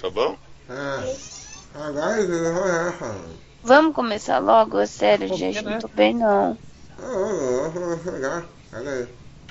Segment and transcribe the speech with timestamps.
[0.00, 0.36] Tá bom?
[0.68, 1.16] É.
[1.74, 2.94] Agora.
[3.62, 4.78] Vamos começar logo?
[4.78, 5.62] É sério, Pô, gente.
[5.62, 5.72] né?
[5.72, 6.58] Não tô bem, não.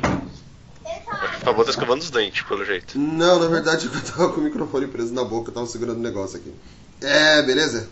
[0.04, 3.00] O Fabão tá escovando os dentes, pelo jeito.
[3.00, 6.02] Não, na verdade eu tava com o microfone preso na boca, eu tava segurando o
[6.02, 6.54] negócio aqui.
[7.02, 7.90] É, beleza?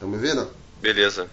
[0.00, 0.48] Tão me vendo?
[0.80, 1.28] Beleza.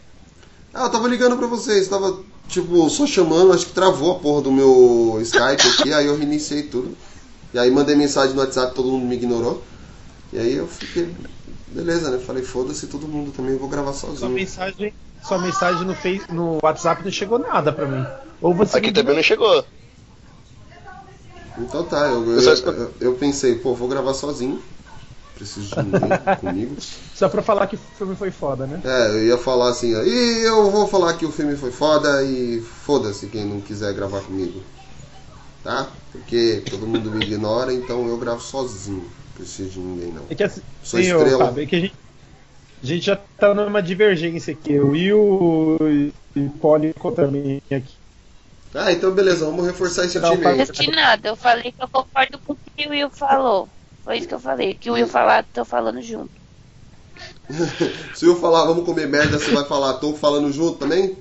[0.74, 4.42] Ah, eu tava ligando pra vocês, tava, tipo, só chamando, acho que travou a porra
[4.42, 6.96] do meu Skype aqui, aí eu reiniciei tudo.
[7.54, 9.64] E aí mandei mensagem no WhatsApp, todo mundo me ignorou.
[10.36, 11.08] E aí eu fiquei,
[11.70, 12.18] beleza, né?
[12.18, 14.36] Falei, foda-se todo mundo também, eu vou gravar Sua sozinho.
[14.36, 14.94] mensagem,
[15.24, 18.06] sua mensagem no, face, no WhatsApp não chegou nada pra mim.
[18.42, 19.64] Ou você Aqui me também não chegou.
[21.58, 24.62] Então tá, eu, Eu eu, eu, pensei, pô, vou gravar sozinho.
[25.36, 26.76] Preciso de ninguém comigo.
[27.16, 28.82] Só pra falar que o filme foi foda, né?
[28.84, 32.24] É, eu ia falar assim, ó, e eu vou falar que o filme foi foda
[32.24, 34.62] e foda-se quem não quiser gravar comigo.
[35.64, 35.88] Tá?
[36.12, 39.10] Porque todo mundo me ignora, então eu gravo sozinho.
[39.36, 40.24] Não preciso de ninguém não.
[40.30, 41.46] É que assim, Sou sim, estrela.
[41.46, 41.96] Fábio, é que a gente,
[42.82, 44.72] a gente já tá numa divergência aqui.
[44.72, 45.78] Eu e o
[46.36, 47.94] e o Poli contra mim aqui.
[48.74, 50.58] Ah, então beleza, vamos reforçar esse Não, time aí.
[50.58, 51.30] Não disse nada.
[51.30, 53.70] Eu falei que eu concordo com o que o Will falou.
[54.04, 54.74] Foi isso que eu falei.
[54.74, 56.32] Que o Will falar, tô falando junto.
[58.14, 61.16] Se eu falar vamos comer merda, você vai falar, tô falando junto também?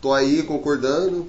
[0.00, 1.26] Tô aí concordando.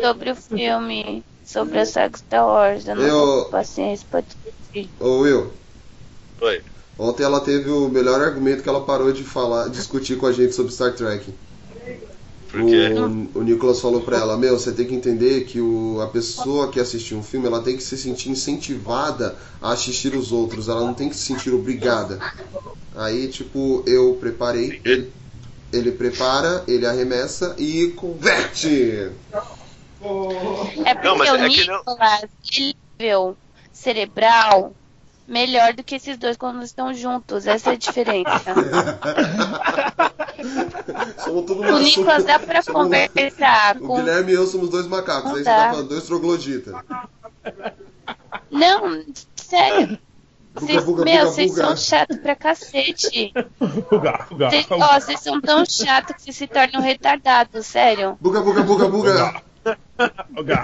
[0.00, 1.22] Sobre o filme,
[1.52, 2.86] sobre a saga Star Wars.
[2.86, 3.08] Eu não Eu-
[3.40, 4.90] tenho paciência pra discutir.
[5.00, 5.52] Ô Will,
[6.40, 6.62] Oi.
[6.98, 10.54] ontem ela teve o melhor argumento que ela parou de falar, discutir com a gente
[10.54, 11.32] sobre Star Trek.
[12.50, 12.88] Por quê?
[13.34, 16.68] O, o Nicolas falou pra ela, meu, você tem que entender que o, a pessoa
[16.68, 20.80] que assistir um filme, ela tem que se sentir incentivada a assistir os outros, ela
[20.80, 22.18] não tem que se sentir obrigada.
[22.96, 25.12] Aí, tipo, eu preparei, ele,
[25.72, 29.10] ele prepara, ele arremessa e converte.
[30.84, 32.22] É porque Não, mas o é Nicolas,
[32.56, 33.36] ele é nível
[33.72, 34.72] cerebral
[35.28, 37.46] melhor do que esses dois quando estão juntos.
[37.46, 38.54] Essa é a diferença.
[41.30, 43.96] O Nicolas dá pra somos- conversar O com.
[43.96, 46.74] Guilherme e eu somos dois macacos, Não aí você tá falando dois trogloditas.
[48.50, 49.04] Não,
[49.36, 49.98] sério.
[50.52, 51.62] Buga, Vocês, buga, meu, buga, vocês buga.
[51.66, 53.32] são chatos pra cacete.
[53.92, 58.18] Uga, uga, Vocês, ó, vocês são tão chatos que vocês se tornam retardados, sério.
[58.20, 59.42] Buga, buga, buga, buga.
[60.38, 60.62] uga.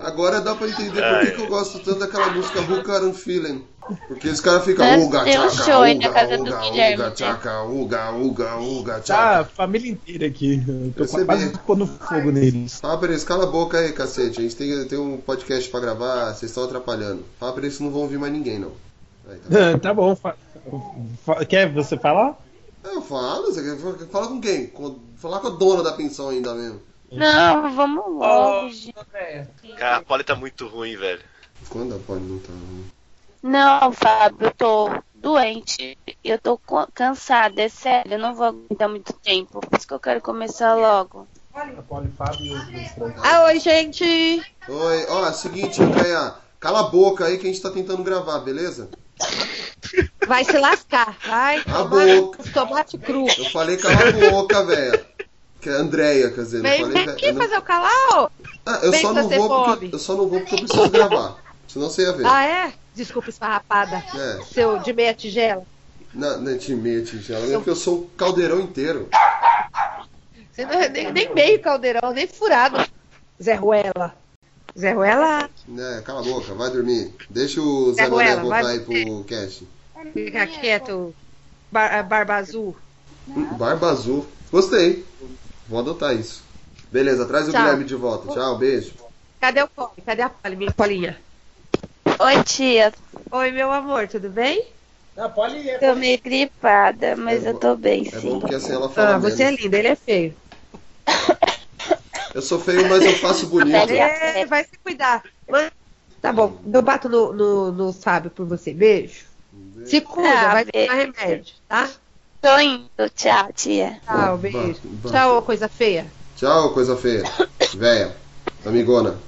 [0.00, 3.64] Agora dá pra entender por que, que eu gosto tanto daquela música Who Can Feeling.
[4.08, 6.42] Porque os caras ficam Mas uga, tem um tchaca, show aí na uga, casa do
[6.42, 7.10] uga, Guilherme, uga, né?
[7.14, 9.40] tchaca, uga, uga, uga, Tá, tchaca.
[9.40, 10.62] a família inteira aqui.
[10.66, 11.24] Eu tô Percebi.
[11.26, 12.80] quase pondo fogo neles.
[12.80, 14.40] Fala pra eles, cala a boca aí, cacete.
[14.40, 17.24] A gente tem, tem um podcast pra gravar, vocês estão atrapalhando.
[17.38, 18.72] Fala pra eles que não vão ouvir mais ninguém, não.
[19.30, 19.78] Aí, tá.
[19.90, 20.16] Tá bom.
[20.16, 20.36] fa-
[21.24, 22.38] fa- Quer você falar?
[22.84, 24.66] Eu falo, você quer fala com quem?
[24.66, 26.80] Com, falar com a dona da pensão ainda mesmo.
[27.16, 28.94] Não, vamos logo, gente.
[29.78, 31.20] Cara, a Polly tá muito ruim, velho.
[31.68, 32.84] Quando a pode não tá ruim?
[33.42, 35.98] Não, Fábio, eu tô doente.
[36.22, 36.58] Eu tô
[36.94, 38.14] cansada, é sério.
[38.14, 39.60] Eu não vou aguentar muito tempo.
[39.60, 41.26] Por isso que eu quero começar logo.
[41.54, 42.90] A Poli, Fábio e.
[43.22, 44.04] Ah, oi, gente!
[44.68, 48.02] Oi, ó, é o seguinte, Andréia, cala a boca aí que a gente tá tentando
[48.02, 48.88] gravar, beleza?
[50.26, 52.42] Vai se lascar, vai A tomar boca.
[52.52, 53.26] tomate cru.
[53.38, 55.03] Eu falei cala a boca, velho.
[55.64, 57.90] Que é Andréia, quer dizer, não Vem, falei vem vé- aqui não- fazer o calar,
[58.10, 58.28] ó.
[58.66, 61.38] Ah, eu só não vou porque eu só não vou porque eu preciso gravar.
[61.66, 62.26] Senão você ia ver.
[62.26, 62.72] Ah, é?
[62.94, 64.04] Desculpa, esfarrapada.
[64.14, 64.42] É.
[64.44, 65.66] Seu de meia tigela.
[66.12, 69.08] Na, na de meia tigela, é porque eu sou um caldeirão inteiro.
[70.52, 72.86] Você não é nem, nem meio caldeirão, nem furado.
[73.42, 74.14] Zé Ruela.
[74.78, 75.48] Zé Ruela,
[75.78, 77.14] É, cala a boca, vai dormir.
[77.30, 79.66] Deixa o Zé É, Ruela, voltar vai- aí pro cast.
[80.12, 81.14] fica quieto.
[81.72, 82.76] Bar- barba azul.
[83.26, 84.26] Barba azul.
[84.52, 85.04] Gostei.
[85.68, 86.42] Vou adotar isso.
[86.90, 87.62] Beleza, traz o Tchau.
[87.62, 88.28] Guilherme de volta.
[88.32, 88.92] Tchau, beijo.
[89.40, 90.02] Cadê o Poli?
[90.06, 91.12] Cadê a Poli, minha Polinha?
[92.20, 92.92] Oi, tia.
[93.32, 94.74] Oi, meu amor, tudo bem?
[95.16, 98.30] A Poli é Tô meio gripada, mas É eu tô bem, É sim.
[98.30, 99.60] bom porque assim ela fala Ah, você é menos.
[99.60, 100.36] linda, ele é feio.
[102.34, 103.92] Eu sou feio, mas eu faço bonito.
[103.92, 105.22] É, vai se cuidar.
[105.48, 105.70] Mas-
[106.20, 108.72] Tá bom, eu bato no, no, no Fábio por você.
[108.72, 109.26] Beijo.
[109.84, 110.88] Se cuida, Ah, vai beijo.
[110.88, 111.90] tomar remédio, tá?
[112.44, 113.08] Tô indo.
[113.16, 113.98] Tchau, tia.
[114.04, 114.76] Tchau, beijo.
[115.08, 116.12] Tchau, coisa feia.
[116.36, 117.22] Tchau, coisa feia.
[117.72, 118.14] Véia.
[118.66, 119.18] Amigona.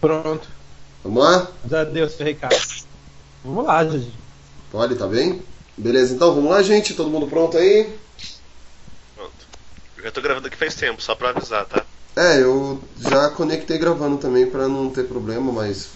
[0.00, 0.48] Pronto.
[1.02, 1.48] Vamos lá?
[1.68, 2.54] Já deu seu recado.
[3.44, 4.14] Vamos lá, gente.
[4.70, 5.42] Pode, tá bem?
[5.76, 6.94] Beleza, então vamos lá, gente.
[6.94, 7.92] Todo mundo pronto aí?
[9.16, 9.48] Pronto.
[9.96, 11.84] Eu já tô gravando aqui faz tempo, só pra avisar, tá?
[12.14, 15.88] É, eu já conectei gravando também pra não ter problema, mas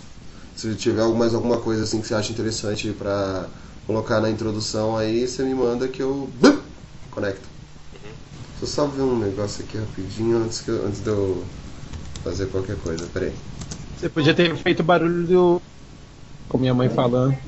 [0.58, 3.46] se tiver mais alguma coisa assim que você acha interessante pra
[3.86, 6.58] colocar na introdução aí, você me manda que eu bum,
[7.12, 7.48] conecto.
[7.92, 11.44] Deixa eu só ver um negócio aqui rapidinho antes, que eu- antes de eu
[12.24, 13.06] fazer qualquer coisa.
[13.06, 13.32] Peraí.
[13.96, 15.62] Você podia ter feito barulho do.
[16.48, 17.38] Com minha mãe falando.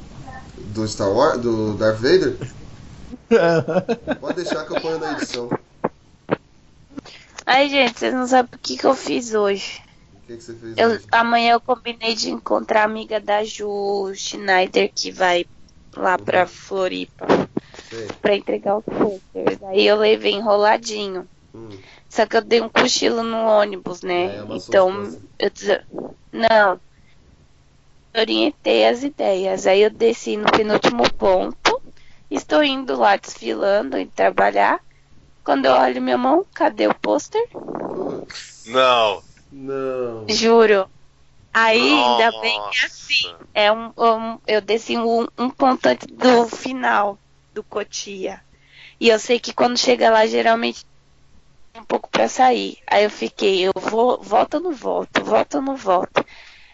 [0.69, 1.41] Do Star Wars?
[1.41, 2.39] Do Darth Vader?
[4.21, 5.49] Pode deixar que eu ponho na edição.
[7.45, 9.81] Ai, gente, vocês não sabem o que, que eu fiz hoje.
[10.31, 11.05] Que, que você fez Eu, hoje?
[11.11, 15.45] amanhã eu combinei de encontrar a amiga da Ju Schneider que vai
[15.97, 17.27] lá pra Floripa
[17.89, 18.07] Sei.
[18.23, 19.61] pra entregar os posters.
[19.65, 21.29] Aí eu levei enroladinho.
[21.53, 21.69] Hum.
[22.09, 24.39] Só que eu dei um cochilo no ônibus, né?
[24.39, 25.81] amassou as Então, eu des-
[26.33, 26.81] não.
[28.17, 29.67] Orientei as ideias.
[29.67, 31.83] Aí eu desci no penúltimo ponto.
[32.31, 34.81] Estou indo lá desfilando e trabalhar.
[35.43, 37.45] Quando eu olho minha mão, cadê o pôster?
[38.67, 39.23] Não.
[39.53, 40.27] Não.
[40.29, 40.89] Juro.
[41.53, 42.87] Aí, ainda bem que Nossa.
[42.87, 47.19] assim, é um, um- eu desci um, um ponto antes do final
[47.53, 48.41] do Cotia.
[49.01, 50.85] E eu sei que quando chega lá, geralmente
[51.73, 52.79] tem um pouco pra sair.
[52.87, 56.25] Aí eu fiquei, eu vou, volto ou não volto, volto ou não volto.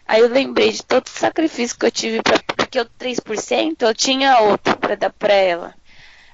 [0.06, 3.94] Aí eu lembrei de todo o sacrifício que eu tive pra, porque o 3% eu
[3.94, 5.74] tinha outro pra dar pra ela.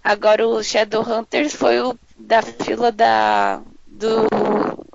[0.02, 4.26] Agora o Shadowhunters foi o da fila da do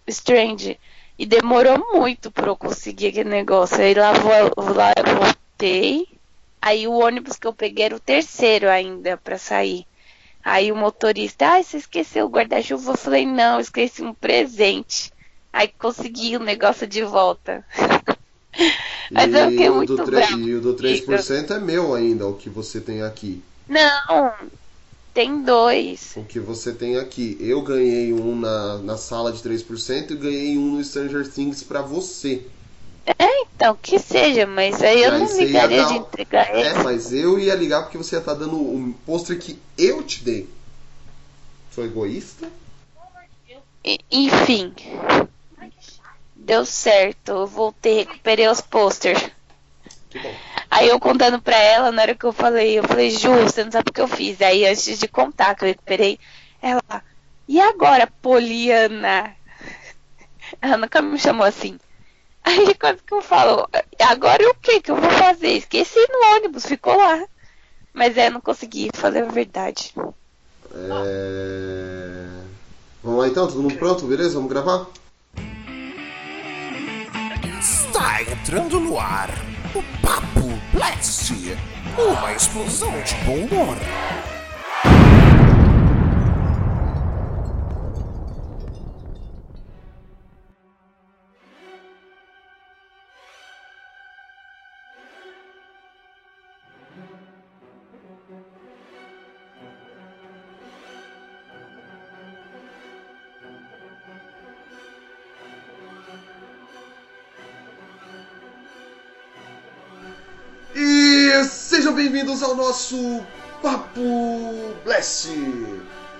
[0.07, 0.77] Strange.
[1.17, 3.81] E demorou muito pra eu conseguir aquele negócio.
[3.81, 6.07] Aí lá, vou, lá eu voltei.
[6.61, 9.85] Aí o ônibus que eu peguei era o terceiro ainda pra sair.
[10.43, 12.91] Aí o motorista, ah, você esqueceu o guarda-chuva?
[12.91, 15.11] Eu falei, não, eu esqueci um presente.
[15.51, 17.65] Aí consegui o negócio de volta.
[19.11, 20.37] Mas eu fiquei o muito do brava.
[20.37, 23.43] e o do 3% é meu ainda, o que você tem aqui.
[23.67, 24.33] Não,
[25.17, 26.11] tem dois.
[26.15, 27.35] O que você tem aqui.
[27.39, 31.81] Eu ganhei um na, na sala de 3% e ganhei um no Stranger Things pra
[31.81, 32.45] você.
[33.19, 36.55] Então, que seja, mas aí eu Aí não ligaria dar de entregar.
[36.55, 40.23] É, mas eu ia ligar porque você ia estar dando um pôster que eu te
[40.23, 40.47] dei.
[41.73, 42.47] Sou egoísta?
[43.83, 44.71] E- Enfim.
[46.35, 47.29] Deu certo.
[47.31, 49.31] Eu voltei, recuperei os posters.
[50.11, 50.35] Que bom.
[50.77, 53.71] Aí eu contando pra ela, na hora que eu falei, eu falei, Ju, você não
[53.71, 54.39] sabe o que eu fiz.
[54.43, 56.19] Aí antes de contar que eu recuperei,
[56.61, 57.03] ela,
[57.47, 59.35] e agora, Poliana?
[60.61, 61.79] Ela nunca me chamou assim.
[62.43, 63.67] Aí quando que eu falo,
[63.99, 65.53] agora o que que eu vou fazer?
[65.53, 67.25] Esqueci no ônibus, ficou lá.
[67.91, 69.95] Mas é, não consegui, falei a verdade.
[70.75, 72.27] É...
[73.03, 74.05] Vamos lá então, todo mundo pronto?
[74.05, 74.35] Beleza?
[74.35, 74.85] Vamos gravar?
[77.59, 81.33] Está entrando no ar o Papo Blast,
[81.99, 83.77] uma explosão de bom humor.
[112.67, 113.25] Nosso
[113.61, 115.29] Papo Blast.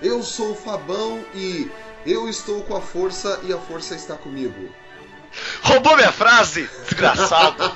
[0.02, 1.70] Eu sou o Fabão e
[2.06, 4.70] eu estou com a força e a força está comigo.
[5.62, 7.70] Roubou minha frase, desgraçado.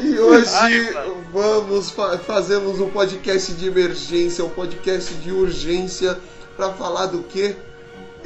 [0.00, 0.92] E hoje Ai,
[1.32, 6.20] vamos fa fazemos um podcast de emergência, um podcast de urgência
[6.54, 7.56] para falar do que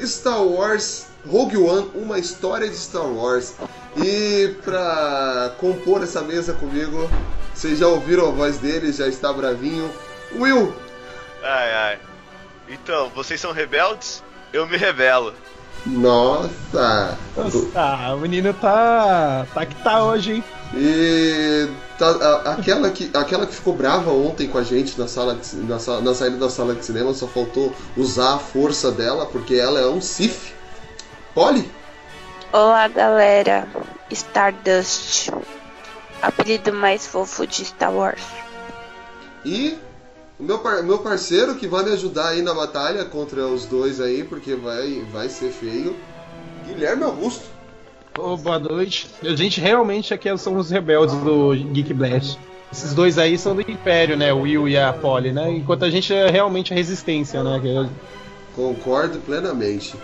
[0.01, 3.55] Star Wars Rogue One, uma história de Star Wars.
[3.96, 7.08] E para compor essa mesa comigo,
[7.55, 9.91] vocês já ouviram a voz dele, já está bravinho.
[10.37, 10.75] Will,
[11.43, 11.99] Ai, ai.
[12.69, 14.22] Então, vocês são rebeldes?
[14.53, 15.34] Eu me rebelo.
[15.87, 17.17] nossa.
[17.75, 19.46] Ah, o menino tá.
[19.53, 20.44] tá que tá hoje, hein?
[20.75, 21.69] E
[21.99, 22.08] tá-
[22.46, 25.77] a- aquela, que, aquela que ficou brava ontem com a gente na, sala de na,
[26.01, 29.87] na saída da sala de cinema, só faltou usar a força dela, porque ela é
[29.87, 30.54] um Sif.
[31.34, 31.69] Polly?
[32.53, 33.67] Olá, galera.
[34.10, 35.31] Stardust.
[36.22, 38.22] Apelido mais fofo de Star Wars.
[39.44, 39.76] E
[40.38, 44.00] o meu, par- meu parceiro que vai me ajudar aí na batalha contra os dois
[44.00, 45.96] aí, porque vai, vai ser feio.
[46.67, 47.44] Guilherme Augusto.
[48.17, 49.10] Ô, boa noite.
[49.22, 52.38] A gente realmente aqui são os rebeldes do Geek Blast.
[52.72, 54.32] Esses dois aí são do Império, né?
[54.32, 55.50] O Will e a Polly, né?
[55.50, 57.91] Enquanto a gente é realmente a resistência, né?
[58.56, 59.94] Concordo plenamente.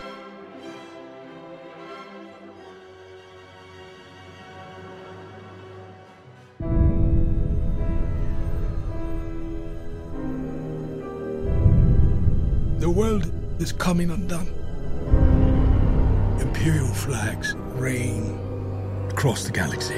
[12.81, 14.49] The world is coming undone.
[16.41, 18.39] Imperial flags reign
[19.11, 19.97] across the galaxy.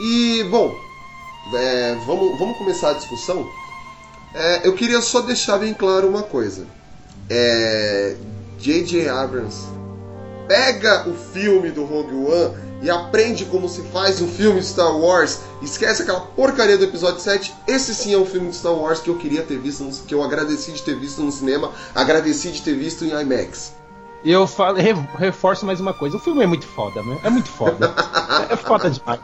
[0.00, 0.72] E, bom,
[1.52, 3.44] é, vamos, vamos começar a discussão.
[4.32, 6.68] É, eu queria só deixar bem claro uma coisa.
[7.28, 8.16] É,
[8.60, 9.08] J.J.
[9.08, 9.77] Abrams
[10.48, 14.96] pega o filme do Rogue One e aprende como se faz um filme de Star
[14.96, 17.52] Wars, esquece aquela porcaria do episódio 7.
[17.66, 20.14] Esse sim é um filme de Star Wars que eu queria ter visto, no- que
[20.14, 23.72] eu agradeci de ter visto no cinema, agradeci de ter visto em IMAX.
[24.24, 27.20] E eu falo, re- reforço mais uma coisa: o filme é muito foda, né?
[27.24, 27.92] É muito foda.
[28.50, 29.20] é foda demais.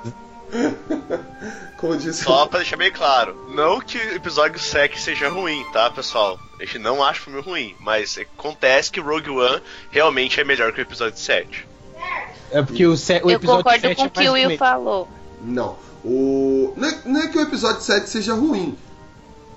[1.77, 5.65] Como eu disse, Só pra deixar bem claro, não que o episódio 7 seja ruim,
[5.73, 6.39] tá, pessoal?
[6.61, 10.73] A gente não acha o filme ruim, mas acontece que Rogue One realmente é melhor
[10.73, 11.67] que o episódio 7.
[12.51, 14.57] É porque o, se- o Eu episódio concordo 7 com é o que o Will
[14.59, 15.09] falou.
[15.43, 15.77] Não.
[16.05, 16.73] O...
[16.77, 18.77] Não, é, não é que o episódio 7 seja ruim.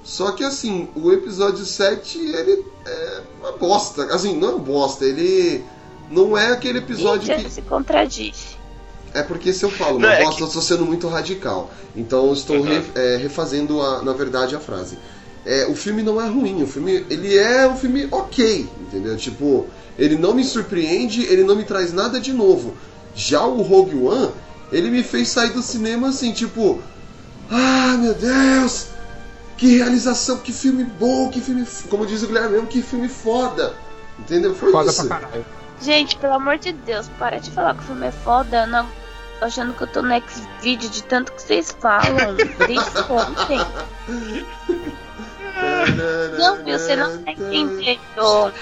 [0.04, 4.06] Só que assim, o episódio 7 ele é uma bosta.
[4.06, 5.64] Assim, não é uma bosta, ele
[6.10, 7.52] não é aquele episódio Gente, que.
[7.52, 8.58] se contradiz.
[9.14, 11.70] É porque se eu falo Não, uma é bosta, que- eu estou sendo muito radical.
[11.96, 12.64] Então eu estou Uhum.
[12.64, 14.98] re- é, refazendo, a, na verdade, a frase.
[15.48, 19.16] É, o filme não é ruim, o filme ele é um filme ok, entendeu?
[19.16, 19.66] Tipo,
[19.98, 22.76] ele não me surpreende, ele não me traz nada de novo.
[23.16, 24.32] Já o Rogue One,
[24.74, 26.82] ele me fez sair do cinema assim, tipo,
[27.50, 28.88] ah, meu Deus,
[29.58, 33.74] que realização, que filme bom, que filme, como diz o Guilherme, mesmo, que filme foda,
[34.20, 34.54] entendeu?
[34.54, 35.08] Foi Foda isso.
[35.08, 35.46] pra caralho.
[35.82, 38.64] Gente, pelo amor de Deus, para de falar que o filme é foda.
[38.64, 38.86] Eu não
[39.40, 42.36] tô achando que eu tô no X-Video de tanto que vocês falam.
[42.68, 43.60] Desde ontem.
[46.38, 48.54] Não, Will, você não tá entendendo.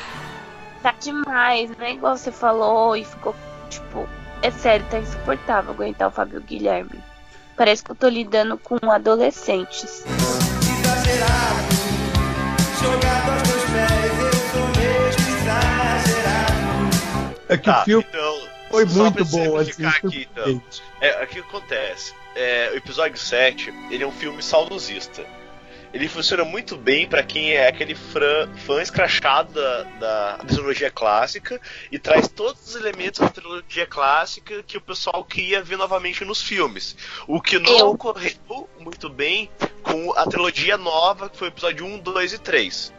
[0.82, 3.36] Tá demais, não é igual você falou e ficou,
[3.70, 4.08] tipo,
[4.42, 7.04] é sério, tá insuportável aguentar o Fábio Guilherme.
[7.58, 10.04] Parece que eu tô lidando com adolescentes.
[17.48, 18.48] É que Tá, o filme então.
[18.70, 19.86] foi muito bom, assim.
[19.86, 20.62] aqui, então.
[21.00, 22.14] É, o que acontece?
[22.36, 25.25] É, o episódio 7, ele é um filme saudosista.
[25.96, 31.58] Ele funciona muito bem pra quem é aquele fã, fã escrachado da, da trilogia clássica
[31.90, 36.42] e traz todos os elementos da trilogia clássica que o pessoal queria ver novamente nos
[36.42, 36.98] filmes.
[37.25, 37.90] O que não Eu.
[37.92, 39.50] ocorreu muito bem
[39.82, 42.94] com a trilogia nova, que foi o episódio 1, 2 e 3.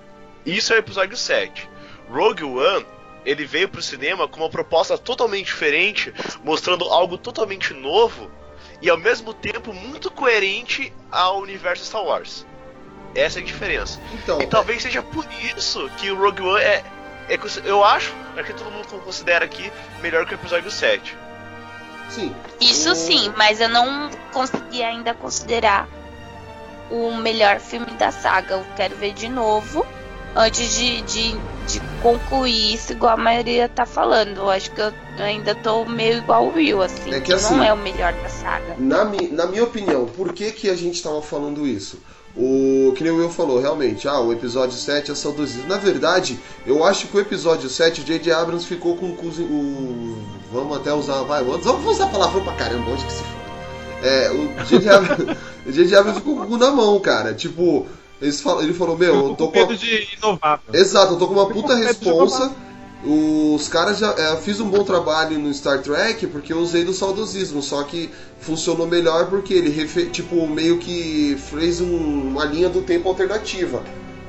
[0.47, 1.69] Isso é o episódio 7.
[2.09, 2.87] Rogue One,
[3.27, 8.31] ele veio pro cinema com uma proposta totalmente diferente, mostrando algo totalmente novo
[8.81, 12.47] e ao mesmo tempo muito coerente ao universo Star Wars.
[13.17, 13.99] Essa é a diferença.
[14.13, 15.25] Então, E talvez seja por
[15.57, 16.85] isso que o Rogue One é,
[17.29, 21.17] é eu acho, é que todo mundo considera aqui melhor que o episódio 7.
[22.11, 22.35] sim.
[22.61, 25.89] Isso o- sim, mas eu não consegui ainda considerar
[26.91, 28.55] o melhor filme da saga.
[28.55, 29.85] Eu quero ver de novo
[30.37, 31.33] antes de, de,
[31.67, 34.37] de concluir isso, igual a maioria tá falando.
[34.39, 37.13] Eu acho que eu ainda tô meio igual o Will, assim.
[37.13, 38.77] É que que assim- não é o melhor da saga.
[38.79, 41.99] Na, mi- na minha opinião, por que, que a gente tava falando isso?
[42.37, 45.67] O que nem o Will falou, realmente, ah, o episódio 7 é saudosismo.
[45.69, 48.31] Na verdade, eu acho que o episódio 7, o J.J.
[48.33, 50.19] Abrams ficou com o.
[50.53, 51.23] Vamos até usar.
[51.23, 54.07] Vai, vamos vamos usar palavrão pra caramba, onde que se foda.
[54.07, 54.89] É, o J.J.
[54.93, 55.95] Abrams.
[55.95, 57.33] Abrams ficou com o cu na mão, cara.
[57.33, 57.87] Tipo,
[58.21, 60.61] ele falou, meu, eu tô com medo de inovar.
[60.73, 62.55] Exato, eu tô com uma puta responsa.
[63.07, 64.11] Os caras já.
[64.19, 68.11] é, fiz um bom trabalho no Star Trek porque eu usei do saudosismo, só que
[68.41, 69.71] funcionou melhor porque ele
[70.11, 73.81] tipo, meio que fez um- uma linha do tempo alternativa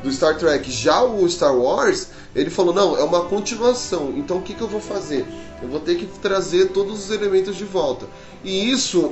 [0.03, 0.69] do Star Trek.
[0.71, 4.13] Já o Star Wars, ele falou, não, é uma continuação.
[4.15, 5.25] Então o que, que eu vou fazer?
[5.59, 8.05] Eu vou ter que trazer todos os elementos de volta.
[8.43, 9.09] E isso,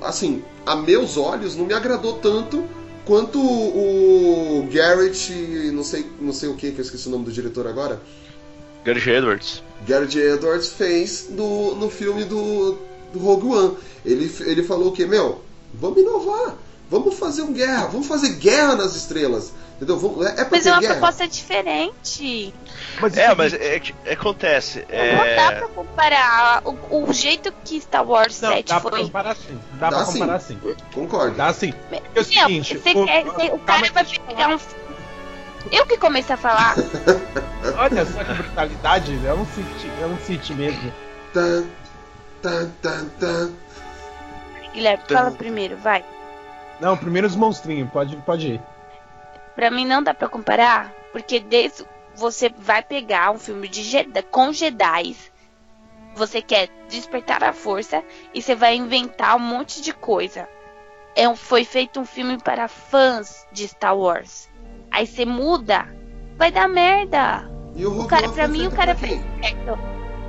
[0.00, 2.62] assim, a meus olhos, não me agradou tanto
[3.04, 5.32] quanto o Garrett,
[5.72, 8.00] não sei, não sei o que, que eu esqueci o nome do diretor agora.
[8.84, 9.62] Gareth Edwards.
[9.86, 12.78] Garrett Edwards fez no, no filme do,
[13.12, 13.76] do Rogue One.
[14.04, 15.04] Ele, ele falou o que?
[15.06, 15.42] Meu,
[15.74, 16.54] vamos inovar.
[16.90, 17.86] Vamos fazer um guerra.
[17.86, 19.52] Vamos fazer guerra nas estrelas.
[19.76, 19.98] Entendeu?
[19.98, 20.94] Vamos, é, é pra Mas ter é uma guerra.
[20.94, 22.54] proposta diferente.
[23.00, 24.80] Mas É, o mas é, é, acontece.
[24.80, 28.90] Não dá É, pra comparar o, o jeito que Star Wars não, 7 dá pra
[28.90, 29.02] foi.
[29.04, 29.58] comparar sim.
[29.80, 30.12] Dá, Dá pra sim.
[30.20, 30.58] comparar sim.
[30.94, 31.36] Concordo.
[31.36, 31.72] Dá sim.
[31.90, 34.58] É o Meu, seguinte, você o- você- o calma cara vai pegar um.
[35.70, 36.76] Eu que comecei a falar.
[37.78, 40.92] Olha só que brutalidade, é um City, é um City mesmo.
[41.32, 41.62] Tá,
[42.42, 43.48] tá, tá, tá.
[44.72, 46.04] Guilherme, fala primeiro, vai.
[46.80, 48.62] Não, primeiro os monstrinhos, pode, pode ir.
[49.54, 54.22] Pra mim não dá pra comparar, porque desde você vai pegar um filme de Jedi,
[54.24, 55.16] com Jedi,
[56.14, 58.02] você quer despertar a força
[58.34, 60.48] e você vai inventar um monte de coisa.
[61.14, 64.48] É um, foi feito um filme para fãs de Star Wars.
[64.92, 65.86] Aí você muda,
[66.36, 67.50] vai dar merda.
[67.74, 69.24] E o Rogue O cara, One pra mim, o cara quem?
[69.40, 69.78] certo.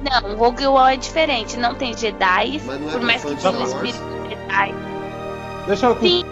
[0.02, 1.58] Não, o Rogue One é diferente.
[1.58, 4.76] Não tem Jedi, é por mais que tenha espírito Jedi.
[5.68, 6.00] Deixa eu.
[6.00, 6.24] Sim.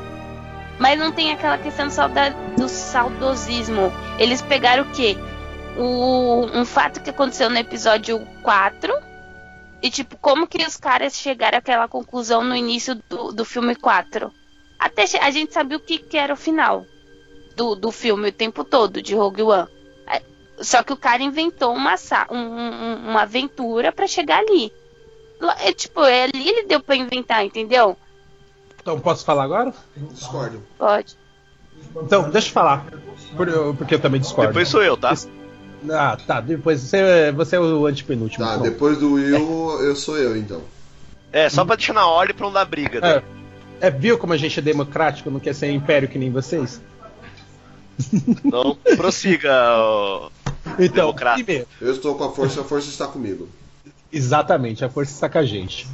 [0.79, 3.91] Mas não tem aquela questão só da, do saudosismo.
[4.17, 5.17] Eles pegaram o quê?
[5.77, 8.93] O, um fato que aconteceu no episódio 4.
[9.81, 14.31] E, tipo, como que os caras chegaram àquela conclusão no início do, do filme 4?
[14.79, 16.85] Até a gente sabia o que, que era o final
[17.55, 19.67] do, do filme o tempo todo, de Rogue One.
[20.07, 20.21] É,
[20.59, 24.71] Só que o cara inventou uma, sa- um- um- uma aventura pra chegar ali.
[25.59, 27.97] É, tipo, é ali ele deu pra inventar, entendeu?
[28.79, 29.73] Então, posso falar agora?
[29.95, 30.61] Discordo.
[30.77, 31.15] Pode.
[32.03, 32.85] Então, deixa eu falar.
[33.35, 34.49] Por- porque eu também discordo.
[34.51, 35.13] Depois sou eu, tá?
[35.89, 36.41] Ah, tá.
[36.41, 38.45] Depois você, você é o antepenúltimo.
[38.45, 38.63] Tá, Pronto.
[38.69, 40.61] depois do Will, eu sou eu então.
[41.31, 43.23] É, só pra deixar na ordem pra não dar briga, né?
[43.81, 46.79] É, é, viu como a gente é democrático, não quer ser império que nem vocês?
[48.45, 49.51] Então, prossiga.
[50.79, 51.35] Então, Democrata.
[51.43, 53.47] primeiro, Eu estou com a força, a força está comigo.
[54.11, 55.87] exatamente, a força está com a gente.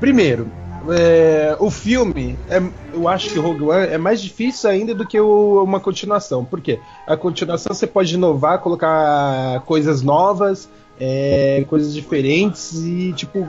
[0.00, 0.48] Primeiro,
[0.90, 5.06] é, o filme, é- eu acho que o Rogue One é mais difícil ainda do
[5.06, 6.44] que o- uma continuação.
[6.44, 6.80] Por quê?
[7.06, 10.68] A continuação você pode inovar, colocar coisas novas,
[11.00, 13.48] é, coisas diferentes e, tipo,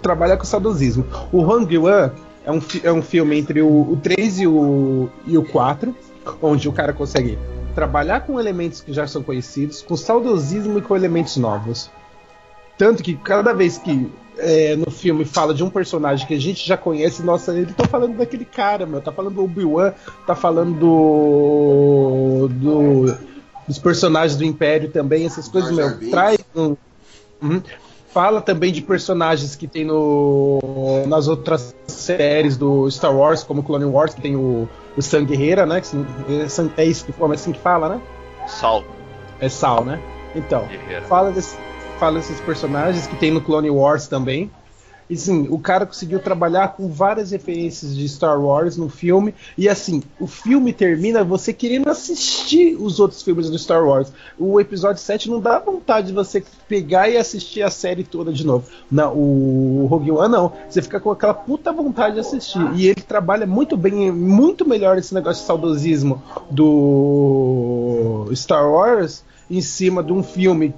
[0.00, 1.04] trabalhar com saudosismo.
[1.30, 2.12] O Rogue One
[2.44, 5.94] é um, é um filme entre o, o 3 e o, e o 4,
[6.42, 7.38] onde o cara consegue
[7.74, 11.90] trabalhar com elementos que já são conhecidos, com saudosismo e com elementos novos.
[12.76, 16.66] Tanto que cada vez que é, no filme fala de um personagem que a gente
[16.66, 19.92] já conhece, nossa, ele tá falando daquele cara, meu, tá falando do Obi-Wan,
[20.26, 23.16] tá falando do, do-
[23.68, 26.10] dos personagens do Império também, essas coisas, Jar meu, Binks.
[26.10, 26.76] traz um-
[27.42, 27.60] Uhum.
[28.12, 30.60] Fala também de personagens que tem no,
[31.08, 35.66] nas outras séries do Star Wars, como Clone Wars, que tem o, o Sam Guerreira,
[35.66, 35.80] né?
[35.80, 38.00] é é isso que é assim que fala, né?
[38.46, 38.84] Sal,
[39.40, 40.00] É Sal, né?
[40.34, 40.66] Então,
[41.08, 41.56] fala, desse,
[41.98, 44.50] fala desses personagens que tem no Clone Wars também.
[45.12, 49.34] E sim, o cara conseguiu trabalhar com várias referências de Star Wars no filme.
[49.58, 54.10] E assim, o filme termina você querendo assistir os outros filmes do Star Wars.
[54.38, 58.46] O episódio 7 não dá vontade de você pegar e assistir a série toda de
[58.46, 58.66] novo.
[58.90, 60.50] Não, o Rogue One não.
[60.66, 62.66] Você fica com aquela puta vontade de assistir.
[62.74, 69.60] E ele trabalha muito bem, muito melhor esse negócio de saudosismo do Star Wars em
[69.60, 70.74] cima de um filme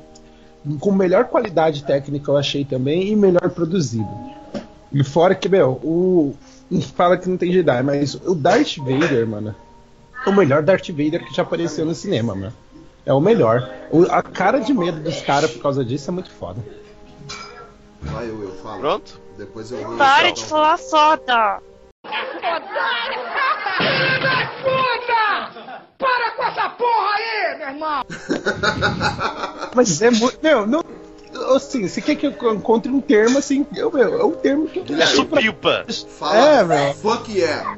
[0.81, 4.09] com melhor qualidade técnica, eu achei também, e melhor produzido.
[4.93, 6.35] E fora que, meu, o.
[6.97, 9.55] Fala que não tem Jedi, mas o Darth Vader, mano.
[10.27, 12.53] é O melhor Darth Vader que já apareceu no cinema, mano.
[13.07, 13.69] É o melhor.
[13.91, 16.61] O- a cara de medo dos caras por causa disso é muito foda.
[18.01, 18.81] Vai, eu, eu falo.
[18.81, 19.21] Pronto?
[19.37, 19.97] Depois eu vou.
[19.97, 21.61] Para de falar foda!
[25.99, 28.05] Para com essa porra aí, meu irmão!
[29.75, 30.39] Mas é muito.
[30.43, 30.83] Meu, não.
[31.55, 33.67] Assim, você quer que eu encontre um termo assim?
[33.75, 35.85] Eu, meu, é um termo que eu É Guilherme, supimpa.
[36.19, 36.95] Fala, É, meu.
[36.95, 37.77] fuck yeah.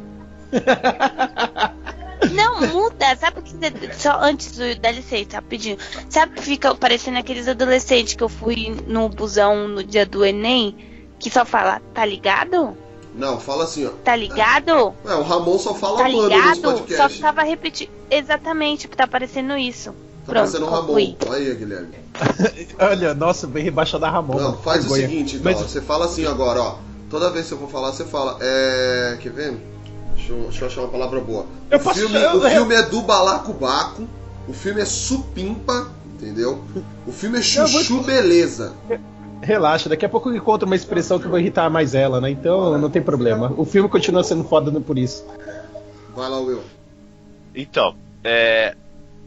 [2.33, 3.16] Não, muda.
[3.16, 5.79] Sabe o que você- Só antes do, dá licença, rapidinho.
[6.09, 10.76] Sabe que fica parecendo aqueles adolescentes que eu fui no busão no dia do Enem?
[11.18, 12.76] Que só fala, tá ligado?
[13.16, 13.90] Não, fala assim, ó.
[14.05, 14.92] Tá ligado?
[15.07, 16.61] É, o Ramon só fala Tá mano nesse ligado?
[16.61, 17.16] Só podcast.
[17.16, 17.90] ficava repetindo.
[18.11, 19.90] Exatamente, tá parecendo isso.
[19.90, 20.87] Tá Pronto, parecendo o Ramon.
[20.87, 21.16] concluí.
[21.26, 21.94] Olha aí, Guilherme.
[22.79, 24.38] Olha, nossa, bem rebaixado da Ramon.
[24.38, 25.52] Não, faz o seguinte, então.
[25.52, 26.76] Mas- Você fala assim agora, ó.
[27.09, 28.37] Toda vez que eu for falar, você fala.
[28.40, 29.16] É.
[29.20, 29.57] Quer ver?
[30.16, 31.46] Deixa eu, deixa eu achar uma palavra boa.
[31.70, 34.07] Eu o posso- filme, eu- o filme é do balacobaco.
[34.48, 36.62] O filme é supimpa, entendeu?
[37.07, 38.72] O filme é Eu vou- chuchu beleza.
[39.46, 42.28] Relaxa, daqui a pouco eu encontro uma expressão que vai irritar mais ela, né?
[42.28, 43.54] Então não tem problema.
[43.56, 45.24] O filme continua sendo foda por isso.
[46.16, 46.64] Vai lá, Will.
[47.54, 48.74] Então, é,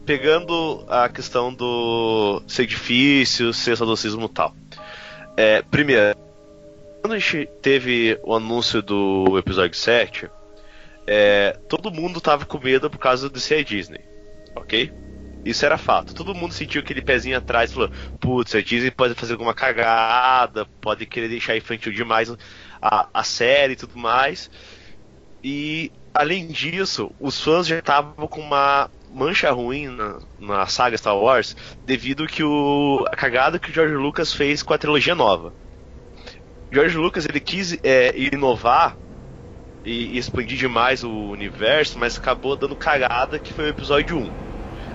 [0.04, 4.54] pegando a questão do ser difícil, ser saudosismo e tal.
[5.38, 6.14] É, primeiro,
[7.00, 10.28] quando a gente teve o anúncio do episódio 7,
[11.06, 14.02] é, todo mundo tava com medo por causa de ser a Disney,
[14.54, 14.92] ok?
[15.44, 16.14] Isso era fato.
[16.14, 21.06] Todo mundo sentiu aquele pezinho atrás, falou: putz, a Disney pode fazer alguma cagada, pode
[21.06, 22.30] querer deixar infantil demais
[22.80, 24.50] a, a série e tudo mais.
[25.42, 31.16] E além disso, os fãs já estavam com uma mancha ruim na, na saga Star
[31.16, 35.54] Wars devido que o a cagada que o George Lucas fez com a trilogia nova.
[36.72, 38.96] George Lucas ele quis é, inovar
[39.84, 44.49] e, e expandir demais o universo, mas acabou dando cagada que foi o episódio 1.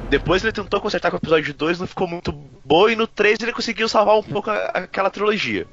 [0.10, 3.40] Depois ele tentou consertar com o episódio 2, não ficou muito bom, e no 3
[3.42, 5.68] ele conseguiu salvar um pouco a- aquela trilogia.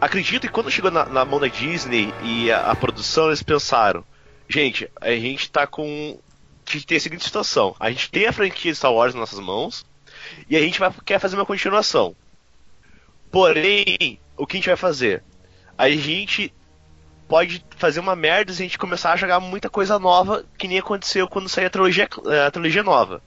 [0.00, 4.04] Acredito que quando chegou na, na mão da Disney e a, a produção, eles pensaram:
[4.48, 6.18] gente, a gente tá com.
[6.66, 9.20] A gente tem a seguinte situação: a gente tem a franquia de Star Wars nas
[9.32, 9.84] nossas mãos
[10.48, 12.14] e a gente vai, quer fazer uma continuação.
[13.30, 15.22] Porém, o que a gente vai fazer?
[15.76, 16.52] A gente
[17.28, 20.78] pode fazer uma merda se a gente começar a jogar muita coisa nova, que nem
[20.78, 22.08] aconteceu quando saiu a trilogia,
[22.46, 23.22] a trilogia nova.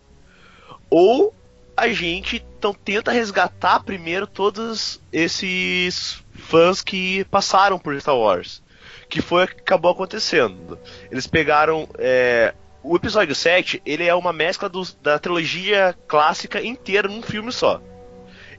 [0.89, 1.33] Ou
[1.77, 8.61] a gente então tenta resgatar primeiro todos esses fãs que passaram por Star Wars.
[9.07, 10.79] Que foi o que acabou acontecendo.
[11.11, 11.87] Eles pegaram.
[11.97, 17.51] É, o episódio 7 ele é uma mescla do, da trilogia clássica inteira num filme
[17.51, 17.81] só.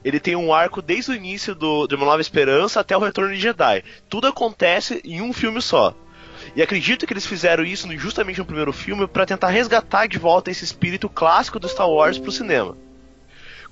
[0.03, 3.33] Ele tem um arco desde o início do, de Uma Nova Esperança até o Retorno
[3.33, 3.83] de Jedi.
[4.09, 5.95] Tudo acontece em um filme só.
[6.55, 10.51] E acredito que eles fizeram isso justamente no primeiro filme para tentar resgatar de volta
[10.51, 12.77] esse espírito clássico do Star Wars pro cinema.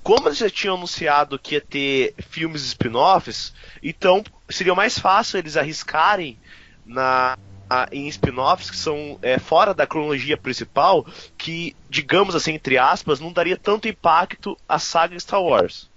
[0.02, 5.56] Como eles já tinham anunciado que ia ter filmes spin-offs, então seria mais fácil eles
[5.56, 6.38] arriscarem
[6.84, 7.38] na,
[7.92, 11.06] em spin-offs que são é, fora da cronologia principal,
[11.38, 15.91] que, digamos assim, entre aspas, não daria tanto impacto à saga Star Wars.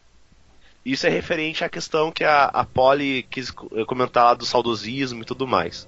[0.85, 3.49] Isso é referente à questão que a, a Polly quis
[3.87, 5.87] comentar lá do saudosismo e tudo mais.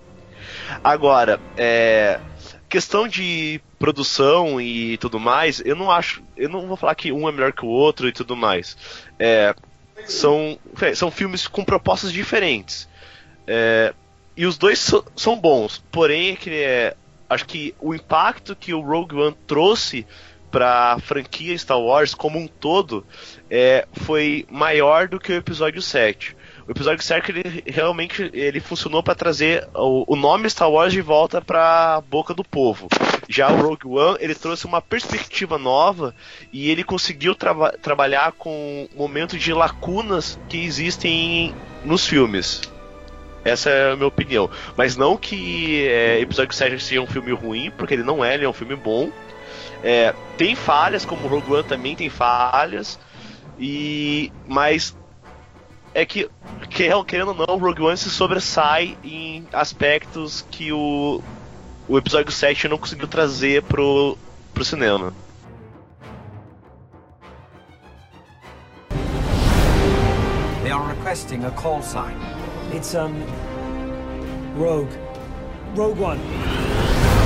[0.84, 2.20] Agora, é,
[2.68, 6.24] questão de produção e tudo mais, eu não acho.
[6.36, 8.76] Eu não vou falar que um é melhor que o outro e tudo mais.
[9.20, 9.54] É,
[10.06, 10.58] são,
[10.96, 12.90] são filmes com propostas diferentes.
[13.46, 13.94] É,
[14.36, 16.96] e os dois so, são bons, porém é que é,
[17.30, 20.06] acho que o impacto que o Rogue One trouxe
[20.58, 23.06] para a franquia Star Wars como um todo
[23.48, 26.36] é, foi maior do que o episódio 7.
[26.68, 31.00] O episódio 7 ele realmente ele funcionou para trazer o, o, nome Star Wars de
[31.00, 32.88] volta para a boca do povo.
[33.30, 36.16] Já o Rogue One ele trouxe uma perspectiva nova
[36.52, 41.54] e ele conseguiu tra trabalhar com momentos de lacunas que existem
[41.86, 42.64] nos filmes.
[43.46, 44.50] Essa é a minha opinião.
[44.76, 48.44] Mas não que é, episódio 7 seja um filme ruim, porque ele não é, ele
[48.46, 49.12] é um filme bom.
[49.84, 53.00] É, tem falhas, como o Rogue One também tem falhas.
[53.60, 54.96] E mas
[55.94, 56.30] é que,
[56.70, 61.22] querendo ou não, o Rogue One se sobressai em aspectos que o,
[61.88, 64.18] o episódio 7 não conseguiu trazer pro,
[64.54, 65.14] pro cinema.
[70.64, 72.16] They are requesting a call sign.
[72.74, 73.14] It's, um.
[74.58, 74.92] Rogue.
[75.76, 77.17] Rogue One.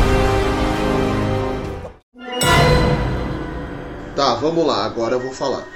[4.15, 5.67] Tá, vamos lá, agora eu vou falar.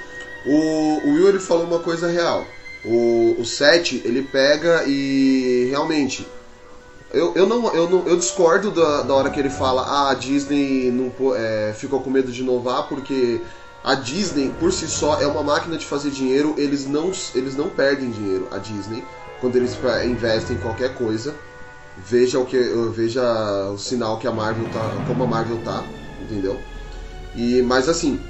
[0.46, 2.46] O, o Will ele falou uma coisa real.
[2.84, 6.26] O, o 7, ele pega e realmente.
[7.12, 10.14] Eu, eu, não, eu, não, eu discordo da, da hora que ele fala ah, a
[10.14, 13.40] Disney não, é, ficou com medo de inovar porque
[13.82, 17.68] a Disney por si só é uma máquina de fazer dinheiro, eles não, eles não
[17.68, 19.04] perdem dinheiro, a Disney,
[19.40, 21.34] quando eles investem em qualquer coisa.
[21.96, 22.58] Veja o que
[22.92, 23.22] veja
[23.72, 25.82] o sinal que a Marvel tá, como a Marvel tá,
[26.30, 26.58] entendeu?
[27.34, 28.20] E mas assim,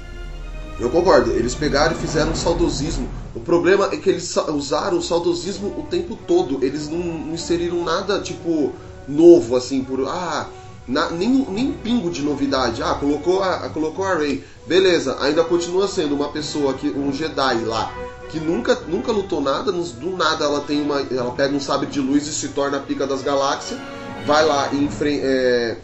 [0.79, 3.09] eu concordo, eles pegaram e fizeram um saudosismo.
[3.33, 6.63] O problema é que eles usaram o saudosismo o tempo todo.
[6.63, 8.73] Eles não, não inseriram nada, tipo,
[9.07, 10.07] novo, assim, por.
[10.07, 10.47] Ah,
[10.87, 12.83] na, nem, nem pingo de novidade.
[12.83, 14.43] Ah, colocou a, colocou a Rey.
[14.67, 17.91] Beleza, ainda continua sendo uma pessoa, que um Jedi lá,
[18.29, 19.71] que nunca, nunca lutou nada.
[19.71, 21.01] Do nada ela tem uma.
[21.09, 23.79] Ela pega um sabre de luz e se torna a pica das galáxias.
[24.27, 25.25] Vai lá e enfrenta.
[25.25, 25.77] É,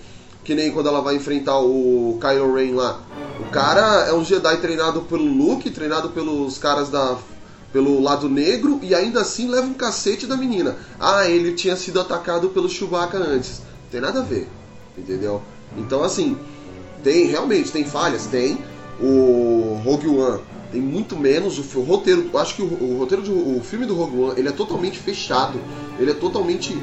[0.44, 3.02] que nem quando ela vai enfrentar o Kylo Ren lá.
[3.40, 7.18] O cara é um Jedi treinado pelo Luke, treinado pelos caras da
[7.72, 10.78] pelo lado negro e ainda assim leva um cacete da menina.
[11.00, 13.60] Ah, ele tinha sido atacado pelo Chewbacca antes.
[13.60, 14.48] Não tem nada a ver,
[14.96, 15.42] entendeu?
[15.76, 16.38] Então assim,
[17.04, 18.60] tem realmente tem falhas, tem.
[19.02, 22.30] O Rogue One tem muito menos o, o roteiro.
[22.38, 25.60] Acho que o, o roteiro do filme do Rogue One ele é totalmente fechado.
[26.00, 26.78] Ele é totalmente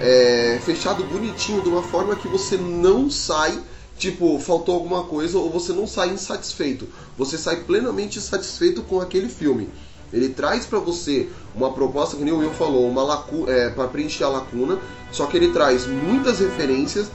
[0.00, 3.58] é, fechado bonitinho de uma forma que você não sai
[3.98, 6.88] tipo, faltou alguma coisa ou você não sai insatisfeito.
[7.18, 9.68] Você sai plenamente satisfeito com aquele filme.
[10.12, 13.88] Ele traz para você uma proposta, que nem o Will falou, uma lacuna, é, para
[13.88, 14.78] preencher a lacuna,
[15.12, 17.10] só que ele traz muitas referências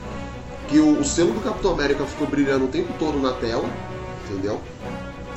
[0.68, 3.68] que o, o, selo do Capitão América ficou brilhando o tempo todo na tela,
[4.24, 4.60] entendeu?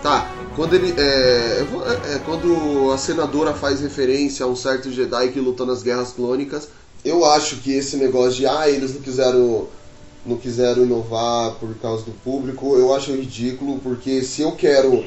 [0.03, 5.29] Tá, quando ele é, é, é, quando a senadora faz referência a um certo Jedi
[5.29, 6.69] que lutou nas guerras clônicas,
[7.07, 9.67] eu acho que esse negócio de ah, eles não quiseram
[10.25, 15.05] não quiseram inovar por causa do público, eu acho ridículo, porque se eu quero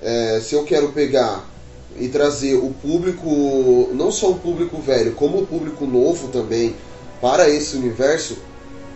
[0.00, 1.44] é, se eu quero pegar
[1.98, 6.76] e trazer o público, não só o público velho, como o público novo também
[7.20, 8.36] para esse universo,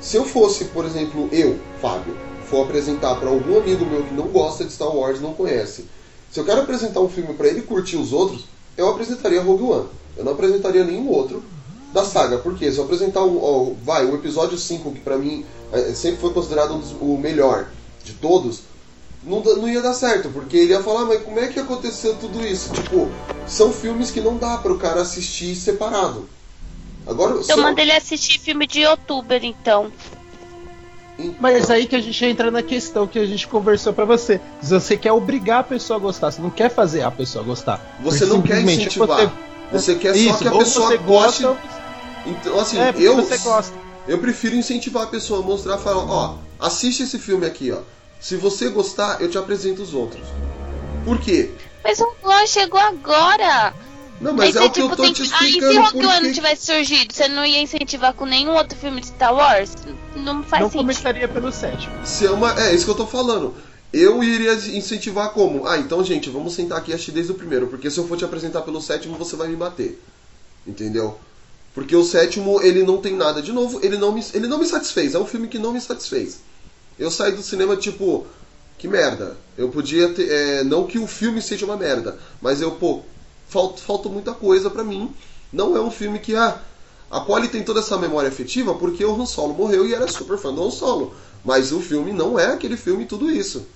[0.01, 2.17] se eu fosse, por exemplo, eu, Fábio,
[2.49, 5.85] for apresentar para algum amigo meu que não gosta de Star Wars, não conhece,
[6.31, 8.45] se eu quero apresentar um filme para ele curtir os outros,
[8.77, 9.89] eu apresentaria Rogue One.
[10.17, 11.43] Eu não apresentaria nenhum outro
[11.97, 12.39] da saga.
[12.39, 16.21] Porque se eu apresentar um, ó, vai, o episódio 5, que para mim é, sempre
[16.21, 17.67] foi considerado um dos, o melhor
[18.05, 18.61] de todos,
[19.25, 22.47] não, não ia dar certo, porque ele ia falar, mas como é que aconteceu tudo
[22.47, 22.73] isso?
[22.73, 23.09] Tipo,
[23.49, 26.29] são filmes que não dá para o cara assistir separado.
[27.07, 29.91] Agora, Eu só- mando ele assistir filme de youtuber, então.
[31.41, 34.39] Mas aí que a gente entra na questão que a gente conversou pra você.
[34.61, 37.97] Se você quer obrigar a pessoa a gostar, você não quer fazer a pessoa gostar.
[38.03, 39.33] Você não quer incentivar.
[39.73, 41.43] Você quer só Isso, que a pessoa você goste.
[41.45, 41.76] gosta,
[42.27, 43.17] Então, assim, É, eu.
[43.17, 43.73] você gosta.
[44.07, 47.79] Eu prefiro incentivar a pessoa a mostrar, falar, ó, assiste esse filme aqui, ó.
[48.21, 50.23] Se você gostar, eu te apresento os outros.
[51.05, 51.51] Por quê?
[51.83, 53.75] Mas o Glow chegou agora.
[54.21, 55.81] Não, mas Aí é o que eu tipo, tô tem te que- Aí se explicando
[55.83, 59.35] Rogue One não tivesse surgido, você não ia incentivar com nenhum outro filme de Star
[59.35, 59.73] Wars?
[60.17, 60.73] Não faz não sentido.
[60.81, 61.93] começaria pelo sétimo.
[62.05, 63.55] Se é, uma, é isso que eu tô falando.
[63.93, 65.67] Eu iria incentivar como?
[65.67, 68.17] Ah, então, gente, vamos sentar aqui e assistir desde o primeiro, porque se eu for
[68.17, 70.01] te apresentar pelo sétimo, você vai me bater.
[70.67, 71.19] Entendeu?
[71.77, 74.65] Porque o sétimo, ele não tem nada de novo, ele não me, ele não me
[74.65, 75.15] satisfez.
[75.15, 76.39] É um filme que não me satisfez.
[76.99, 78.27] Eu saí do cinema tipo,
[78.79, 79.37] que merda.
[79.59, 80.27] Eu podia ter.
[80.27, 83.03] é, não que o filme seja uma merda, mas eu, pô,
[83.47, 85.15] falta, muita coisa pra mim.
[85.53, 86.59] Não é um filme que, ah,
[87.11, 90.39] a Polly tem toda essa memória afetiva porque o Han Solo morreu e era super
[90.39, 91.15] fã do Han Solo.
[91.45, 93.67] Mas o filme não é aquele filme tudo isso.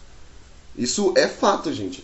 [0.74, 2.02] Isso é fato, gente.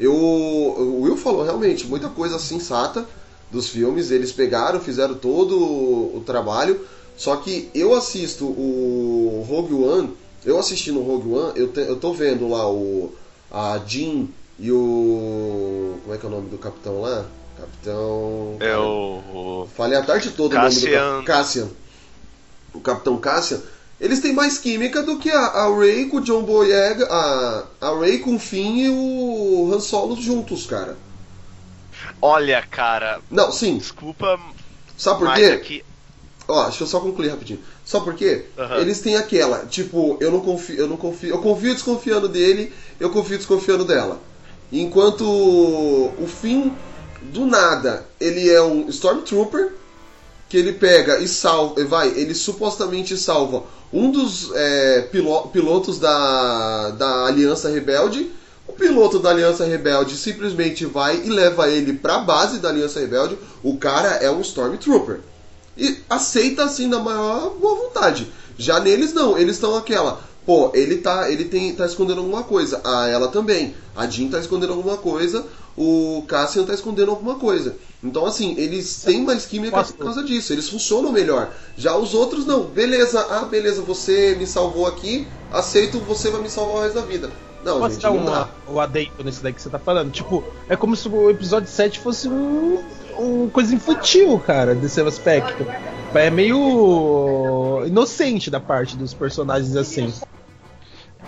[0.00, 3.06] Eu, o Will falou realmente muita coisa sensata
[3.54, 4.10] dos filmes.
[4.10, 6.80] Eles pegaram, fizeram todo o, trabalho.
[7.16, 10.10] Só que eu assisto o Rogue One.
[10.44, 13.14] Eu assistindo o Rogue One, eu, te- eu tô vendo lá o
[13.50, 14.26] a Jean
[14.58, 17.24] e o como é que é o nome do capitão lá?
[17.58, 19.66] Capitão É o.
[19.76, 21.22] Falei a tarde toda o nome do Cassian.
[21.24, 21.68] Cassian.
[22.74, 23.60] O Capitão Cassian.
[24.00, 27.98] Eles têm mais química do que a, a Rey com o John Boyega, a, a
[28.00, 30.96] Rey com o Finn e o Han Solo juntos, cara.
[32.26, 33.20] Olha, cara.
[33.30, 33.76] Não, sim.
[33.76, 34.40] Desculpa.
[34.96, 35.44] Sabe por quê?
[35.44, 35.84] aqui-
[36.48, 37.60] Ó, deixa eu só concluir rapidinho.
[37.84, 38.46] Sabe por quê?
[38.58, 38.78] Aham.
[38.78, 43.10] Eles têm aquela, tipo, eu não confio, eu não confio, eu confio desconfiando dele, eu
[43.10, 44.18] confio desconfiando dela.
[44.72, 46.70] Enquanto o Finn,
[47.22, 49.74] do nada, ele é um Stormtrooper,
[50.48, 56.90] que ele pega e salva, vai, ele supostamente salva um dos é, pilo- pilotos da,
[56.90, 58.30] da Aliança Rebelde.
[58.66, 63.38] O piloto da Aliança Rebelde simplesmente vai e leva ele pra base da Aliança Rebelde.
[63.62, 65.20] O cara é um Stormtrooper.
[65.76, 68.32] E aceita assim na maior boa vontade.
[68.56, 70.22] Já neles não, eles estão aquela.
[70.46, 72.80] Pô, ele tá, ele tem, tá escondendo alguma coisa.
[72.84, 73.74] A ela também.
[73.96, 75.44] A Jean tá escondendo alguma coisa.
[75.76, 77.76] O Cassian tá escondendo alguma coisa.
[78.02, 80.52] Então, assim, eles têm mais química por causa disso.
[80.52, 81.52] Eles funcionam melhor.
[81.76, 82.64] Já os outros não.
[82.64, 85.26] Beleza, ah, beleza, você me salvou aqui.
[85.50, 87.30] Aceito, você vai me salvar o resto da vida.
[87.64, 88.48] Não, Posso gente, dar não uma, dá.
[88.68, 90.12] o adendo nesse daí que você tá falando?
[90.12, 92.84] Tipo, é como se o episódio 7 fosse um,
[93.18, 95.66] um coisa infantil, cara, desse aspecto.
[96.14, 100.12] É meio inocente da parte dos personagens assim.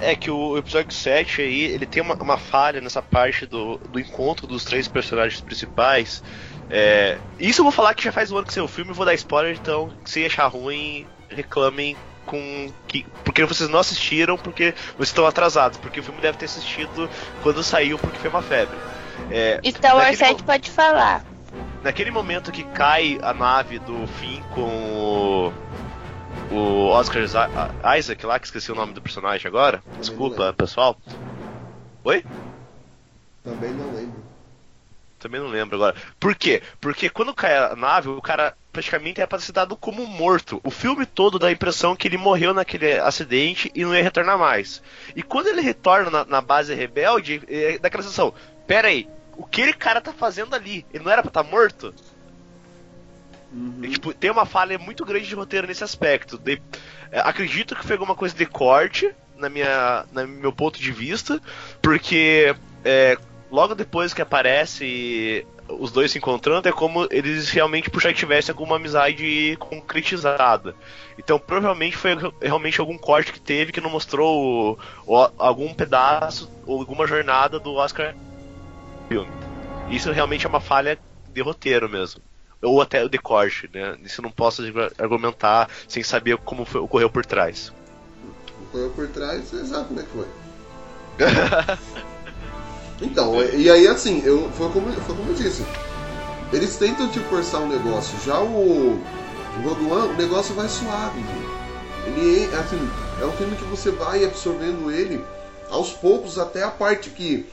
[0.01, 3.99] É que o episódio 7 aí, ele tem uma, uma falha nessa parte do, do
[3.99, 6.22] encontro dos três personagens principais.
[6.68, 9.07] É, isso eu vou falar que já faz um ano que saiu o filme, vou
[9.07, 11.96] dar spoiler, então se achar ruim, reclamem
[12.27, 16.45] com que porque vocês não assistiram porque vocês estão atrasados, porque o filme deve ter
[16.47, 17.09] assistido
[17.43, 18.77] quando saiu porque foi uma febre.
[19.31, 21.25] É, Star Wars naquele 7 pode falar.
[21.83, 25.53] Naquele momento que cai a nave do Finn com
[26.51, 27.49] o, o Oscar Isa-
[27.97, 29.83] Isaac lá, que esqueci o nome do personagem agora.
[30.01, 30.97] Desculpa, pessoal.
[32.05, 32.25] Oi?
[33.45, 34.27] Também não lembro.
[35.19, 35.95] Também não lembro agora.
[36.21, 36.62] Por quê?
[36.81, 40.61] Porque quando cai a nave, o cara praticamente é dado como morto.
[40.62, 44.39] O filme todo dá a impressão que ele morreu naquele acidente e não ia retornar
[44.39, 44.83] mais.
[45.15, 48.35] E quando ele retorna na, na base rebelde, é daquela sensação:
[48.67, 50.85] pera aí, o que aquele cara tá fazendo ali?
[50.93, 51.95] Ele não era pra estar morto?
[53.83, 56.37] E, tipo, tem uma falha muito grande de roteiro nesse aspecto.
[56.37, 56.61] De-
[57.11, 61.41] é, acredito que foi alguma coisa de corte, na minha, no meu ponto de vista,
[61.81, 63.17] porque é,
[63.51, 68.52] logo depois que aparece os dois se encontrando, é como eles realmente puxar que tivessem
[68.52, 70.74] alguma amizade concretizada.
[71.18, 74.76] Então, provavelmente foi realmente algum corte que teve que não mostrou
[75.07, 78.14] o- o- algum pedaço ou alguma jornada do Oscar
[79.09, 79.31] filme.
[79.88, 80.98] Isso realmente é uma falha
[81.29, 82.20] de roteiro mesmo.
[82.62, 83.96] Ou até de corte, né?
[84.02, 84.62] Isso não posso
[84.98, 87.72] argumentar sem saber como foi- ocorreu por trás.
[88.72, 90.26] Correu por trás, você sabe como é que foi.
[93.00, 95.64] Então, e aí assim, eu, foi, como, foi como eu disse.
[96.52, 98.16] Eles tentam te forçar um negócio.
[98.24, 101.20] Já o, o Rogue One, o negócio vai suave.
[102.06, 105.22] Ele é, assim, é um filme que você vai absorvendo ele
[105.70, 107.46] aos poucos até a parte que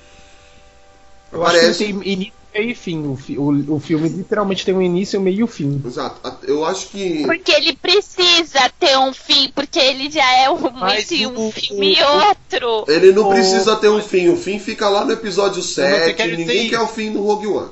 [1.32, 3.08] Eu acho que tem início, meio e fim.
[3.08, 5.82] O, fi- o, o filme literalmente tem um início, meio e um fim.
[5.86, 6.20] Exato.
[6.48, 7.24] Eu acho que.
[7.26, 11.52] Porque ele precisa ter um fim, porque ele já é um, Mas entre um o-
[11.52, 12.86] filme e outro.
[12.88, 14.30] Ele não O- precisa ter um fim.
[14.30, 16.14] O fim fica lá no episódio 7.
[16.16, 17.70] quero Ninguém quer o fim do Rogue One.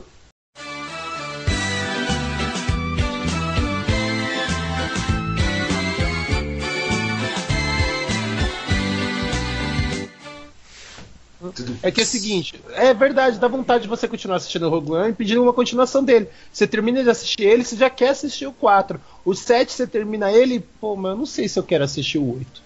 [11.83, 14.91] É que é o seguinte, é verdade, dá vontade de você continuar assistindo o Rogue
[14.91, 16.27] One e pedir uma continuação dele.
[16.51, 18.99] Você termina de assistir ele, você já quer assistir o 4.
[19.25, 22.33] O 7 você termina ele, pô, mas eu não sei se eu quero assistir o
[22.37, 22.61] 8.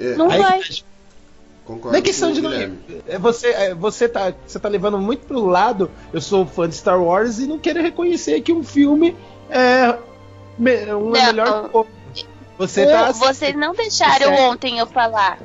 [0.00, 0.58] É, Não Aí vai.
[0.60, 0.84] que-
[1.64, 2.50] concordo Não é questão de não.
[3.06, 5.90] É você, é, você, tá, você tá levando muito pro lado.
[6.12, 9.16] Eu sou fã de Star Wars e não quero reconhecer que um filme
[9.48, 9.96] é,
[10.58, 11.26] me- um é Não.
[11.26, 11.92] melhor que o outro.
[12.58, 13.12] Você Um- tá.
[13.12, 14.40] vocês não deixaram Certo.
[14.42, 15.38] ontem eu falar.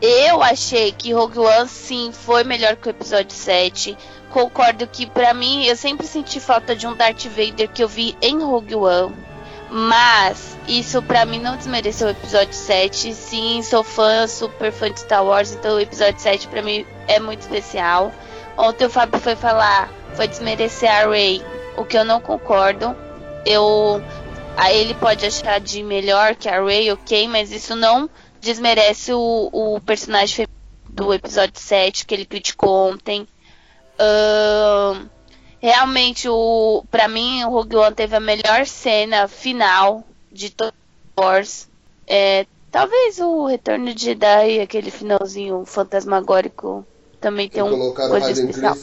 [0.00, 3.98] Eu achei que Rogue One sim foi melhor que o episódio 7.
[4.30, 8.16] Concordo que pra mim eu sempre senti falta de um Darth Vader que eu vi
[8.22, 9.16] em Rogue One.
[9.70, 13.12] Mas isso pra mim não desmereceu o episódio 7.
[13.12, 17.18] Sim, sou fã, super fã de Star Wars, então o episódio 7 pra mim é
[17.18, 18.12] muito especial.
[18.56, 21.42] Ontem o Fábio foi falar, foi desmerecer a Rey,
[21.76, 22.94] o que eu não concordo.
[23.44, 24.02] Eu
[24.70, 29.80] ele pode achar de melhor que a Rey, ok, mas isso não desmerece o, o
[29.80, 30.46] personagem
[30.88, 33.26] do episódio 7 que ele criticou ontem.
[33.98, 35.06] Ahn,
[35.60, 40.72] realmente, o, pra mim, o Rogue One teve a melhor cena final de Star
[41.18, 41.68] Wars.
[42.06, 46.86] É, talvez o Retorno de Jedi, aquele finalzinho fantasmagórico,
[47.20, 48.74] também tem um coisa especial.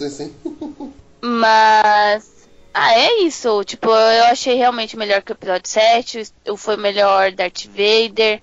[1.22, 2.36] Mas.
[2.74, 3.64] Ah, é isso.
[3.64, 6.24] Tipo, eu achei realmente melhor que o episódio 7.
[6.50, 8.42] o- Foi melhor Darth Vader.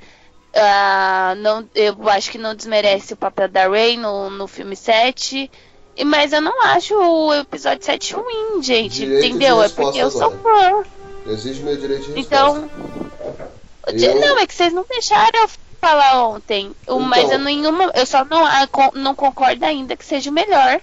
[0.54, 5.50] Ah, não, eu acho que não desmerece o papel da Rey no, no filme 7.
[5.96, 8.96] E- Mas eu não acho o episódio 7 ruim, gente.
[8.96, 9.62] Direito de entendeu?
[9.62, 10.84] É porque eu sou agora.
[10.84, 11.30] fã.
[11.32, 12.20] Exige meu direito de resposta.
[12.20, 12.70] Então.
[13.86, 16.72] Eu- Não, é que vocês não deixaram eu falar ontem.
[16.86, 17.32] O- Mas Então.
[17.32, 17.90] eu nenhuma.
[17.94, 20.80] Eu só não, ah, não concordo ainda que seja o melhor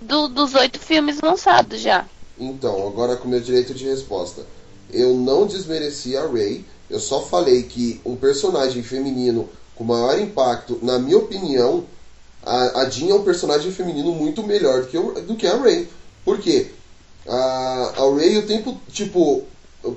[0.00, 2.04] do- dos oito filmes lançados já.
[2.38, 4.46] Então, agora com meu direito de resposta.
[4.90, 10.78] Eu não desmereci a Rey, eu só falei que um personagem feminino com maior impacto,
[10.82, 11.84] na minha opinião,
[12.42, 15.56] a, a Jean é um personagem feminino muito melhor do que, o- do que a
[15.56, 15.88] Rey.
[16.24, 16.70] Por quê?
[17.26, 19.44] A, a Rey o tempo, tipo,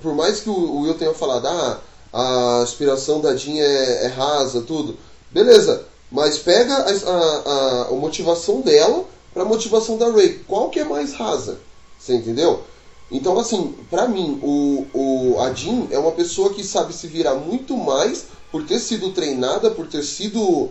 [0.01, 1.79] por mais que o, o Will tenha falado, ah,
[2.13, 4.97] a aspiração da Jean é, é rasa, tudo.
[5.31, 10.41] Beleza, mas pega a, a, a motivação dela pra motivação da Rey.
[10.47, 11.57] Qual que é mais rasa?
[11.97, 12.63] Você entendeu?
[13.11, 17.35] Então, assim, pra mim, o, o, a Jean é uma pessoa que sabe se virar
[17.35, 20.69] muito mais por ter sido treinada, por ter sido.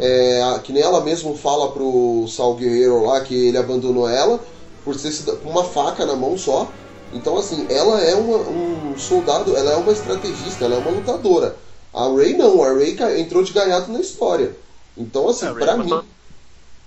[0.00, 4.40] é, que nem ela mesmo fala pro Sal Guerreiro lá que ele abandonou ela,
[4.84, 6.66] por ter sido com uma faca na mão só.
[7.12, 11.56] Então, assim, ela é uma, um soldado, ela é uma estrategista, ela é uma lutadora.
[11.92, 14.56] A Rey não, a Rey ca- entrou de gaiato na história.
[14.96, 15.90] Então, assim, pra é uma mim.
[15.90, 16.04] so-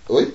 [0.09, 0.33] Oi?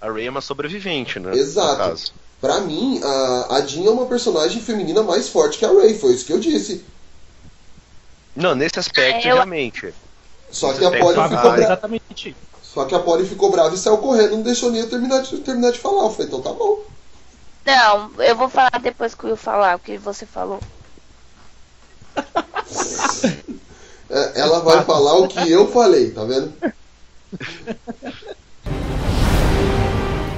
[0.00, 1.36] A Rey é uma sobrevivente, né?
[1.36, 2.00] Exato.
[2.40, 6.12] Pra mim, a, a Jean é uma personagem feminina mais forte que a Rey, foi
[6.14, 6.84] isso que eu disse.
[8.36, 9.92] Não, nesse aspecto, É, eu- realmente.
[10.50, 11.60] Só que a Polly ficou brava.
[11.62, 12.36] Exatamente.
[12.62, 15.36] Só que a Polly ficou brava e saiu correndo, não deixou nem eu terminar de,
[15.38, 16.04] terminar de falar.
[16.04, 16.80] Eu falei, então tá bom.
[17.66, 20.60] Não, eu vou falar depois que eu falar o que você falou.
[24.10, 26.50] É, ela vai falar o que eu falei, tá vendo?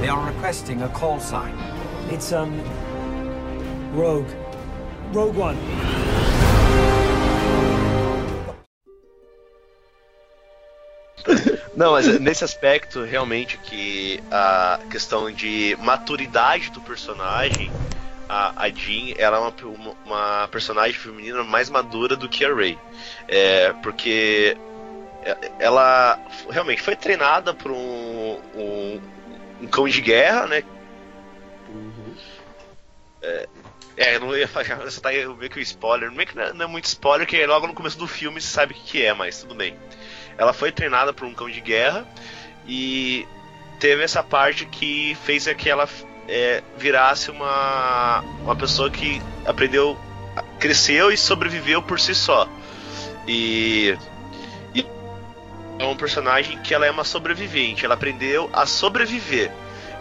[0.01, 1.55] They are requesting a call sign.
[2.13, 2.51] It's, um.
[3.95, 4.27] Rogue.
[5.15, 5.57] Rogue One.
[11.77, 17.71] Não, mas nesse aspecto, realmente, que a questão de maturidade do personagem,
[18.29, 22.77] a, a Jean, ela é uma, uma, personagem feminina mais madura do que a Rey.
[23.29, 24.57] É, porque
[25.61, 26.19] ela
[26.51, 29.01] realmente foi treinada por um, um,
[29.63, 30.65] um cão de guerra, né?
[33.23, 33.49] É,
[33.97, 36.53] é, eu não ia falar, você tá meio que um spoiler, meio que não é,
[36.53, 39.05] não é muito spoiler, que logo no começo do filme você sabe o que, que
[39.05, 39.77] é, mas tudo bem.
[40.39, 42.07] Ela foi treinada por um cão de guerra
[42.67, 43.27] e
[43.79, 45.89] teve essa parte que fez que ela
[46.29, 49.99] é, virasse uma, uma pessoa que aprendeu,
[50.59, 52.49] cresceu e sobreviveu por si só.
[53.27, 53.99] E,
[54.75, 54.87] e
[55.79, 59.51] é um personagem que ela é uma sobrevivente, ela aprendeu a sobreviver.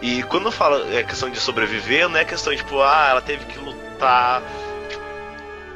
[0.00, 3.44] E quando eu falo é questão de sobreviver, não é questão tipo, ah, ela teve
[3.44, 4.42] que lutar,
[4.88, 5.02] tipo,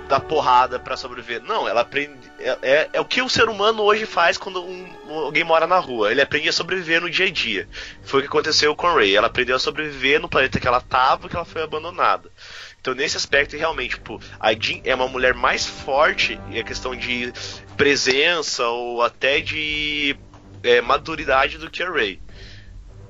[0.09, 1.43] dar porrada para sobreviver.
[1.43, 2.15] Não, ela aprende.
[2.39, 5.79] É, é, é, o que o ser humano hoje faz quando um, alguém mora na
[5.79, 6.11] rua.
[6.11, 7.69] Ele aprende a sobreviver no dia a dia.
[8.03, 9.15] Foi o que aconteceu com Ray.
[9.15, 12.31] Ela aprendeu a sobreviver no planeta que ela tava, que ela foi abandonada.
[12.81, 16.95] Então, nesse aspecto, realmente, tipo, a Jean é uma mulher mais forte em a questão
[16.95, 17.33] de
[17.77, 20.17] presença ou até de
[20.63, 22.21] é, maturidade do que a Ray.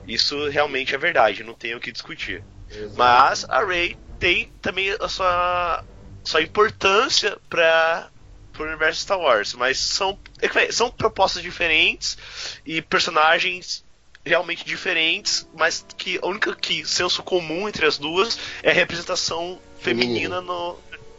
[0.06, 2.42] Isso realmente é verdade, não tenho o que discutir.
[2.70, 2.94] Exato.
[2.96, 5.84] Mas a Ray tem também a sua,
[6.24, 8.10] sua importância para
[8.52, 12.16] pro universo Star Wars, mas são, é são propostas diferentes
[12.64, 13.84] e personagens
[14.24, 19.60] realmente diferentes, mas que a única que senso comum entre as duas é a representação
[19.80, 20.78] feminina no,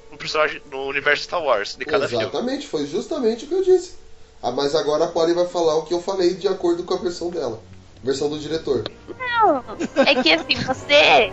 [0.09, 2.23] no personagem no universo Star Wars de cada filme.
[2.23, 3.93] Exatamente, foi justamente o que eu disse.
[4.41, 6.97] Ah, mas agora a Polly vai falar o que eu falei de acordo com a
[6.97, 7.61] versão dela.
[8.03, 8.83] Versão do diretor.
[9.07, 9.63] Não,
[10.05, 11.31] é que assim, você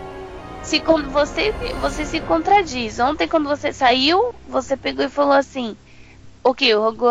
[0.63, 1.51] se quando você
[1.81, 2.99] você se contradiz.
[2.99, 5.75] Ontem quando você saiu, você pegou e falou assim:
[6.43, 7.05] "OK, o Rogue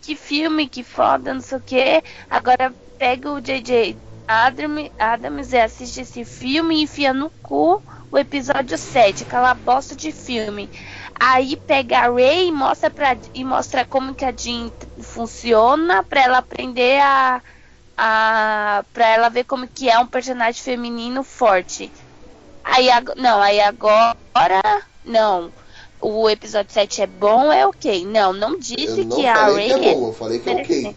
[0.00, 2.02] que filme, que foda, não sei o quê.
[2.30, 3.98] Agora pega o JJ
[4.28, 9.94] Adam, Adams e assiste esse filme e enfia no cu o episódio 7, aquela bosta
[9.94, 10.68] de filme.
[11.20, 14.70] Aí pega a Ray e mostra, pra, e mostra como que a Jean
[15.00, 17.42] funciona pra ela aprender a,
[17.96, 18.84] a.
[18.92, 21.90] pra ela ver como que é um personagem feminino forte.
[22.64, 24.16] Aí não, aí agora.
[25.04, 25.52] Não.
[26.00, 28.04] O episódio 7 é bom, é ok.
[28.04, 29.68] Não, não disse não que a Ray.
[29.68, 30.96] Que é bom, eu falei que é ok.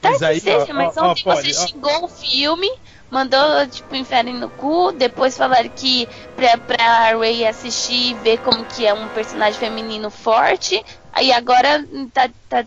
[0.00, 1.66] Tá Mas que aí, seja, ó, mas ó, ontem ó, você pode, ó.
[1.66, 2.70] xingou o filme,
[3.08, 8.64] mandou, tipo, inferno no cu, depois falaram que pra, pra Ray assistir e ver como
[8.64, 12.64] que é um personagem feminino forte, aí agora tá, tá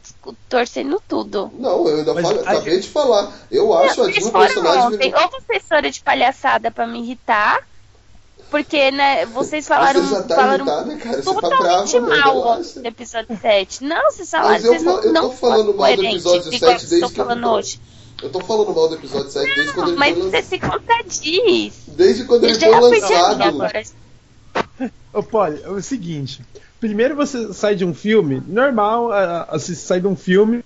[0.50, 1.52] torcendo tudo.
[1.58, 3.32] Não, eu ainda Mas a acabei de falar.
[3.52, 4.82] Eu acho a Vocês Jill um personagem.
[4.84, 7.68] ontem, ou foram de palhaçada pra me irritar,
[8.52, 11.22] porque, né, vocês falaram, Você já tá falaram irritada, cara.
[11.22, 12.80] Você tá totalmente brava, mal Relaxa.
[12.80, 13.84] no episódio 7.
[13.84, 16.72] Não, vocês falaram, Mas eu vocês não, eu tô não falando mal do episódio igual
[16.72, 17.80] 7 vocês desde que eu falando tô- hoje.
[18.24, 20.50] Eu tô falando mal do episódio 7 desde quando ele Mas foi você lançado.
[20.50, 21.74] se contradiz.
[21.88, 23.44] Desde quando Eu ele já foi lançado.
[23.44, 23.84] agora.
[25.14, 26.42] Ô, Polly, é o seguinte.
[26.80, 29.10] Primeiro você sai de um filme, normal,
[29.52, 30.64] você sai de um filme,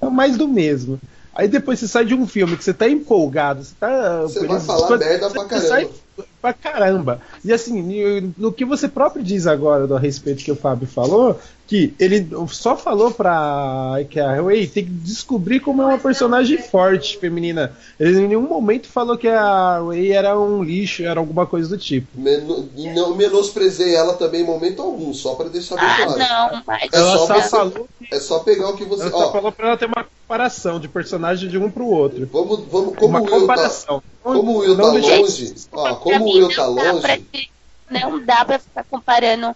[0.00, 1.00] é mais do mesmo.
[1.34, 4.22] Aí depois você sai de um filme que você tá empolgado, você tá.
[4.22, 6.28] Você vai falar merda pra você sai caramba.
[6.40, 7.20] pra caramba.
[7.44, 10.86] E assim, no- no que você próprio diz agora do a respeito que o Fábio
[10.86, 15.98] falou, que ele só falou pra que a Ray tem que descobrir como é uma
[15.98, 17.72] personagem forte feminina.
[17.98, 21.78] Ele em nenhum momento falou que a Ray era um lixo, era alguma coisa do
[21.78, 22.06] tipo.
[22.14, 26.18] Meno- Não menosprezei ela também em momento algum, só pra deixar bem Ah, claro.
[26.54, 26.82] não, mas.
[26.92, 29.02] É Ela só só você- falou É só pegar o que você.
[29.04, 32.28] Ela só Ó, falou pra ela ter uma comparação de personagem de um pro outro.
[32.30, 34.02] vamos, vamos, como uma o Will tá, comparação.
[34.22, 37.50] como o Will Não tá longe, ó, como o Will tá longe,
[37.90, 39.54] Não dá pra ficar comparando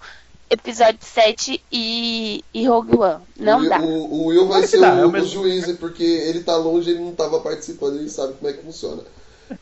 [0.51, 3.23] episódio 7 e, e Rogue One.
[3.37, 3.81] Não o, dá.
[3.81, 6.91] O, o Will vai ser dá, o, é o o juiz, porque ele tá longe,
[6.91, 9.03] ele não tava participando, ele sabe como é que funciona.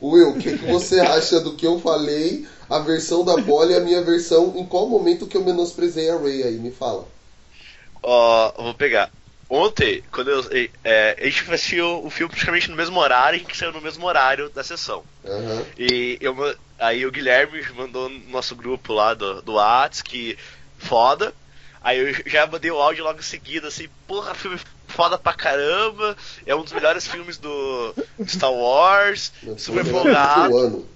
[0.01, 3.77] Will, o que, que você acha do que eu falei, a versão da Polly e
[3.77, 6.57] a minha versão, em qual momento que eu menosprezei a Ray aí?
[6.57, 7.07] Me fala.
[8.03, 9.11] Ó, eu vou pegar.
[9.49, 10.45] Ontem, quando eu.
[10.83, 14.05] é, a gente assistiu o filme praticamente no mesmo horário, a gente saiu no mesmo
[14.05, 15.05] horário da sessão.
[15.25, 15.65] Aham.
[15.79, 16.35] E eu,
[16.79, 20.37] aí o Guilherme mandou no nosso grupo lá do, do Whats que
[20.87, 21.33] foda.
[21.83, 24.59] Aí eu já mandei o áudio logo em seguida, assim, porra, filme
[24.89, 26.17] foda pra caramba.
[26.45, 27.95] É um dos melhores filmes do
[28.27, 29.33] Star Wars.
[29.43, 30.49] Eu Super tô empolgado.
[30.51, 30.89] do ano.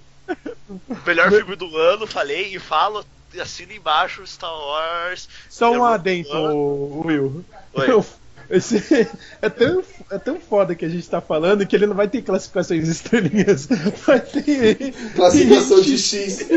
[1.07, 3.05] Melhor filme do ano, falei e falo,
[3.41, 5.29] assina embaixo Star Wars.
[5.49, 7.03] Só um adendo.
[7.05, 7.45] Will.
[7.75, 7.91] Oi.
[7.91, 8.05] Eu-
[8.49, 9.09] esse-
[9.41, 12.23] é, tão, é tão foda que a gente tá falando que ele não vai ter
[12.23, 13.67] classificações estrelinhas.
[14.05, 14.93] Vai ter.
[15.15, 16.49] Classificação de X.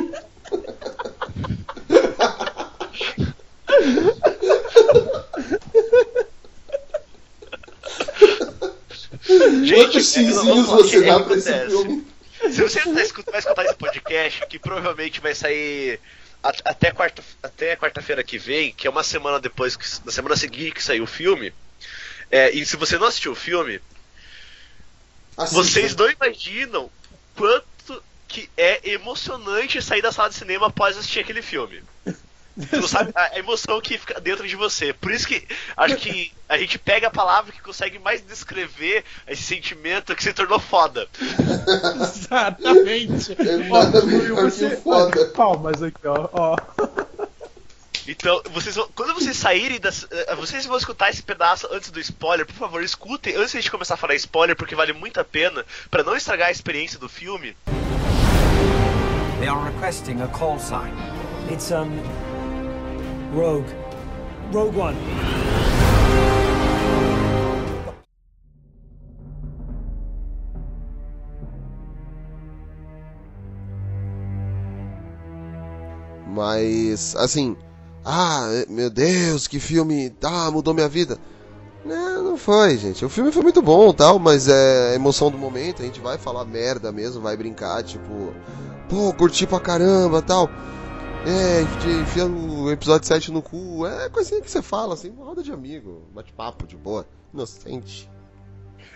[9.25, 11.69] Quantos xizinhos é, você dá pra esse acontece.
[11.77, 12.07] filme?
[12.51, 15.99] Se você não tá escut- vai escutar esse podcast, que provavelmente vai sair
[16.43, 20.73] até quarta até quarta-feira que vem, que é uma semana depois, que, na semana seguinte
[20.73, 21.53] que saiu o filme.
[22.29, 23.79] é, e se você não assistiu o filme,
[25.37, 25.55] Assista.
[25.63, 26.89] vocês não imaginam
[27.35, 31.81] quanto que é emocionante sair da sala de cinema após assistir aquele filme.
[32.69, 34.93] Tu não sabe a emoção que fica dentro de você.
[34.93, 39.41] Por isso que acho que a gente pega a palavra que consegue mais descrever esse
[39.41, 41.07] sentimento que se tornou foda.
[42.01, 43.35] Exatamente.
[43.39, 45.25] É nada Ó, o foda.
[45.27, 46.29] Palmas aqui, ó.
[46.31, 46.55] ó.
[48.07, 50.05] Então, vocês vão, quando vocês saírem das.
[50.11, 53.61] eh, Vocês vão escutar esse pedaço antes do spoiler, por favor, escutem antes de a
[53.61, 56.99] gente começar a falar spoiler, porque vale muito a pena, pra não estragar a experiência
[56.99, 57.55] do filme.
[59.39, 60.91] They are requesting a call sign.
[61.49, 62.32] It's, um.
[63.33, 63.65] Rogue.
[64.53, 64.97] Rogue One.
[76.27, 77.55] Mas, assim,
[78.05, 81.17] ah, meu Deus, que filme, ah, mudou minha vida.
[81.85, 83.03] Não, não foi, gente.
[83.03, 86.45] O filme foi muito bom tal, mas é emoção do momento, a gente vai falar
[86.45, 88.33] merda mesmo, vai brincar, tipo,
[88.89, 90.49] pô, curti pra caramba tal.
[91.25, 91.61] É,
[92.01, 93.85] enfia- o episódio 7 no cu.
[93.87, 98.09] É coisinha que você fala, assim, uma roda de amigo, bate-papo de boa, inocente.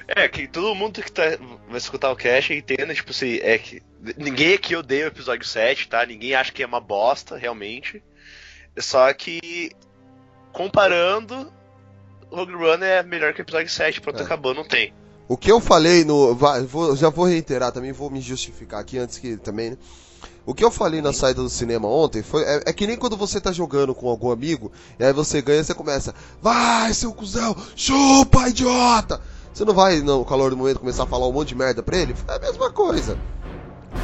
[0.08, 1.24] É, que todo mundo que tá,
[1.68, 3.82] vai escutar o cast entenda, tipo assim, é que
[4.18, 6.06] ninguém aqui odeia o episódio 7, tá?
[6.06, 8.02] Ninguém acha que é uma bosta, realmente.
[8.78, 9.72] Só que,
[10.54, 11.52] comparando,
[12.32, 14.24] Rogue One é melhor que o episódio 7, pronto, É.
[14.24, 14.94] acabou, não tem.
[15.30, 16.34] O que eu falei no.
[16.36, 19.78] vai, vou- já vou reiterar também, vou me justificar aqui antes que também, né?
[20.48, 22.42] O que eu falei na saída do cinema ontem foi.
[22.44, 25.62] É, é que nem quando você tá jogando com algum amigo, e aí você ganha
[25.62, 26.16] você começa.
[26.42, 27.54] Vai, seu cuzão!
[27.76, 29.20] Chupa, idiota!
[29.54, 31.98] Você não vai, no calor do momento, começar a falar um monte de merda pra
[31.98, 32.16] ele?
[32.30, 33.20] É a mesma coisa.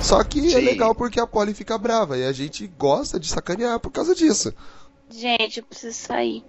[0.01, 0.65] Só que é Sim.
[0.65, 4.53] legal porque a Polly fica brava e a gente gosta de sacanear por causa disso.
[5.09, 6.43] Gente, eu preciso sair.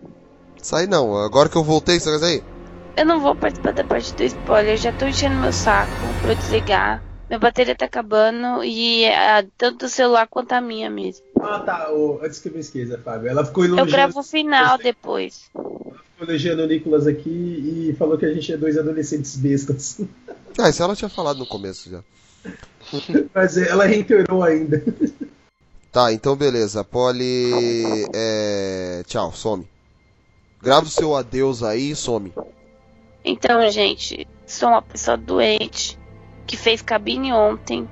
[0.61, 2.45] Sai não, agora que eu voltei, você quer sair?
[2.97, 6.36] Eu não vou participar da parte do spoiler, já tô enchendo meu saco pra eu
[6.36, 7.14] desligar.
[7.35, 11.26] Minha bateria tá acabando e ah, tanto o celular quanto a minha mesmo.
[11.41, 11.91] Ah, tá.
[11.91, 13.28] ô, antes que eu me esqueça, Fábio.
[13.28, 15.51] Ela ficou Eu elogiando, gravo o final depois.
[15.53, 20.01] ficou elogiando o Nicolas aqui e falou que a gente é dois adolescentes bestas.
[20.57, 22.01] Ah, isso ela tinha falado no começo já.
[23.35, 24.80] Mas ela reiterou ainda.
[25.91, 26.85] Tá, então beleza.
[26.85, 27.51] Polly.
[28.14, 29.03] É...
[29.05, 29.66] Tchau, some.
[30.62, 32.32] Grava o seu adeus aí e some.
[33.24, 35.99] Então, gente, sou uma pessoa doente
[36.47, 37.88] que fez cabine ontem,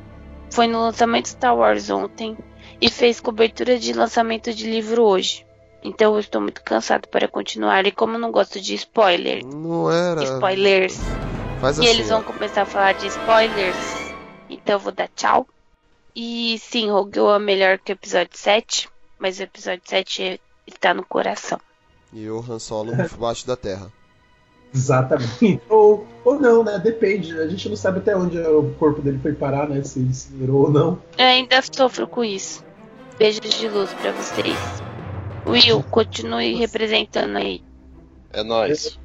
[0.50, 2.36] foi no lançamento Star Wars ontem
[2.80, 5.46] e fez cobertura de lançamento de livro hoje.
[5.84, 7.86] Então eu estou muito cansado para continuar.
[7.86, 10.22] E como eu não gosto de spoiler, Não era.
[10.22, 10.96] spoilers,
[11.60, 11.90] Faz e assim.
[11.90, 12.22] eles vão ó.
[12.22, 13.76] começar a falar de spoilers,
[14.48, 15.46] então eu vou dar tchau.
[16.14, 18.88] E sim, Rogue One é melhor que o episódio 7,
[19.18, 21.58] mas o episódio 7 é- está no coração.
[22.12, 23.90] E o Han Solo debaixo da terra.
[24.74, 25.60] Exatamente.
[25.68, 26.78] Ou, ou não, né?
[26.78, 27.38] Depende.
[27.38, 29.82] A gente não sabe até onde o corpo dele foi parar, né?
[29.82, 30.98] Se ele incinerou ou não.
[31.18, 32.64] Eu ainda sofro com isso.
[33.18, 34.56] Beijos de luz pra vocês.
[35.46, 37.62] Will, continue representando aí.
[38.32, 38.98] É nóis.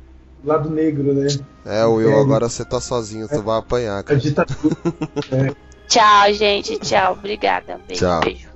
[0.46, 1.28] Lado negro, né?
[1.66, 2.22] É, Will, É.
[2.22, 4.20] agora você tá sozinho, você vai apanhar, cara.
[4.20, 4.76] ditadura.
[5.90, 6.78] Tchau, gente.
[6.80, 7.14] Tchau.
[7.14, 7.80] Obrigada.
[7.88, 8.20] Beijo, Tchau.
[8.22, 8.48] beijo.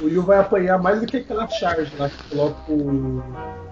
[0.00, 3.22] O Will vai apanhar mais do que aquela charge lá que coloca o,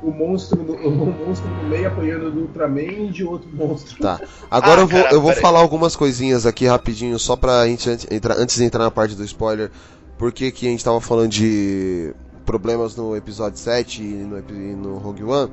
[0.02, 4.00] o, monstro no, o monstro no meio apanhando do Ultraman e de outro monstro.
[4.00, 4.20] Tá.
[4.50, 7.88] Agora Ah, eu vou, cara, eu vou falar algumas coisinhas aqui rapidinho, só pra gente
[8.10, 9.70] entrar, antes de entrar na parte do spoiler.
[10.18, 12.14] Porque que a gente tava falando de
[12.46, 15.50] problemas no episódio 7 e no, e no Rogue One.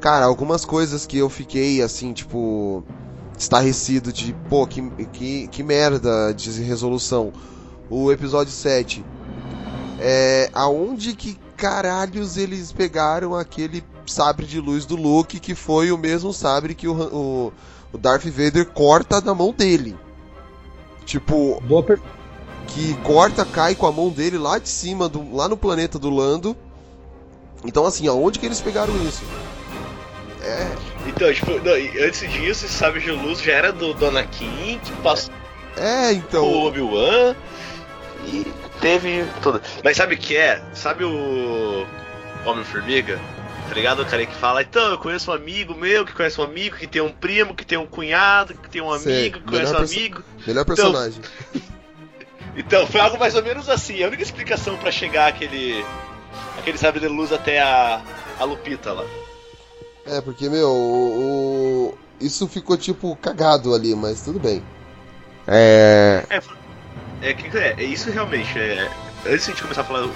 [0.00, 2.82] Cara, algumas coisas que eu fiquei assim, tipo.
[3.38, 4.82] estarrecido de, pô, que,
[5.12, 7.32] que, que merda de resolução.
[7.90, 9.04] O episódio 7.
[10.02, 10.50] É.
[10.52, 16.32] Aonde que caralhos eles pegaram aquele sabre de luz do Luke, que foi o mesmo
[16.32, 17.52] sabre que o, o,
[17.92, 19.96] o Darth Vader corta da mão dele.
[21.04, 22.10] Tipo, Boa pergunta.
[22.66, 26.10] que corta, cai com a mão dele lá de cima, do, lá no planeta do
[26.10, 26.56] Lando.
[27.64, 29.22] Então, assim, aonde que eles pegaram isso?
[30.42, 30.68] É,
[31.06, 31.72] Então, tipo, não,
[32.04, 35.32] antes disso, esse sabre de luz já era do, do Anakin, que passou
[35.76, 36.44] é, então.
[36.44, 37.34] o Obi-Wan
[38.26, 38.46] e
[38.82, 39.62] teve tudo.
[39.82, 40.60] Mas sabe o que é?
[40.74, 41.86] Sabe o
[42.44, 43.18] Homem-Formiga?
[43.68, 44.02] Tá ligado?
[44.02, 46.86] O cara que fala, então, eu conheço um amigo meu, que conhece um amigo, que
[46.86, 49.78] tem um primo, que tem um cunhado, que tem um Sei, amigo, que conhece um
[49.78, 50.22] amigo.
[50.46, 51.22] Melhor personagem.
[52.54, 54.02] Então, foi algo mais ou menos assim.
[54.04, 55.82] A única explicação pra chegar aquele.
[56.58, 58.02] aquele sabre de luz até a,
[58.38, 59.06] a Lupita lá.
[60.04, 64.62] É, porque, meu, o, o- isso ficou tipo cagado ali, mas tudo bem.
[65.48, 66.24] É.
[66.28, 66.42] É
[67.32, 68.90] que é, é isso realmente é.
[69.24, 70.08] Antes de a gente começar a falar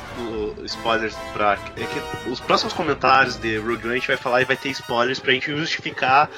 [0.64, 1.56] spoilers pra.
[1.76, 4.70] É que os próximos comentários de Rogue One a gente vai falar e vai ter
[4.70, 6.28] spoilers pra gente justificar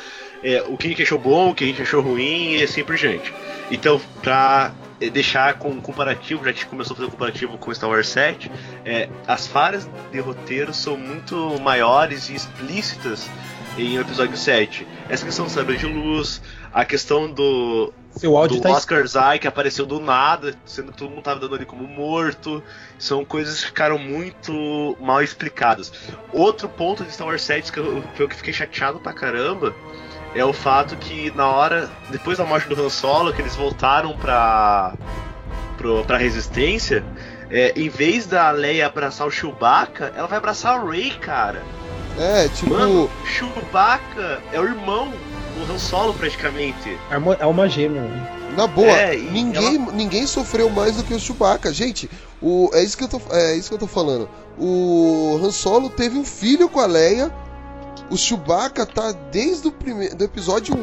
[0.42, 2.84] é, o que a gente achou bom, o que a gente achou ruim e assim
[2.84, 3.32] por diante.
[3.70, 7.10] Então, pra é, deixar com um comparativo, já que a gente começou a fazer um
[7.10, 8.50] comparativo com Star Wars 7,
[8.84, 13.28] é, as falhas de roteiro são muito maiores e explícitas
[13.76, 14.86] em episódio 7.
[15.08, 16.42] Essa questão do sabre de luz,
[16.72, 20.98] a questão do, Seu áudio do tá Oscar Zay que apareceu do nada, sendo que
[20.98, 22.62] todo mundo tava dando ele como morto.
[22.98, 25.92] São coisas que ficaram muito mal explicadas.
[26.32, 29.74] Outro ponto de Star Wars 7 que eu, que eu fiquei chateado pra caramba
[30.34, 34.16] é o fato que na hora, depois da morte do Han Solo, que eles voltaram
[34.16, 34.94] pra,
[35.76, 37.04] pro, pra Resistência,
[37.50, 41.62] é, em vez da Leia abraçar o Chewbacca, ela vai abraçar o Rey, cara.
[42.18, 42.70] É, tipo.
[42.70, 45.12] Mano, Chewbacca é o irmão
[45.66, 46.98] do Han Solo praticamente.
[47.10, 48.02] Armo- É uma gêmea.
[48.02, 48.34] né?
[48.56, 51.72] Na boa, É, ninguém, ninguém sofreu mais do que o Chewbacca.
[51.72, 52.10] Gente,
[52.42, 54.28] o, é, isso que eu tô, é isso que eu tô falando.
[54.58, 57.32] O Han Solo teve um filho com a Leia.
[58.10, 60.74] O Chewbacca tá desde o primeiro do episódio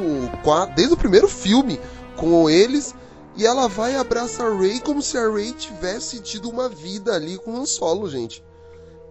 [0.44, 1.80] 4, desde o primeiro filme
[2.16, 2.94] com eles.
[3.36, 7.14] E ela vai e abraça a Rey como se a Rey tivesse tido uma vida
[7.14, 8.42] ali com o Han Solo, gente.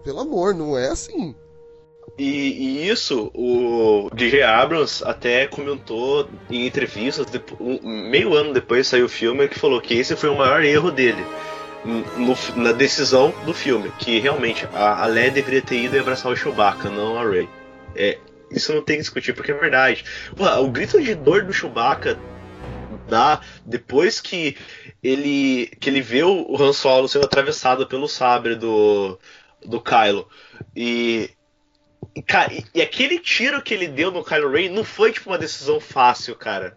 [0.02, 1.34] Pelo amor, não é assim.
[2.18, 2.24] E,
[2.84, 7.26] e isso o DJ Abrams até comentou em entrevistas,
[7.82, 11.24] meio ano depois saiu o filme, que falou que esse foi o maior erro dele
[11.84, 16.30] no- na decisão do filme, que realmente a, a Leia deveria ter ido e abraçar
[16.32, 17.48] o Chewbacca, não a Rey.
[17.96, 18.18] É,
[18.50, 20.04] isso não tem que discutir, porque é verdade.
[20.36, 22.18] Pô, o grito de dor do Chewbacca
[23.08, 24.56] dá depois que
[25.02, 29.18] ele que ele vê o Han Solo sendo atravessado pelo sabre do
[29.64, 30.28] do Kylo
[30.76, 31.30] e,
[32.26, 35.80] cara, e, aquele tiro que ele deu no Kylo Ren não foi tipo uma decisão
[35.80, 36.76] fácil, cara.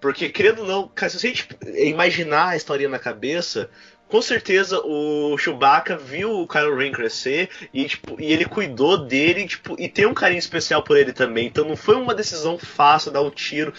[0.00, 1.48] Porque, querendo ou não, cara, se a gente
[1.78, 3.70] imaginar a historinha na cabeça,
[4.08, 9.48] com certeza o Chewbacca viu o Kylo Ren crescer e, tipo, e ele cuidou dele
[9.48, 11.46] tipo, e tem um carinho especial por ele também.
[11.46, 13.72] Então não foi uma decisão fácil dar o tiro.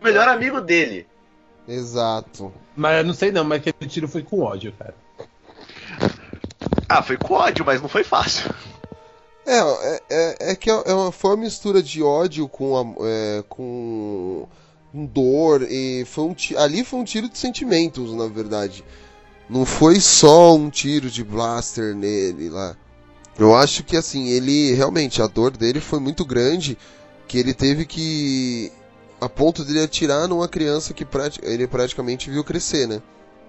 [0.00, 1.06] O melhor amigo dele.
[1.66, 2.52] Exato.
[2.76, 4.94] Mas eu não sei não, mas aquele tiro foi com ódio, cara.
[6.88, 8.50] Ah, foi com ódio, mas não foi fácil.
[9.50, 13.44] É, é, é, é que é uma, foi uma mistura de ódio com, a- é,
[13.48, 14.46] com
[14.92, 18.84] dor e foi um ali foi um tiro de sentimentos, na verdade.
[19.48, 22.76] Não foi só um tiro de blaster nele lá.
[23.38, 26.76] Eu acho que assim, ele realmente a dor dele foi muito grande
[27.26, 28.70] que ele teve que
[29.20, 33.00] a ponto dele atirar numa criança que prati- ele praticamente viu crescer, né?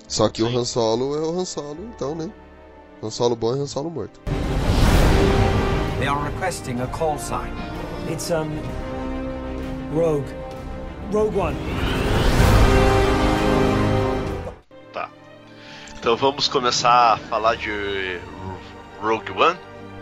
[0.08, 2.32] Só que o Han Solo é o Han Solo, então, né?
[3.04, 4.20] Han Solo bom é Han Solo morto.
[6.00, 7.52] They are requesting a call sign.
[8.08, 8.50] It's, um.
[9.94, 10.24] Rogue.
[11.12, 11.58] Rogue One.
[14.94, 15.10] Tá.
[16.00, 18.18] Então vamos começar a falar de
[19.02, 19.58] Rogue One,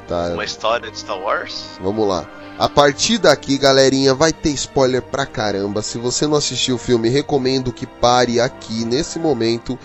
[0.07, 1.79] Tá, uma história de Star Wars.
[1.81, 2.25] Vamos lá.
[2.59, 5.81] A partir daqui, galerinha, vai ter spoiler pra caramba.
[5.81, 9.77] Se você não assistiu o filme, recomendo que pare aqui nesse momento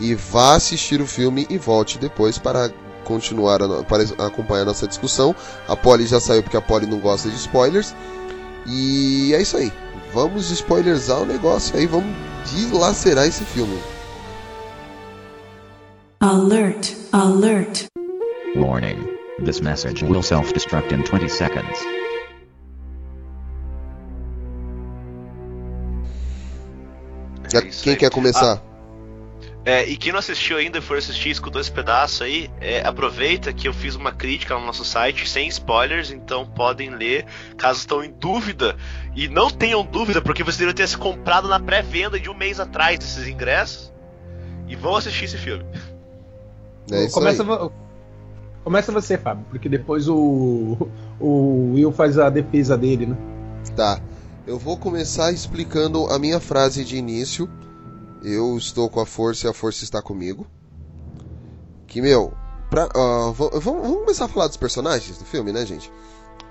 [0.00, 2.72] e vá assistir o filme e volte depois para
[3.10, 5.34] continuar a, para acompanhar nossa discussão.
[5.66, 7.94] A Polly já saiu porque a Polly não gosta de spoilers.
[8.66, 9.72] E é isso aí.
[10.14, 12.14] Vamos spoilerzar o negócio aí, vamos
[12.52, 13.78] dilacerar esse filme.
[16.20, 17.86] Alert, alert.
[18.54, 19.08] Warning.
[19.44, 21.78] This message will self-destruct in 20 seconds.
[27.82, 28.62] Quem quer começar?
[29.64, 32.80] É, e quem não assistiu ainda e for assistir e escutou esse pedaço aí, é,
[32.80, 37.26] aproveita que eu fiz uma crítica no nosso site sem spoilers, então podem ler
[37.58, 38.74] caso estão em dúvida.
[39.14, 42.58] E não tenham dúvida, porque vocês deveriam ter se comprado na pré-venda de um mês
[42.58, 43.92] atrás desses ingressos.
[44.66, 45.64] E vão assistir esse filme.
[46.90, 47.72] É isso começa, vo-
[48.64, 50.88] começa você, Fábio, porque depois o,
[51.20, 53.16] o Will faz a defesa dele, né?
[53.76, 54.00] Tá.
[54.46, 57.48] Eu vou começar explicando a minha frase de início.
[58.22, 60.46] Eu estou com a força e a força está comigo.
[61.86, 62.32] Que, meu,
[62.68, 65.90] pra, va- vamos, vamos começar a falar dos personagens do filme, né, gente?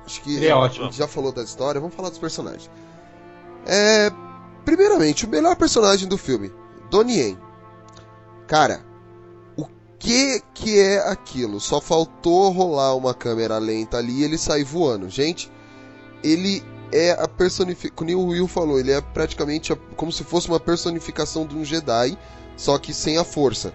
[0.06, 0.86] Acho que a ótimo.
[0.86, 2.70] gente já falou da história, vamos falar dos personagens.
[3.66, 4.10] É,
[4.66, 6.52] primeiramente, o melhor personagem do filme,
[6.90, 7.38] Donnie Yen.
[8.48, 8.84] Cara,
[9.56, 9.66] o
[10.00, 11.60] que que é aquilo?
[11.60, 15.08] Só faltou rolar uma câmera lenta ali e ele sair voando.
[15.10, 15.52] Gente,
[16.24, 17.96] ele é a personificação.
[17.96, 21.64] Como o Will falou, ele é praticamente a- como se fosse uma personificação de um
[21.66, 22.18] Jedi,
[22.58, 23.74] só que sem a força.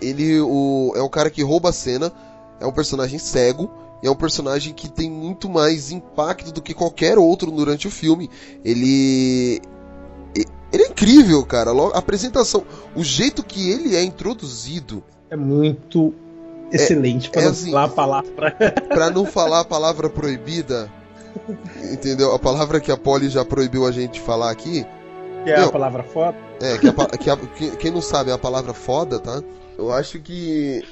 [0.00, 2.12] Ele o, é o cara que rouba a cena,
[2.60, 3.70] é um personagem cego,
[4.02, 7.90] e é um personagem que tem muito mais impacto do que qualquer outro durante o
[7.90, 8.28] filme.
[8.64, 9.60] Ele.
[10.72, 11.70] Ele é incrível, cara.
[11.70, 16.12] A apresentação, o jeito que ele é introduzido, É muito
[16.72, 18.52] excelente para é não assim- falar a palavra.
[18.88, 20.92] Pra não falar a palavra proibida,
[21.92, 22.34] entendeu?
[22.34, 24.84] A palavra que a Polly já proibiu a gente falar aqui,
[25.44, 26.36] Que é Meu, a palavra foda.
[26.60, 29.42] É, que, a que a- que- quem não sabe é a palavra foda, tá?
[29.78, 30.82] Eu acho que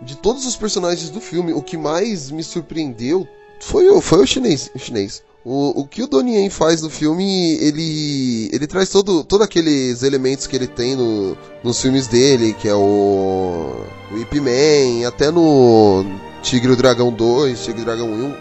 [0.00, 3.26] de todos os personagens do filme, o que mais me surpreendeu
[3.60, 4.70] foi o, foi o chinês.
[4.74, 5.22] O, chinês.
[5.44, 10.02] O, o que o Donnie Yen faz no filme, ele ele traz todo, todo aqueles
[10.02, 13.82] elementos que ele tem no, nos filmes dele, que é o,
[14.12, 16.04] o Ip Man, até no
[16.42, 18.32] Tigre e o Dragão 2, Tigre e o Dragão 1, um,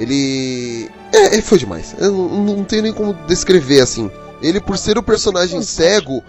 [0.00, 0.90] ele...
[1.12, 1.94] É, ele foi demais.
[1.98, 4.10] Eu não, tenho nem como descrever, assim.
[4.42, 6.24] Ele, por ser o personagem cego,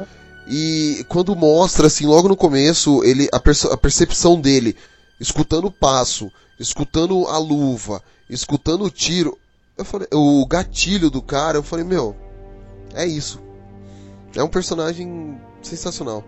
[0.45, 4.75] e quando mostra, assim, logo no começo, ele a, a percepção dele,
[5.19, 9.37] escutando o passo, escutando a luva, escutando o tiro,
[9.77, 12.13] eu falei, o gatilho do cara, eu falei, meu,
[12.93, 13.41] é isso.
[14.35, 16.23] É um personagem sensacional.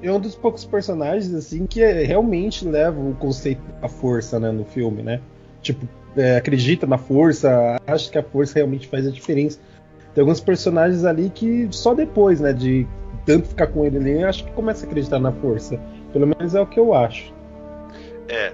[0.00, 4.50] É um dos poucos personagens, assim, que é- realmente leva o conceito da força, né,
[4.50, 5.20] no filme, né?
[5.60, 5.86] Tipo,
[6.16, 9.58] é, acredita na força, acha que a força realmente faz a diferença.
[10.14, 12.86] Tem alguns personagens ali que só depois, né, de
[13.24, 15.78] tanto ficar com ele ali, eu acho que começa a acreditar na força.
[16.12, 17.32] Pelo menos é o que eu acho.
[18.28, 18.52] É.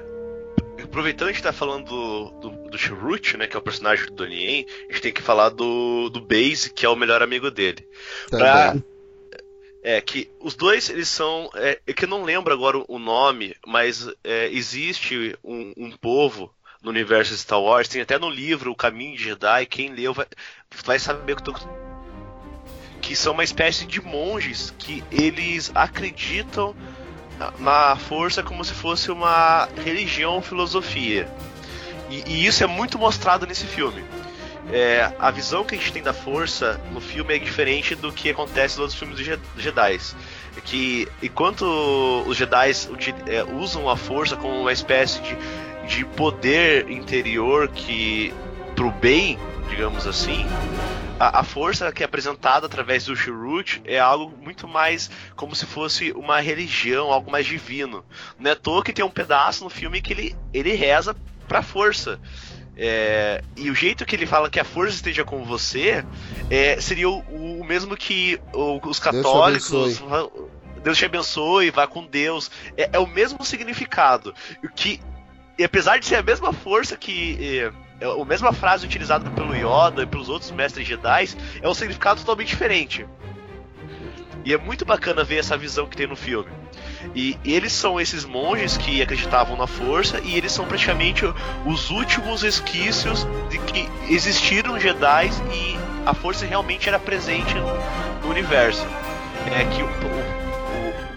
[0.82, 4.12] Aproveitando que a gente tá falando do, do, do né, que é o personagem do
[4.12, 7.50] Donnie Yen, a gente tem que falar do, do Base, que é o melhor amigo
[7.50, 7.86] dele.
[8.30, 8.76] Pra,
[9.82, 11.50] é, que os dois, eles são.
[11.54, 16.50] É, é que eu não lembro agora o nome, mas é, existe um, um povo
[16.84, 20.12] no universo de Star Wars, tem até no livro O Caminho de Jedi, quem leu
[20.12, 20.26] vai,
[20.84, 21.54] vai saber que tô
[23.00, 26.74] que são uma espécie de monges que eles acreditam
[27.58, 31.28] na força como se fosse uma religião, filosofia.
[32.08, 34.02] E, e isso é muito mostrado nesse filme.
[34.72, 38.30] É, a visão que a gente tem da força no filme é diferente do que
[38.30, 40.00] acontece nos outros filmes dos Jedi.
[40.64, 41.62] Que enquanto
[42.26, 42.70] os Jedi
[43.26, 45.36] é, usam a força como uma espécie de,
[45.86, 48.32] de poder interior que
[48.74, 50.44] pro bem, digamos assim,
[51.18, 55.64] a, a, força que é apresentada através do Shirut é algo muito mais como se
[55.64, 58.04] fosse uma religião, algo mais divino.
[58.38, 61.14] Não é toa que tem um pedaço no filme que ele, ele reza
[61.46, 62.20] pra força.
[62.76, 66.04] É, e o jeito que ele fala que a força esteja com você
[66.50, 67.20] é, seria o,
[67.60, 69.70] o, mesmo que o, os católicos.
[69.70, 70.48] Deus te abençoe,
[70.82, 72.50] Deus te abençoe vá com Deus.
[72.76, 74.34] É, é o mesmo significado.
[74.74, 75.00] Que,
[75.58, 77.38] e apesar de ser a mesma força que.
[77.40, 77.72] É,
[78.04, 81.28] a mesma frase utilizada pelo Yoda e pelos outros mestres Jedi
[81.62, 83.06] é um significado totalmente diferente.
[84.44, 86.50] E é muito bacana ver essa visão que tem no filme.
[87.14, 91.24] E, e, eles são esses monges que acreditavam na força e eles são praticamente
[91.64, 98.30] os últimos resquícios de que existiram Jedi e a força realmente era presente no, no
[98.30, 98.86] universo.
[99.46, 100.43] É que o, o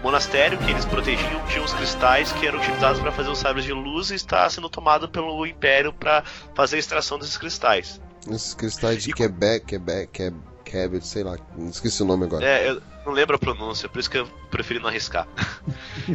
[0.02, 3.72] monastério que eles protegiam tinha os cristais que eram utilizados para fazer os sabres de
[3.72, 6.22] luz e está sendo tomado pelo Império para
[6.54, 8.00] fazer a extração desses cristais.
[8.30, 9.12] Esses cristais de e...
[9.12, 10.32] Quebec, Quebec,
[10.64, 11.36] Quebec, sei lá,
[11.68, 12.44] esqueci o nome agora.
[12.44, 15.26] É, eu não lembro a pronúncia, por isso que eu preferi não arriscar.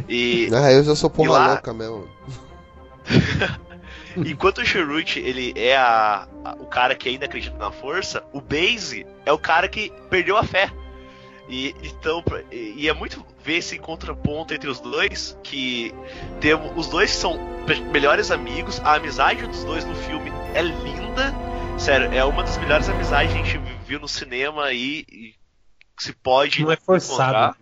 [0.08, 1.46] E, ah, eu já sou porra lá...
[1.52, 2.08] louca mesmo.
[4.16, 8.40] Enquanto o Shirut, ele é a, a, o cara que ainda acredita na força, o
[8.40, 10.70] Base é o cara que perdeu a fé.
[11.48, 15.94] E, então, e é muito ver esse contraponto entre os dois, que
[16.40, 17.38] temos os dois são
[17.92, 21.34] melhores amigos, a amizade dos dois no filme é linda,
[21.78, 25.34] sério, é uma das melhores amizades que a gente viu no cinema aí, e
[25.98, 27.56] se pode não é forçado, encontrar.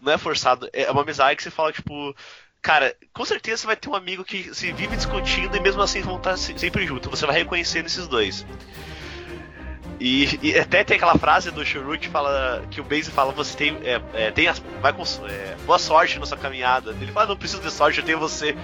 [0.00, 2.14] não é forçado, é uma amizade que você fala tipo
[2.62, 6.00] Cara, com certeza você vai ter um amigo que se vive discutindo e mesmo assim
[6.00, 7.08] vão estar sempre juntos.
[7.08, 8.44] Você vai reconhecer nesses dois.
[9.98, 13.56] E, e, até tem aquela frase do Shurut que fala que o Base fala você
[13.56, 16.90] tem, é, é, tem as, vai com é, boa sorte na sua caminhada.
[17.00, 18.56] Ele fala não preciso de sorte, eu tenho você.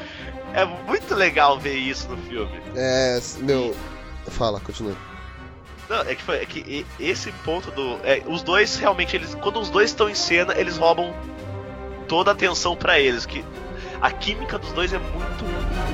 [0.53, 2.61] É muito legal ver isso no filme.
[2.77, 3.75] É, meu,
[4.27, 4.95] e, fala, continua.
[5.89, 9.59] Não, é que, foi, é que esse ponto do, é, os dois realmente eles, quando
[9.61, 11.15] os dois estão em cena, eles roubam
[12.09, 13.45] toda a atenção para eles, que
[14.01, 15.45] a química dos dois é muito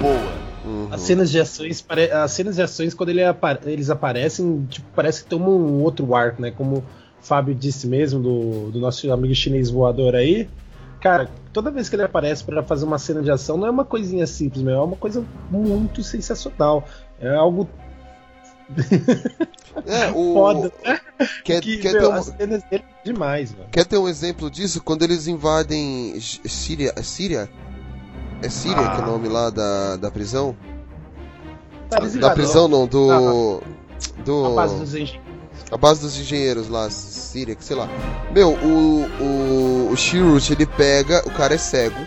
[0.01, 0.48] boa.
[0.69, 0.89] Uhum.
[0.91, 3.21] As cenas de ações, as cenas de ações quando ele
[3.65, 6.51] eles aparecem, tipo, parece que tomam um outro arco, né?
[6.51, 6.85] Como o
[7.23, 10.49] Fábio disse mesmo do, do nosso amigo chinês voador aí.
[11.01, 13.85] Cara, toda vez que ele aparece para fazer uma cena de ação, não é uma
[13.85, 16.87] coisinha simples, meu, é uma coisa muito sensacional.
[17.21, 17.69] É algo
[19.87, 20.35] é, o...
[20.35, 21.01] Foda, né?
[21.45, 22.13] Quer, que, quer meu, ter um...
[22.13, 23.71] as cenas dele demais, mano.
[23.71, 24.83] Quer ter um exemplo disso?
[24.83, 27.49] Quando eles invadem Síria, Síria?
[28.43, 28.91] É Síria ah.
[28.91, 29.07] que é o ah.
[29.07, 30.57] nome lá da, da prisão?
[31.91, 33.63] Tá da prisão não, do.
[34.25, 35.29] do a base dos engenheiros.
[35.71, 37.89] A base dos engenheiros lá, Síria, que sei lá.
[38.33, 41.23] Meu, o, o, o Shirut, ele pega.
[41.27, 41.99] O cara é cego.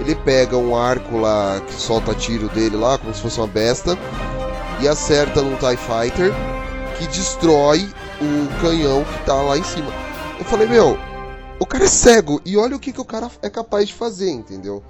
[0.00, 3.96] Ele pega um arco lá que solta tiro dele lá, como se fosse uma besta.
[4.80, 6.32] E acerta num TIE Fighter
[6.98, 7.88] que destrói
[8.20, 9.92] o canhão que tá lá em cima.
[10.38, 10.98] Eu falei, meu,
[11.58, 12.40] o cara é cego.
[12.44, 14.82] E olha o que, que o cara é capaz de fazer, entendeu?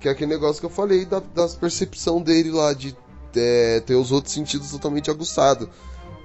[0.00, 1.20] Que é aquele negócio que eu falei da,
[1.60, 2.96] percepção dele lá, de
[3.34, 5.68] é, ter os outros sentidos totalmente aguçados.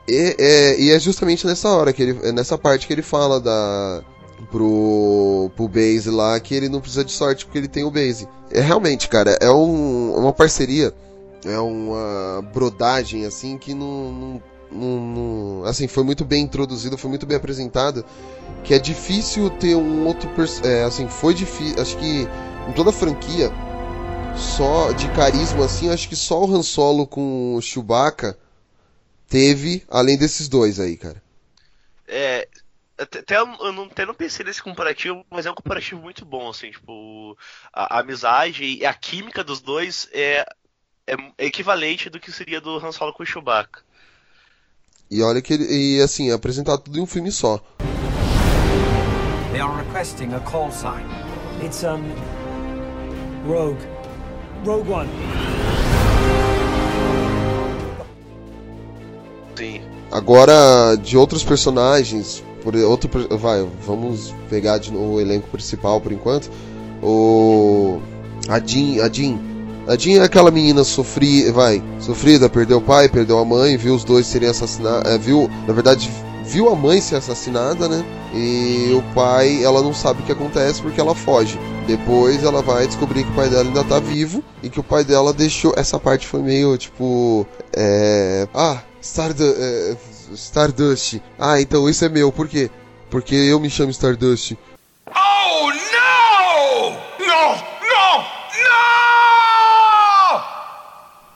[0.08, 4.04] E é, e é justamente nessa hora, que ele, nessa parte que ele fala da,
[4.52, 8.28] pro, pro Base lá que ele não precisa de sorte porque ele tem o Base.
[8.52, 10.94] É realmente, cara, é um, uma parceria,
[11.46, 17.38] é uma brodagem assim que não, não, assim foi muito bem introduzida, foi muito bem
[17.38, 18.04] apresentada,
[18.64, 20.30] que é difícil ter um outro,
[20.64, 22.28] é, assim foi difícil, acho que
[22.68, 23.52] em toda a franquia,
[24.36, 28.38] só de carisma assim, acho que só o Han Solo com o Chewbacca
[29.28, 31.22] teve, além desses dois aí, cara.
[32.08, 32.48] É,
[32.98, 36.72] até eu não, até não pensei nesse comparativo, mas é um comparativo muito bom, assim,
[36.72, 37.38] tipo,
[37.72, 40.46] a, a amizade e a química dos dois é,
[41.08, 43.82] é, é, equivalente do que seria do Han Solo com o Chewbacca.
[45.10, 47.58] E olha que ele, e assim, é apresentar tudo em um filme só.
[49.52, 51.06] The are requesting a call sign.
[51.64, 52.43] It's, um.
[53.46, 53.78] Rogue.
[54.66, 55.10] Rogue One.
[59.56, 59.82] Sim.
[60.12, 66.12] Agora, de outros personagens, por outro, vai, vamos pegar de novo o elenco principal por
[66.12, 66.50] enquanto.
[67.02, 68.00] O
[68.48, 69.40] a Jean, a Jean,
[69.88, 73.94] a Jean é aquela menina sofri, vai, sofrida, perdeu o pai, perdeu a mãe, viu
[73.94, 76.10] os dois serem assassinados, é, viu, na verdade,
[76.44, 78.04] viu a mãe ser assassinada, né?
[78.34, 81.60] E o pai, ela não sabe o que acontece porque ela foge.
[81.88, 85.04] Depois ela vai descobrir que o pai dela ainda tá vivo e que o pai
[85.04, 85.74] dela deixou.
[85.76, 87.46] Essa parte foi meio tipo.
[87.76, 88.48] É.
[88.54, 89.98] Ah, Stardu é,
[90.34, 91.22] Stardust.
[91.38, 92.32] Ah, então isso é meu.
[92.32, 92.70] Por quê?
[93.10, 94.56] Porque eu me chamo Stardust.
[95.08, 96.92] Oh, no!
[97.20, 97.56] No!
[97.90, 98.24] No!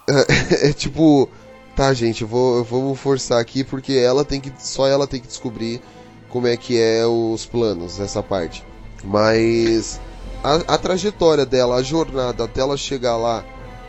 [0.07, 0.17] No!
[0.61, 1.29] É, é tipo.
[1.77, 4.51] Tá, gente, eu vou, eu vou forçar aqui porque ela tem que.
[4.57, 5.79] Só ela tem que descobrir
[6.27, 8.63] como é que é os planos, essa parte.
[9.03, 10.01] Mas.
[10.43, 13.45] A, a trajetória dela, a jornada até ela chegar lá,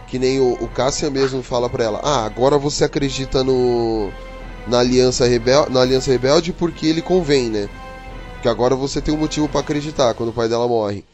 [0.07, 4.11] que nem o, o Cassian mesmo fala pra ela: Ah, agora você acredita no.
[4.66, 7.70] Na Aliança, Rebel, na Aliança Rebelde porque ele convém, né?
[8.43, 11.07] Que agora você tem um motivo pra acreditar quando o pai dela morre.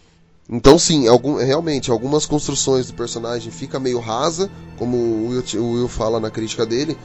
[0.49, 5.73] Então sim, algum, realmente, algumas construções do personagem fica meio rasa, como o Will, o
[5.73, 6.99] Will fala na crítica dele.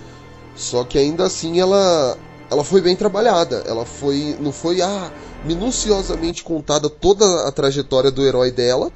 [0.55, 2.17] Só que ainda assim ela
[2.51, 3.63] ela foi bem trabalhada.
[3.65, 5.11] Ela foi não foi ah,
[5.45, 8.91] minuciosamente contada toda a trajetória do herói dela,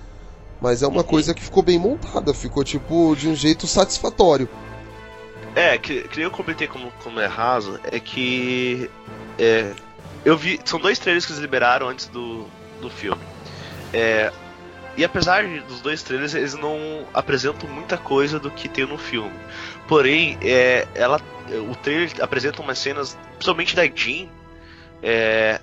[0.60, 4.50] mas é uma coisa que ficou bem montada, ficou tipo de um jeito satisfatório.
[5.56, 8.90] É, que, que eu comentei como, como é raso, é que.
[9.38, 9.72] É,
[10.26, 10.60] eu vi.
[10.66, 12.46] São dois trailers que eles liberaram antes do,
[12.82, 13.22] do filme.
[13.94, 14.32] É,
[14.98, 19.34] e apesar dos dois trailers, eles não apresentam muita coisa do que tem no filme.
[19.88, 21.20] Porém, é, ela,
[21.70, 24.28] o trailer apresenta umas cenas, principalmente da Jean,
[25.02, 25.60] é,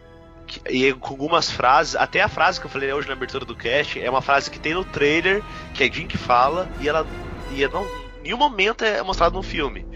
[0.47, 3.55] que- e com algumas frases, até a frase que eu falei hoje na abertura do
[3.55, 5.43] cast, é uma frase que tem no trailer,
[5.75, 7.07] que é Jean que fala, e ela
[7.53, 7.85] e não,
[8.21, 9.87] em nenhum momento é mostrado no filme.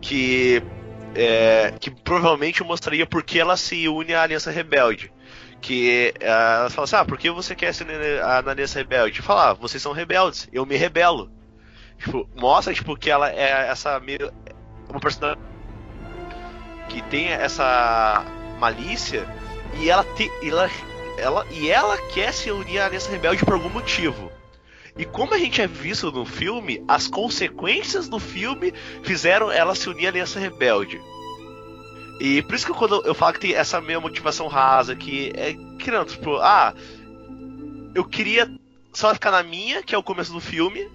[0.00, 0.62] Que,
[1.14, 5.10] é, que provavelmente mostraria por que ela se une à Aliança Rebelde.
[5.60, 8.78] Que é, ela fala assim: ah, por que você quer se unir à na Aliança
[8.78, 9.22] Rebelde?
[9.22, 11.30] Fala, ah, vocês são rebeldes, eu me rebelo.
[11.98, 14.32] Tipo, mostra tipo, que ela é essa meio.
[14.88, 15.42] Uma personagem
[16.88, 18.24] que tem essa
[18.58, 19.26] malícia
[19.80, 20.70] e ela, te, ela,
[21.18, 24.30] ela e ela quer se unir à Aliança Rebelde por algum motivo.
[24.96, 29.88] E como a gente é visto no filme, as consequências do filme fizeram ela se
[29.90, 31.00] unir à Aliança Rebelde.
[32.18, 35.54] E por isso que quando eu falo que tem essa meia motivação rasa, que é
[35.78, 36.72] criando, tipo, ah,
[37.94, 38.50] eu queria
[38.92, 40.88] só ficar na minha, que é o começo do filme,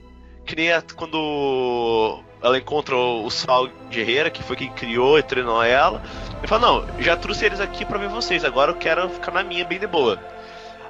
[0.45, 5.61] que nem a- quando ela encontra o Sal Guerreira, que foi quem criou e treinou
[5.63, 6.01] ela.
[6.39, 9.43] Ele fala, não, já trouxe eles aqui pra ver vocês, agora eu quero ficar na
[9.43, 10.19] minha bem de boa.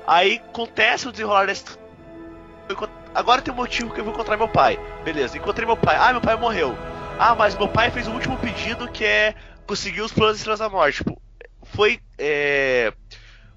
[0.08, 1.48] Aí acontece o desenrolar.
[1.50, 4.80] Eu encont- Agora tem um motivo que eu vou encontrar meu pai.
[5.04, 5.98] Beleza, encontrei meu pai.
[6.00, 6.78] Ah, meu pai morreu.
[7.20, 9.36] Ah, mas meu pai fez o último pedido que é
[9.72, 10.98] conseguir os planos de Estrelas da Morte.
[10.98, 11.22] Tipo,
[11.64, 12.92] foi é,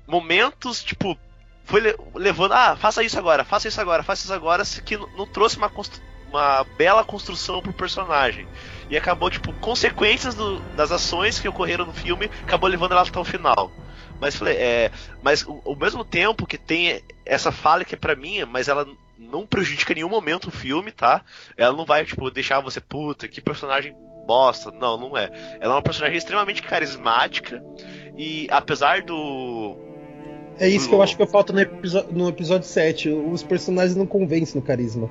[0.07, 1.19] momentos, tipo,
[1.65, 5.27] foi le- levando, ah, faça isso agora, faça isso agora, faça isso agora, que não,
[5.27, 5.69] trouxe uma,
[6.29, 8.47] uma bela construção pro personagem.
[8.89, 13.19] E acabou, tipo, consequências do- das ações que ocorreram no filme, acabou levando ela até
[13.19, 13.73] o final.
[14.21, 18.45] Mas falei, é, mas ao mesmo tempo que tem essa falha que é pra mim,
[18.45, 18.87] mas ela
[19.19, 21.25] não prejudica em nenhum momento o filme, tá?
[21.57, 24.71] Ela não vai, tipo, deixar você, puta, que personagem bosta.
[24.73, 25.31] Não, não é.
[25.61, 27.63] Ela é uma personagem extremamente carismática
[28.17, 29.77] e apesar do.
[30.59, 31.61] É isso que eu acho que falta no,
[32.13, 33.09] no episódio 7.
[33.11, 35.11] Os personagens não convencem no carisma.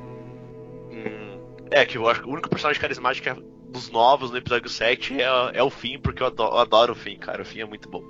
[1.71, 3.35] É, que eu acho que o único personagem carismático é
[3.69, 6.95] dos novos no episódio 7 é, é o Finn, porque eu adoro, eu adoro o
[6.95, 7.41] Finn, cara.
[7.41, 8.03] O Finn é muito bom.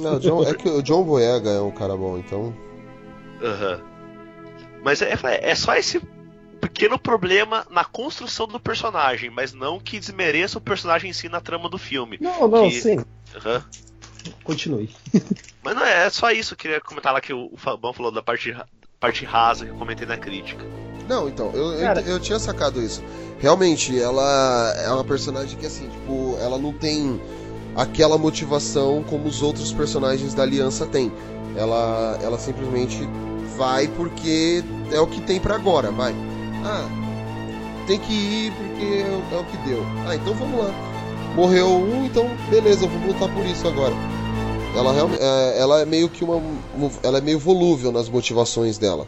[0.00, 2.54] Não, John- é que o John Boyega é um cara bom, então.
[3.42, 3.80] Aham.
[4.84, 6.00] Mas é, é- é só esse
[6.68, 11.40] pequeno problema na construção do personagem, mas não que desmereça o personagem em si na
[11.40, 12.18] trama do filme.
[12.20, 13.04] Não, não, Que- sim.
[13.36, 13.62] Aham.
[14.42, 14.88] Continue.
[15.62, 16.54] Mas não é, é só isso.
[16.54, 18.56] Eu queria comentar lá que o, o Fabão falou da parte,
[18.98, 20.64] parte rasa que eu comentei na crítica.
[21.08, 23.02] Não, então, eu, eu- Cara- eu, tinha sacado isso.
[23.38, 27.20] Realmente, ela é uma personagem que, assim, tipo, ela não tem
[27.76, 31.12] aquela motivação como os outros personagens da Aliança têm.
[31.56, 33.00] Ela, ela simplesmente
[33.56, 36.14] vai porque é o que tem pra agora, vai.
[36.64, 36.88] Ah,
[37.86, 39.82] tem que ir porque é o- é o que deu.
[40.06, 40.72] Ah, então vamos lá.
[41.34, 43.94] Morreu um, então beleza, vamos lutar por isso agora.
[44.76, 46.40] Ela, é, ela é meio que uma.
[47.02, 49.06] Ela é meio volúvel nas motivações dela.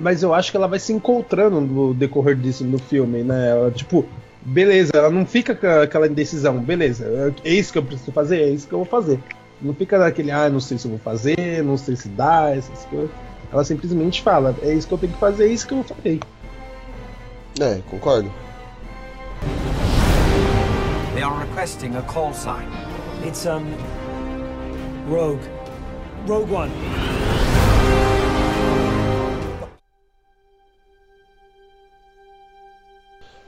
[0.00, 3.50] Mas eu acho que ela vai se encontrando no decorrer disso no filme, né?
[3.50, 4.04] Ela, tipo,
[4.42, 8.48] beleza, ela não fica com aquela indecisão, beleza, é isso que eu preciso fazer, é
[8.50, 9.18] isso que eu vou fazer.
[9.60, 12.84] Não fica naquele, ah, não sei se eu vou fazer, não sei se dá, essas
[12.84, 13.10] coisas.
[13.52, 16.20] Ela simplesmente fala, é isso que eu tenho que fazer, é isso que eu falei.
[17.60, 18.30] É, concordo.
[21.14, 22.68] They are requesting a call sign.
[23.26, 23.64] It's, um.
[25.10, 25.40] Rogue.
[26.28, 26.72] Rogue One.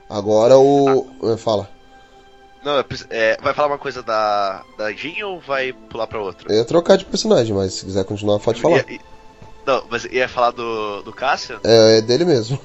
[0.09, 1.07] Agora o.
[1.33, 1.69] é, Fala.
[2.65, 6.53] Não, é, é, vai falar uma coisa da, da Jean ou vai pular pra outra?
[6.53, 8.77] Eu ia trocar de personagem, mas se quiser continuar, pode falar.
[8.79, 9.01] Ia- ia-
[9.67, 11.61] não, mas ia falar do, do Cassian?
[11.65, 12.59] É, é dele mesmo.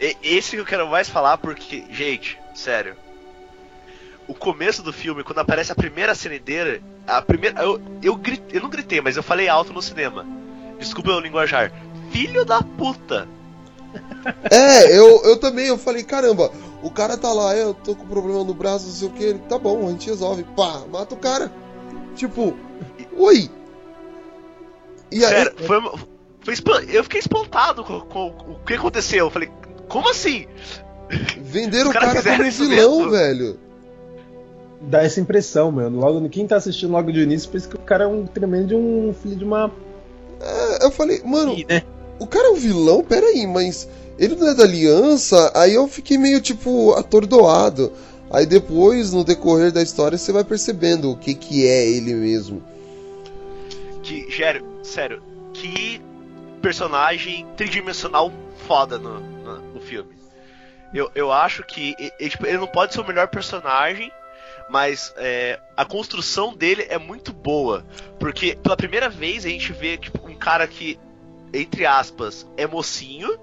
[0.00, 2.94] E- Esse que eu quero mais falar porque, gente, sério.
[4.26, 7.60] O começo do filme, quando aparece a primeira cena dele, a primeira.
[7.62, 10.24] Eu, eu, grit- eu não gritei, mas eu falei alto no cinema.
[10.78, 11.72] Desculpa o linguajar.
[12.10, 13.28] Filho da puta!
[14.50, 18.44] É, eu, eu também, eu falei, caramba, o cara tá lá, eu tô com problema
[18.44, 20.44] no braço, não sei o que, ele, tá bom, a gente resolve.
[20.56, 21.50] Pá, mata o cara.
[22.14, 22.56] Tipo,
[23.16, 23.50] oi.
[25.12, 25.94] E aí, Sério, foi, uma-
[26.40, 29.26] foi espan- eu fiquei espantado com, com o que aconteceu.
[29.26, 29.50] Eu falei,
[29.88, 30.46] como assim?
[31.42, 33.10] venderam o cara fizeram como vilão, mesmo?
[33.10, 33.58] velho.
[34.82, 35.98] Dá essa impressão, mano.
[36.00, 38.74] Logo, quem tá assistindo logo de início pensa que o cara é um tremendo de
[38.74, 39.70] um filho de uma.
[40.40, 41.82] É, eu falei, mano, Ih, né?
[42.18, 43.02] o cara é um vilão?
[43.04, 43.86] Pera aí, mas
[44.18, 45.52] ele não é da aliança?
[45.54, 47.92] Aí eu fiquei meio, tipo, atordoado.
[48.30, 52.62] Aí depois, no decorrer da história, você vai percebendo o que que é ele mesmo.
[54.10, 54.26] Que,
[54.82, 55.22] sério,
[55.54, 56.02] que
[56.60, 58.32] personagem tridimensional
[58.66, 60.10] foda no, no, no filme.
[60.92, 64.10] Eu, eu acho que e- e, tipo, ele não pode ser o melhor personagem,
[64.68, 67.86] mas é, a construção dele é muito boa.
[68.18, 70.98] Porque pela primeira vez a gente vê tipo, um cara que,
[71.54, 73.38] entre aspas, é mocinho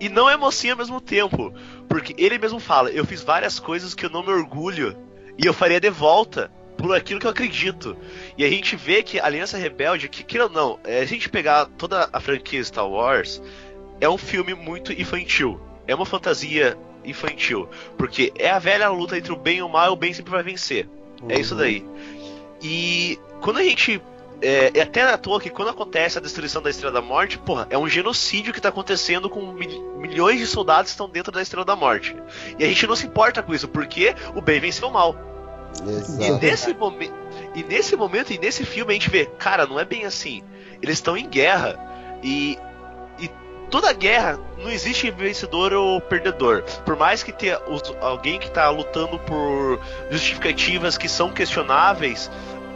[0.00, 1.54] e não é mocinho ao mesmo tempo.
[1.88, 4.96] Porque ele mesmo fala, eu fiz várias coisas que eu não me orgulho
[5.38, 6.50] e eu faria de volta
[6.82, 7.96] por aquilo que eu acredito.
[8.36, 11.28] E a gente vê que a Aliança Rebelde, que queira ou não, é, a gente
[11.28, 13.40] pegar toda a franquia Star Wars,
[14.00, 15.60] é um filme muito infantil.
[15.86, 17.68] É uma fantasia infantil.
[17.96, 20.32] Porque é a velha luta entre o bem e o mal, e o bem sempre
[20.32, 20.88] vai vencer.
[21.28, 21.86] É isso daí.
[22.60, 24.02] E quando a gente.
[24.44, 27.64] É, é até à toa que quando acontece a destruição da Estrela da Morte, porra,
[27.70, 31.40] é um genocídio que tá acontecendo com mil- milhões de soldados que estão dentro da
[31.40, 32.16] Estrela da Morte.
[32.58, 35.14] E a gente não se importa com isso, porque o bem venceu o mal.
[35.84, 36.38] E Exato.
[36.44, 37.12] nesse, momen-
[37.54, 40.42] e nesse momento, e nesse filme, a gente vê, cara, não é bem assim.
[40.82, 41.78] Eles estão em guerra.
[42.22, 42.58] E,
[43.18, 43.30] e
[43.70, 46.62] toda guerra não existe vencedor ou perdedor.
[46.84, 52.30] Por mais que tenha os- alguém que está lutando por justificativas que são questionáveis.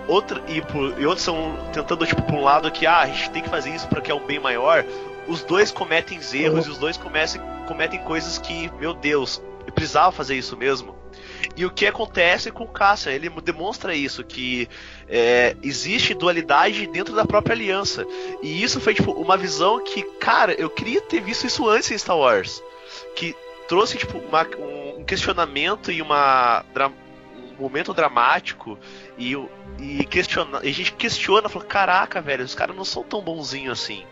[0.09, 3.31] Outra, e, por- e outros estão tentando, tipo, por um lado que ah, a gente
[3.31, 4.85] tem que fazer isso porque é um bem maior.
[5.29, 10.13] Os dois cometem erros e os dois comecem, cometem coisas que, meu Deus, eu precisava
[10.13, 10.95] fazer isso mesmo.
[11.57, 13.13] E o que acontece com o Cassian?
[13.13, 14.69] Ele demonstra isso, que
[15.09, 18.07] é, existe dualidade dentro da própria aliança.
[18.43, 21.99] E isso foi tipo uma visão que, cara, eu queria ter visto isso antes em
[21.99, 22.63] Star Wars.
[23.15, 23.35] Que
[23.69, 24.47] trouxe tipo uma-
[24.99, 26.65] um questionamento e uma
[27.59, 28.79] um momento dramático
[29.19, 29.35] e,
[29.79, 33.81] e questiona, e a gente questiona, fala, caraca, velho, os caras não são tão bonzinhos
[33.81, 34.05] assim.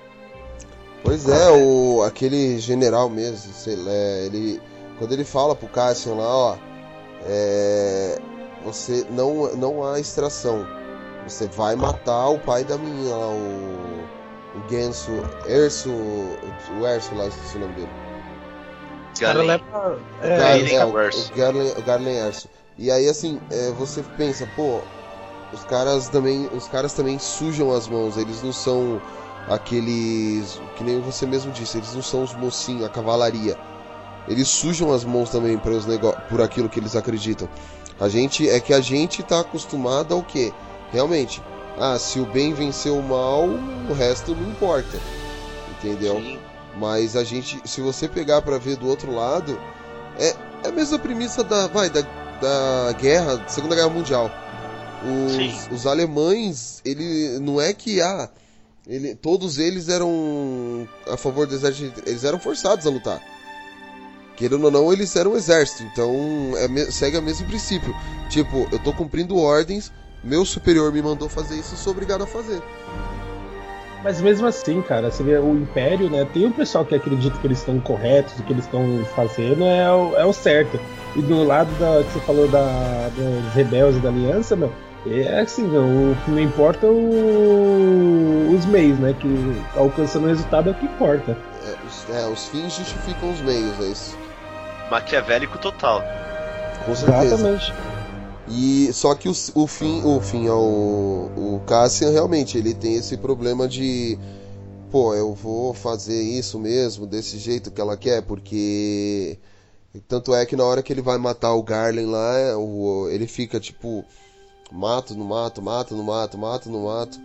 [1.03, 3.93] Pois é, o, aquele general mesmo, sei lá,
[4.25, 4.61] ele.
[4.99, 6.57] Quando ele fala pro Cassian lá, ó.
[7.27, 8.19] É,
[8.65, 10.67] você não, não há extração.
[11.27, 14.05] Você vai matar o pai da menina lá, o.
[14.55, 15.11] O Genso.
[15.47, 15.91] Erso.
[15.91, 17.89] O Erso lá, esqueci o nome dele.
[19.43, 19.99] Leva.
[20.23, 22.49] É, é, o, o Garlen, o Garlen Erso.
[22.77, 24.81] E aí assim, é, você pensa, pô,
[25.53, 26.49] os caras também.
[26.49, 29.01] Os caras também sujam as mãos, eles não são
[29.49, 30.61] aqueles.
[30.77, 33.57] Que nem você mesmo disse, eles não são os mocinhos, a cavalaria.
[34.29, 35.85] Eles sujam as mãos também para os
[36.29, 37.49] por aquilo que eles acreditam.
[38.01, 40.53] A gente é que a gente tá acostumado ao quê?
[40.91, 41.43] Realmente,
[41.79, 44.99] ah, se o bem venceu o mal, o resto não importa.
[45.79, 46.17] Entendeu?
[46.17, 46.39] Sim.
[46.77, 49.59] Mas a gente, se você pegar pra ver do outro lado,
[50.19, 54.31] é, é a mesma premissa da, vai, da, da guerra, da Segunda Guerra Mundial.
[55.31, 55.55] Sim.
[55.71, 58.29] Os, os alemães, ele não é que ah,
[58.87, 63.21] ele, todos eles eram a favor do exército, eles eram forçados a lutar.
[64.37, 67.95] Querendo ou não, eles eram um exército, então é, segue o mesmo princípio.
[68.29, 72.27] Tipo, eu tô cumprindo ordens, meu superior me mandou fazer isso, eu sou obrigado a
[72.27, 72.61] fazer.
[74.03, 76.27] Mas mesmo assim, cara, você vê o Império, né?
[76.35, 79.91] Tem um pessoal que acredita que eles estão corretos, o que eles estão fazendo é
[79.91, 80.79] o, é o certo.
[81.17, 84.71] E do lado da, que você falou da, dos rebeldes da aliança, meu,
[85.07, 89.15] é assim, meu, o que não importa é o, os meios, né?
[89.19, 89.29] Que
[89.75, 91.37] alcançando o resultado é o que importa.
[91.67, 94.24] É, os, é, os fins justificam os meios, é isso.
[94.91, 96.03] Maquiavélico total.
[96.85, 97.25] Com certeza.
[97.25, 97.75] Exatamente.
[98.49, 103.17] E só que o, o fim, o fim, o, o Cassian realmente ele tem esse
[103.17, 104.19] problema de
[104.91, 109.39] pô, eu vou fazer isso mesmo desse jeito que ela quer, porque
[110.07, 113.27] tanto é que na hora que ele vai matar o Garland lá, é, o, ele
[113.27, 114.05] fica tipo
[114.71, 117.19] mato no mato, mato no mato, mato no mato.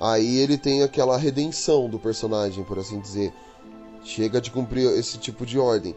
[0.00, 3.32] Aí ele tem aquela redenção do personagem, por assim dizer.
[4.04, 5.96] Chega de cumprir esse tipo de ordem.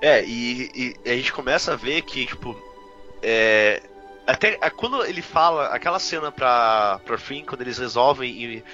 [0.00, 2.56] É, e, e a gente começa a ver que, tipo,
[3.22, 3.82] é,
[4.26, 8.64] até quando ele fala aquela cena pra, pra fim, quando eles resolvem e,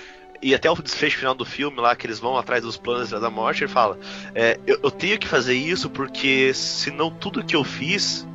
[0.42, 3.30] e até o desfecho final do filme lá, que eles vão atrás dos planos da
[3.30, 3.98] morte, ele fala:
[4.34, 8.26] é, eu, eu tenho que fazer isso porque senão tudo que eu fiz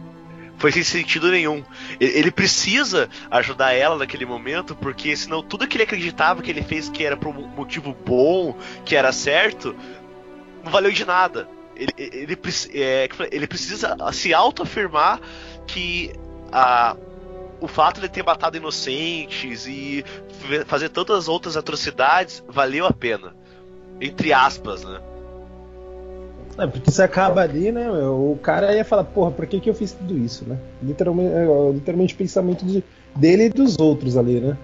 [0.58, 1.64] foi sem sentido nenhum.
[2.00, 6.88] Ele precisa ajudar ela naquele momento, porque senão tudo que ele acreditava que ele fez
[6.88, 9.76] que era por um motivo bom, que era certo,
[10.64, 11.50] não valeu de nada.
[11.76, 12.38] Ele, ele,
[12.74, 15.20] é, ele precisa se autoafirmar
[15.66, 16.12] que
[16.52, 16.96] a,
[17.60, 20.04] o fato de ele ter matado inocentes e
[20.66, 23.34] fazer tantas as outras atrocidades valeu a pena.
[24.00, 25.00] Entre aspas, né?
[26.58, 27.90] É, porque você acaba ali, né?
[27.90, 30.58] meu, O cara ia falar, porra, por que, que eu fiz tudo isso, né?
[30.82, 32.84] Literalmente, é, literalmente pensamento de,
[33.16, 34.58] dele e dos outros ali, né?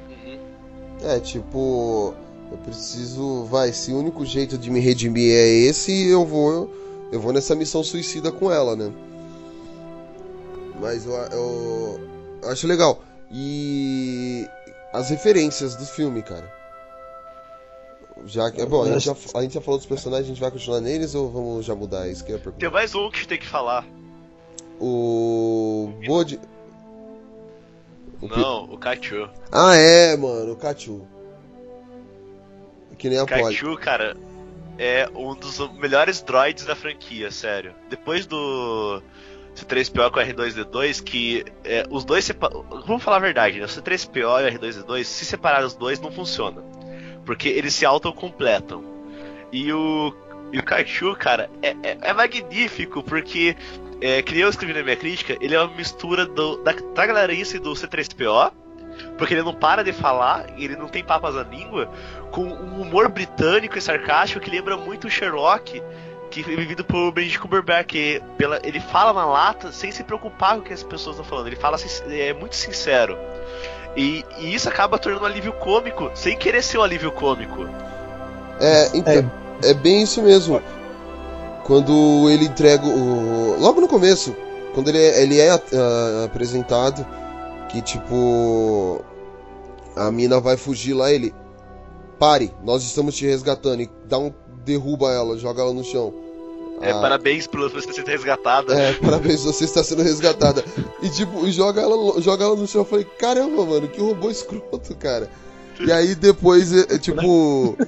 [1.03, 2.13] É, tipo,
[2.51, 6.69] eu preciso, vai, se o único jeito de me redimir é esse, eu vou
[7.11, 8.91] eu vou nessa missão suicida com ela, né?
[10.79, 12.01] Mas eu, eu,
[12.43, 13.01] eu acho legal.
[13.31, 14.47] E
[14.93, 16.55] as referências do filme, cara.
[18.25, 20.41] Já que, é bom, a gente já, a gente já falou dos personagens, a gente
[20.41, 22.37] vai continuar neles ou vamos já mudar isso que é?
[22.37, 23.85] Tem mais um que tem que falar.
[24.79, 26.39] O Bode
[28.21, 29.29] O pi- Não, o Kachu.
[29.51, 31.01] Ah, é, mano, o Kachu.
[32.97, 33.43] Que nem a O Polly.
[33.43, 34.15] Kachu, cara,
[34.77, 37.73] é um dos melhores droids da franquia, sério.
[37.89, 39.01] Depois do
[39.55, 42.31] C3PO com o R2D2, que é, os dois.
[42.85, 43.65] Vamos falar a verdade, né?
[43.65, 46.61] O C3PO e o R2D2, se separar os dois, não funciona.
[47.25, 48.83] Porque eles se autocompletam.
[49.51, 50.13] E o,
[50.51, 53.55] e o Kachu, cara, é, é, é magnífico, porque,
[53.99, 57.71] é, que eu escrevi na minha crítica, ele é uma mistura do, da tagalarice do
[57.71, 58.51] C3PO,
[59.17, 61.89] porque ele não para de falar, ele não tem papas na língua,
[62.31, 65.81] com um humor britânico e sarcástico que lembra muito o Sherlock,
[66.29, 70.55] que foi vivido por Benedict Cumberbatch, que pela, ele fala na lata sem se preocupar
[70.55, 71.77] com o que as pessoas estão falando, ele fala
[72.09, 73.17] é muito sincero.
[73.95, 77.67] E, e isso acaba tornando um alívio cômico, sem querer ser um alívio cômico.
[78.59, 79.31] É, então,
[79.63, 79.73] é.
[79.73, 80.61] bem isso mesmo.
[81.63, 83.57] Quando ele entrega o.
[83.59, 84.35] Logo no começo,
[84.73, 87.05] quando ele é, ele é ah, apresentado,
[87.69, 89.03] que tipo.
[89.95, 91.33] A mina vai fugir lá, ele.
[92.19, 93.81] Pare, nós estamos te resgatando.
[93.81, 94.33] E dá um.
[94.63, 96.13] derruba ela, joga ela no chão.
[96.81, 98.79] É, Ah, parabéns por você ter resgatada.
[98.79, 100.63] É, parabéns, você está sendo resgatada.
[101.01, 102.81] E tipo, joga ela, joga ela no chão.
[102.81, 105.29] Eu falei, caramba, mano, que robô escroto, cara.
[105.79, 107.77] E aí depois, é, é, tipo.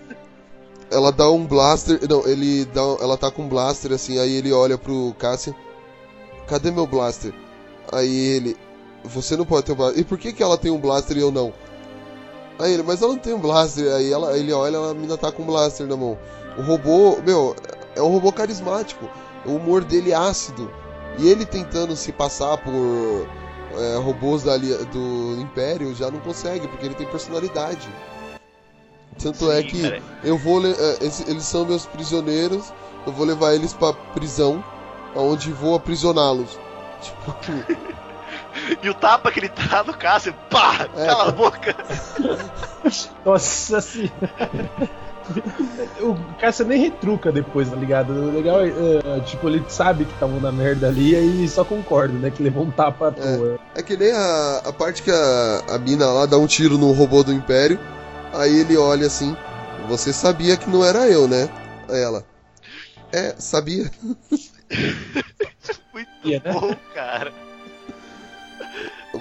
[0.92, 2.00] Ela dá um blaster.
[2.10, 2.82] Não, ele dá.
[3.00, 5.54] Ela tá com um blaster assim, aí ele olha pro Cassian.
[6.48, 7.32] Cadê meu blaster?
[7.92, 8.58] Aí ele.
[9.14, 10.00] Você não pode ter um blaster.
[10.00, 11.54] E por que, que ela tem um blaster e eu não?
[12.60, 13.94] Aí ele, mas ela não tem um blaster.
[13.94, 16.18] Aí ela, ele olha, a mina tá com um blaster na mão.
[16.58, 17.56] O robô, meu,
[17.96, 19.10] é um robô carismático.
[19.46, 20.72] O humor dele é ácido.
[21.18, 23.28] E ele tentando se passar por
[23.78, 27.88] é, robôs da, do Império já não consegue, porque ele tem personalidade.
[29.22, 30.02] Tanto é Sim, que cara.
[30.24, 30.66] eu vou.
[30.66, 30.98] é,
[31.28, 32.72] eles são meus prisioneiros,
[33.06, 34.64] eu vou levar eles pra prisão,
[35.16, 36.58] aonde vou aprisioná-los.
[37.02, 37.36] Tipo,
[38.82, 40.88] E o tapa que ele tá no Cássio, pá!
[40.96, 41.06] É.
[41.06, 41.76] Cala a boca!
[43.26, 44.12] Nossa senhora.
[46.00, 48.12] O Cássio nem retruca depois, tá ligado?
[48.12, 51.48] O legal é, é, tipo, ele sabe que tá um na merda ali e aí
[51.48, 52.32] só concorda, né?
[52.32, 53.60] Que levou um tapa à toa.
[53.76, 56.92] É que nem a, a parte que a, a mina lá dá um tiro no
[56.94, 57.80] robô do Império.
[58.34, 59.36] Aí ele olha assim:
[59.88, 61.48] Você sabia que não era eu, né?
[61.88, 62.24] Ela:
[63.12, 63.92] É, sabia.
[65.94, 66.54] Muito né?
[66.54, 67.32] bom, cara.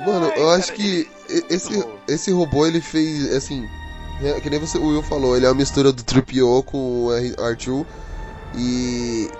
[0.05, 3.69] Mano, Ai, eu acho cara, que e- esse, esse robô ele fez assim.
[4.23, 7.12] é, que nem você, o Will falou, ele é uma mistura do 3PO com o
[7.12, 7.85] R- R2
[8.55, 9.31] e,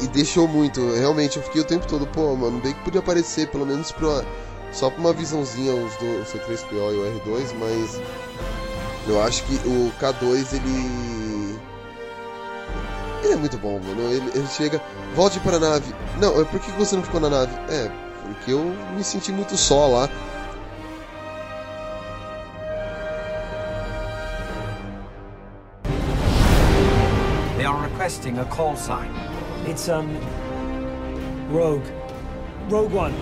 [0.00, 0.80] e, e deixou muito.
[0.94, 4.24] Realmente, eu fiquei o tempo todo, pô, mano, bem que podia aparecer, pelo menos pra,
[4.72, 8.00] só pra uma visãozinha os do o C3PO e o R2, mas
[9.08, 11.58] eu acho que o K2 ele.
[13.24, 14.02] Ele é muito bom, mano.
[14.10, 14.82] Ele, ele chega,
[15.14, 15.94] volte pra nave.
[16.20, 17.52] Não, é por que você não ficou na nave?
[17.68, 17.88] É,
[18.32, 18.64] porque eu
[18.94, 20.08] me senti muito só lá.
[27.56, 29.10] They are requesting a call sign.
[29.68, 30.06] It's um
[31.52, 31.86] Rogue.
[32.70, 33.14] Rogue One.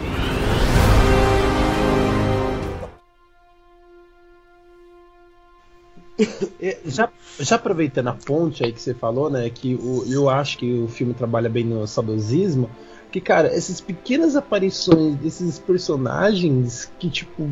[6.61, 7.09] É, já,
[7.39, 9.49] já aproveitando a ponte aí que você falou, né?
[9.49, 12.69] Que o, eu acho que o filme trabalha bem no saudosismo.
[13.11, 17.49] Que, cara, essas pequenas aparições desses personagens que, tipo.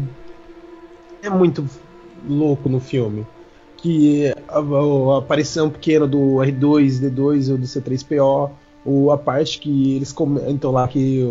[1.22, 1.68] É muito
[2.28, 3.26] louco no filme.
[3.76, 8.50] Que a, a aparição pequena do R2, D2 ou do C3PO.
[8.84, 11.22] Ou a parte que eles comentam lá que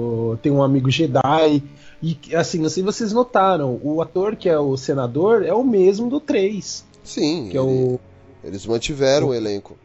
[0.42, 1.64] tem um amigo Jedi.
[2.04, 5.64] E assim, não sei se vocês notaram, o ator que é o senador é o
[5.64, 6.86] mesmo do 3.
[7.04, 8.00] Sim, Que é o.
[8.44, 9.76] eles mantiveram o elenco.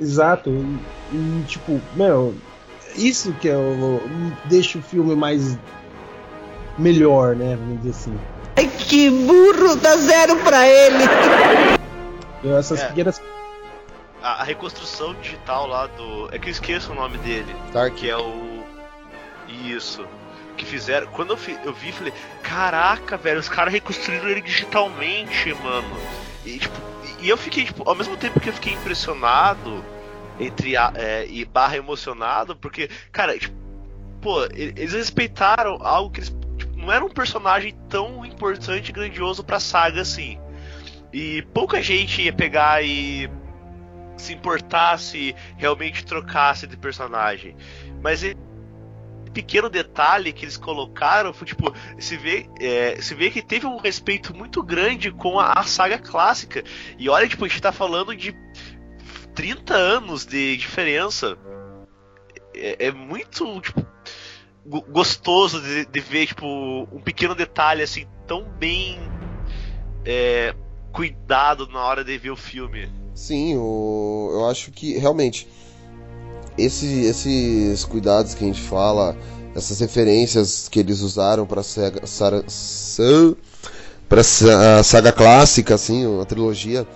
[0.00, 0.50] Exato.
[1.12, 2.32] E, e, tipo, meu,
[2.96, 4.00] isso que é o,
[4.46, 5.58] deixa o filme mais
[6.78, 7.56] melhor, né?
[7.56, 8.18] Vamos dizer assim.
[8.56, 11.04] Ai, que burro, dá zero pra ele.
[12.44, 12.88] Eu, essas É.
[12.88, 13.20] pequenas.
[14.22, 16.28] A, a reconstrução digital lá do.
[16.32, 17.54] É que eu esqueço o nome dele.
[17.72, 17.94] Tark.
[17.94, 18.62] Que é o.
[19.48, 20.04] Isso.
[20.56, 21.06] Que fizeram.
[21.08, 22.12] Quando eu, fi- eu vi, falei:
[22.42, 25.96] Caraca, velho, os caras reconstruíram ele digitalmente, mano.
[26.44, 26.74] E, tipo,
[27.20, 29.84] e eu fiquei, tipo, ao mesmo tempo que eu fiquei impressionado,
[30.42, 33.54] entre a, é, e barra emocionado, porque, cara, tipo,
[34.20, 36.36] pô, eles respeitaram algo que eles.
[36.56, 40.38] tipo, não era um personagem tão importante e grandioso pra saga assim.
[41.12, 43.28] E pouca gente ia pegar e
[44.16, 47.56] se importar se realmente trocasse de personagem.
[48.00, 48.36] Mas esse
[49.32, 53.78] pequeno detalhe que eles colocaram foi tipo, se vê, é, se vê que teve um
[53.78, 56.62] respeito muito grande com a, a saga clássica.
[56.98, 58.34] E olha, tipo, a gente tá falando de
[59.34, 61.36] 30 anos de diferença.
[62.54, 63.84] É, é muito, tipo,
[64.66, 68.98] go- gostoso de, de ver, tipo, um pequeno detalhe assim, tão bem
[70.04, 70.54] é,
[70.92, 72.88] cuidado na hora de ver o filme.
[73.14, 75.48] Sim, o, eu acho que realmente
[76.56, 79.16] esse, esses cuidados que a gente fala,
[79.54, 81.62] essas referências que eles usaram para
[84.08, 86.86] para a saga clássica, assim, a trilogia,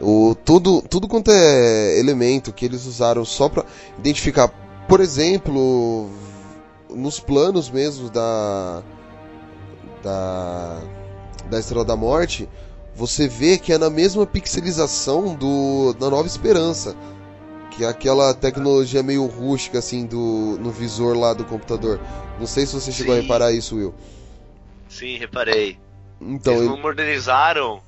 [0.00, 3.64] o tudo tudo quanto é elemento que eles usaram só para
[3.98, 4.48] identificar,
[4.88, 6.10] por exemplo,
[6.90, 8.82] nos planos mesmo da
[10.02, 10.80] da
[11.50, 12.48] da Estrela da Morte,
[12.94, 16.96] você vê que é na mesma pixelização do da Nova Esperança,
[17.70, 22.00] que é aquela tecnologia meio rústica assim do no visor lá do computador.
[22.40, 23.22] Não sei se você chegou a Sim.
[23.22, 23.94] reparar isso, Will.
[24.88, 25.78] Sim, reparei.
[26.20, 27.80] Então, Eles ele- modernizaram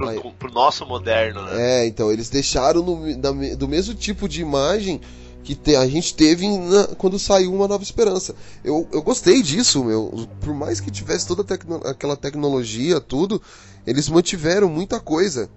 [0.00, 0.34] pro, Aí.
[0.38, 1.82] pro nosso moderno, né?
[1.82, 5.00] É, então, eles deixaram no- da do mesmo tipo de imagem
[5.42, 8.34] que te- a gente teve na- quando saiu Uma Nova Esperança.
[8.64, 10.28] Eu, eu gostei disso, meu.
[10.40, 13.40] Por mais que tivesse toda tecno- aquela tecnologia, tudo,
[13.86, 15.48] eles mantiveram muita coisa.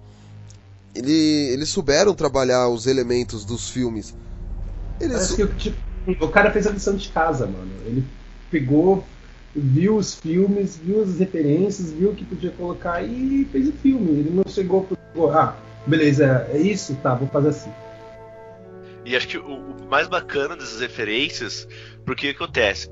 [0.94, 1.12] Ele-
[1.52, 4.14] eles souberam trabalhar os elementos dos filmes.
[5.00, 5.76] Eles, Parece que tipo,
[6.24, 7.72] o cara fez a lição de casa, mano.
[7.86, 8.04] Ele
[8.50, 9.04] pegou,
[9.54, 14.10] viu os filmes, viu as referências, viu o que podia colocar e fez o filme.
[14.20, 15.30] Ele não chegou pro.
[15.30, 15.56] Ah,
[15.86, 16.94] beleza, é isso?
[16.96, 17.72] Tá, vou fazer assim.
[19.04, 21.68] E acho que o, mais bacana dessas referências,
[22.04, 22.90] porque o que acontece?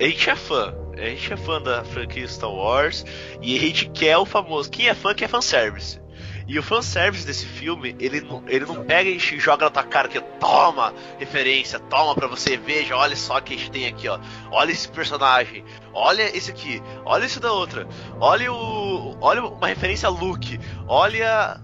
[0.00, 3.04] A gente é fã, a gente é fã da franquia Star Wars
[3.42, 4.70] e a gente quer o famoso.
[4.70, 6.00] Quem é fã quer fanservice.
[6.46, 10.06] E o fanservice desse filme, ele não, ele não pega e joga na tua cara
[10.06, 14.08] que toma referência, toma pra você, veja, olha só o que a gente tem aqui,
[14.08, 14.20] ó.
[14.52, 17.86] Olha esse personagem, olha esse aqui, olha esse da outra,
[18.20, 19.16] olha o.
[19.20, 21.60] Olha uma referência a Luke, olha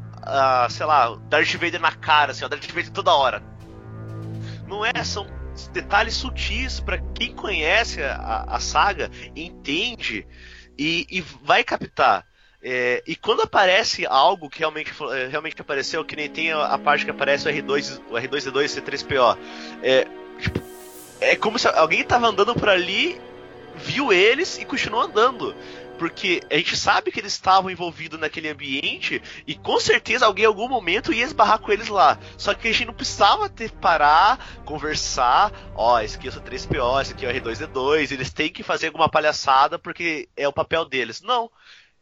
[0.70, 3.42] sei lá, Darth Vader na cara, assim, ó, Darth Vader toda hora.
[4.66, 5.26] Não é, são
[5.72, 10.26] detalhes sutis pra quem conhece a, a saga, entende
[10.78, 12.24] e, e vai captar.
[12.62, 16.78] É, e quando aparece algo que realmente, é, realmente apareceu, que nem tem a, a
[16.78, 19.36] parte que aparece o R2, o R2D2 C3PO,
[19.82, 20.06] é,
[20.38, 20.62] tipo,
[21.20, 23.20] é como se alguém tava andando por ali,
[23.74, 25.54] viu eles e continuou andando.
[25.98, 30.48] Porque a gente sabe que eles estavam envolvidos naquele ambiente e com certeza alguém em
[30.48, 32.18] algum momento ia esbarrar com eles lá.
[32.36, 35.52] Só que a gente não precisava ter parar, conversar.
[35.76, 38.10] Ó, esse aqui é o C3PO, esse aqui é o R2D2.
[38.10, 41.20] Eles têm que fazer alguma palhaçada porque é o papel deles.
[41.20, 41.48] Não.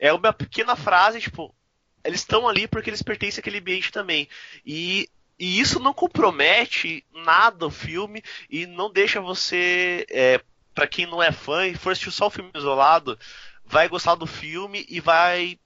[0.01, 1.55] É uma pequena frase, tipo,
[2.02, 4.27] eles estão ali porque eles pertencem àquele ambiente também.
[4.64, 5.06] E,
[5.39, 10.40] e isso não compromete nada o filme e não deixa você, é,
[10.74, 13.18] para quem não é fã e for assistir só o filme isolado,
[13.66, 15.59] vai gostar do filme e vai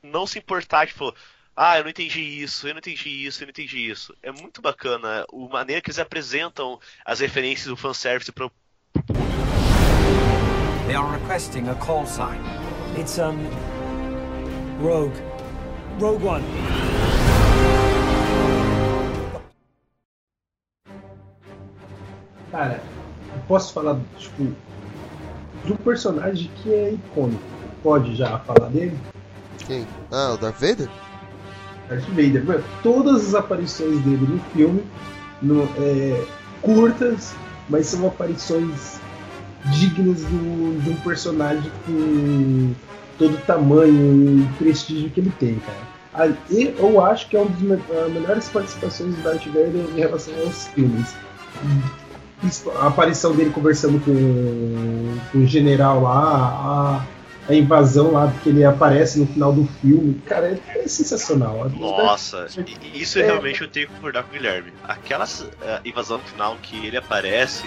[0.00, 1.12] não se importar, tipo,
[1.56, 4.16] ah, eu não entendi isso, eu não entendi isso, eu não entendi isso.
[4.22, 8.50] É muito bacana a maneira que eles apresentam as referências do fanservice pro
[10.86, 12.40] They are requesting a call sign.
[12.98, 13.71] It's, um.
[14.80, 15.12] Rogue.
[16.00, 16.44] Rogue One.
[22.50, 22.82] Cara,
[23.34, 24.44] eu posso falar, tipo,
[25.64, 27.42] de um personagem que é icônico.
[27.82, 28.96] Pode já falar dele?
[29.66, 29.86] Quem?
[30.10, 30.88] Ah, o Darth Vader?
[31.88, 32.44] Darth Vader.
[32.44, 34.84] Mano, todas as aparições dele no filme,
[35.40, 36.24] no, é,
[36.60, 37.34] curtas,
[37.68, 39.00] mas são aparições
[39.72, 42.72] dignas do- de um personagem com
[43.22, 45.92] todo o tamanho e prestígio que ele tem, cara.
[46.14, 49.84] Ah, e eu acho que é uma das me- ah, melhores participações do Darth Vader
[49.96, 51.14] em relação aos filmes.
[52.80, 56.18] A aparição dele conversando com, com o general lá,
[57.48, 60.20] a, a invasão lá, que ele aparece no final do filme.
[60.26, 61.70] Cara, é, é sensacional.
[61.70, 63.22] Nossa, e- isso É.
[63.22, 64.72] realmente eu tenho que concordar com o Guilherme.
[64.82, 65.24] Aquela
[65.62, 67.64] eh, invasão final que ele aparece.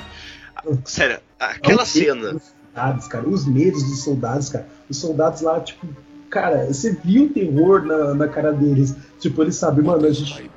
[0.83, 2.35] Sério, aquela medos cena.
[2.75, 4.67] Dos Soldados, cara, os medos dos soldados, cara.
[4.89, 5.87] Os soldados lá, tipo,
[6.29, 8.93] cara, você viu o terror na, na cara deles.
[9.19, 10.51] Tipo, eles sabem, mano, a gente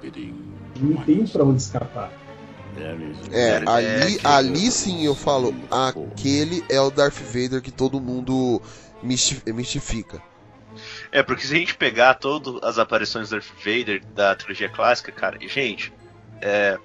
[0.81, 2.13] não tem pra onde escapar.
[2.77, 2.97] É,
[3.33, 8.61] É, ali, que- ali sim eu falo, aquele é o Darth Vader que todo mundo
[9.03, 10.23] misti- mistifica.
[11.11, 15.11] É, porque se a gente pegar todas as aparições do Darth Vader da trilogia clássica,
[15.11, 15.93] cara, e, gente,
[16.41, 16.79] é,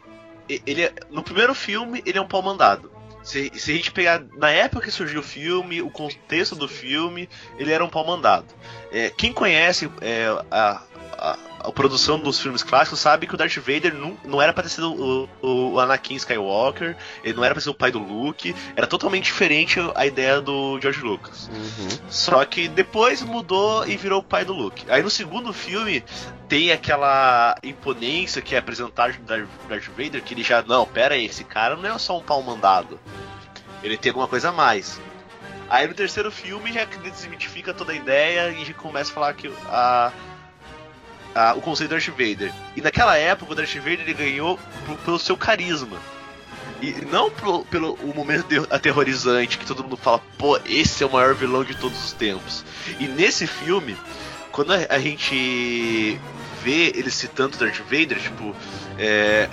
[0.49, 2.91] ele é- no primeiro filme ele é um pau mandado.
[3.23, 7.29] Se, se a gente pegar na época que surgiu o filme, o contexto do filme,
[7.57, 8.45] ele era um pau mandado.
[8.91, 10.81] É, quem conhece é, a,
[11.17, 14.63] a, a produção dos filmes clássicos sabe que o Darth Vader não, não era pra
[14.63, 18.53] ter sido o, o Anakin Skywalker, ele não era pra ser o pai do Luke,
[18.75, 21.49] era totalmente diferente a ideia do George Lucas.
[22.09, 24.85] Só que depois mudou e virou o pai do Luke.
[24.89, 26.03] Aí no segundo filme
[26.49, 31.25] tem aquela imponência que é apresentada do Darth Vader, que ele já, não, pera aí,
[31.25, 32.99] esse cara não é só um pau mandado.
[33.81, 34.99] Ele tem alguma coisa a mais.
[35.69, 39.51] Aí no terceiro filme já desmitifica toda a ideia e já começa a falar que
[39.67, 40.11] a,
[41.35, 42.51] a- o conceito do Darth Vader.
[42.75, 45.97] E naquela época o Darth Vader ele ganhou pro- pelo seu carisma.
[46.81, 51.07] E não pro- pelo o momento de- aterrorizante que todo mundo fala, pô, esse é
[51.07, 52.65] o maior vilão de todos os tempos.
[52.99, 53.95] E nesse filme,
[54.51, 56.19] quando a, a gente
[56.61, 58.53] vê eles citando Darth Vader, tipo,
[58.97, 59.49] é,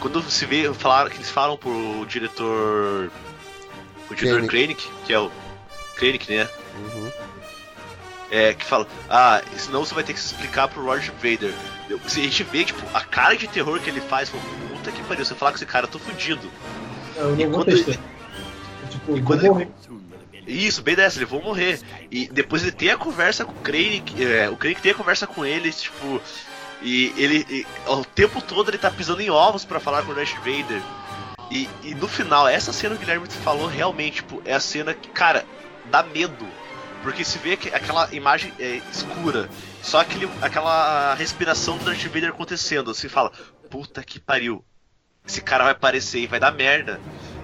[0.00, 3.10] quando se vê falar que eles falam pro diretor
[4.10, 5.30] o diretor Krennic, que é o
[5.96, 6.48] Krennic, né?
[8.34, 11.54] É, que fala, ah, senão você vai ter que se explicar pro Lord Vader.
[11.88, 14.90] Eu- Se a gente vê, tipo, a cara de terror que ele faz, fala, puta
[14.90, 16.50] que pariu, você falar com esse cara, eu tô fudido.
[17.14, 17.92] Eu E não vou testar.
[17.92, 18.00] ele-
[18.90, 19.68] Tipo, E quando ele-.
[20.46, 21.80] Isso, bem dessa, ele vou morrer.
[22.10, 25.26] E depois ele tem a conversa com o Krennic, é, o Krennic tem a conversa
[25.28, 26.20] com ele, tipo,
[26.82, 30.14] e ele, e, o tempo todo ele tá pisando em ovos pra falar com o
[30.14, 30.82] Darth Vader.
[31.52, 34.92] E, e no final, essa cena que o Guilherme falou realmente, tipo, é a cena
[34.92, 35.44] que, cara,
[35.86, 36.46] dá medo.
[37.04, 39.46] Porque se vê que aquela imagem é, escura,
[39.82, 43.30] só aquele, aquela respiração do Darth Vader acontecendo, você fala,
[43.68, 44.64] puta que pariu,
[45.26, 46.98] esse cara vai aparecer e vai dar merda.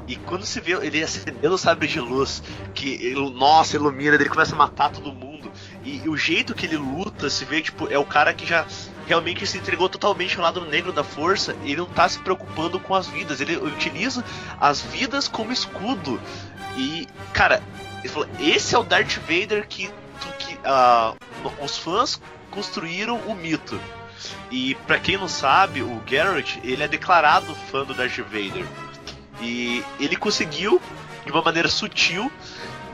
[0.08, 2.42] E quando se vê ele acendendo o sabre de luz,
[2.74, 5.52] que ele, nossa, ilumina, ele começa a matar todo mundo.
[5.84, 8.66] E, e o jeito que ele luta, se vê, tipo, é o cara que já
[9.06, 11.54] realmente se entregou totalmente ao lado negro da força.
[11.64, 14.24] E ele não tá se preocupando com as vidas, ele utiliza
[14.58, 16.18] as vidas como escudo.
[16.78, 17.62] E, cara,
[18.00, 19.90] ele falou: esse é o Darth Vader que,
[20.38, 21.14] que ah,
[21.60, 22.20] os fãs
[22.50, 23.80] construíram o mito.
[24.50, 28.66] E pra quem não sabe, o Garrett, ele é declarado fã do Darth Vader.
[29.40, 30.80] E ele conseguiu,
[31.24, 32.30] de uma maneira sutil,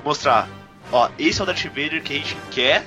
[0.05, 0.49] mostrar:
[0.93, 2.87] ó, esse é o Darth Vader que a gente quer,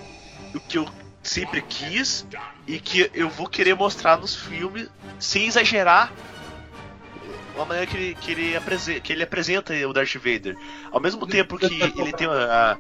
[0.54, 0.88] o que eu
[1.22, 2.26] sempre quis
[2.66, 4.90] e que eu vou querer mostrar nos filmes
[5.20, 6.12] sem exagerar
[7.58, 10.58] a maneira que ele, que ele, que ele apresenta o Darth Vader.
[10.92, 12.78] Ao mesmo tempo que ele tem uma,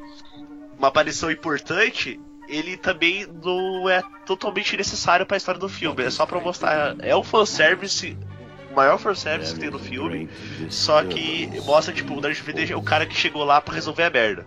[0.77, 6.03] uma aparição importante, ele também não é totalmente necessário para a história do filme.
[6.03, 6.95] É só para mostrar.
[6.99, 8.17] É o fanservice.
[8.71, 10.29] O maior fanservice que tem no filme.
[10.69, 14.03] Só que mostra, tipo, o Darth Vader é o cara que chegou lá para resolver
[14.03, 14.45] a merda.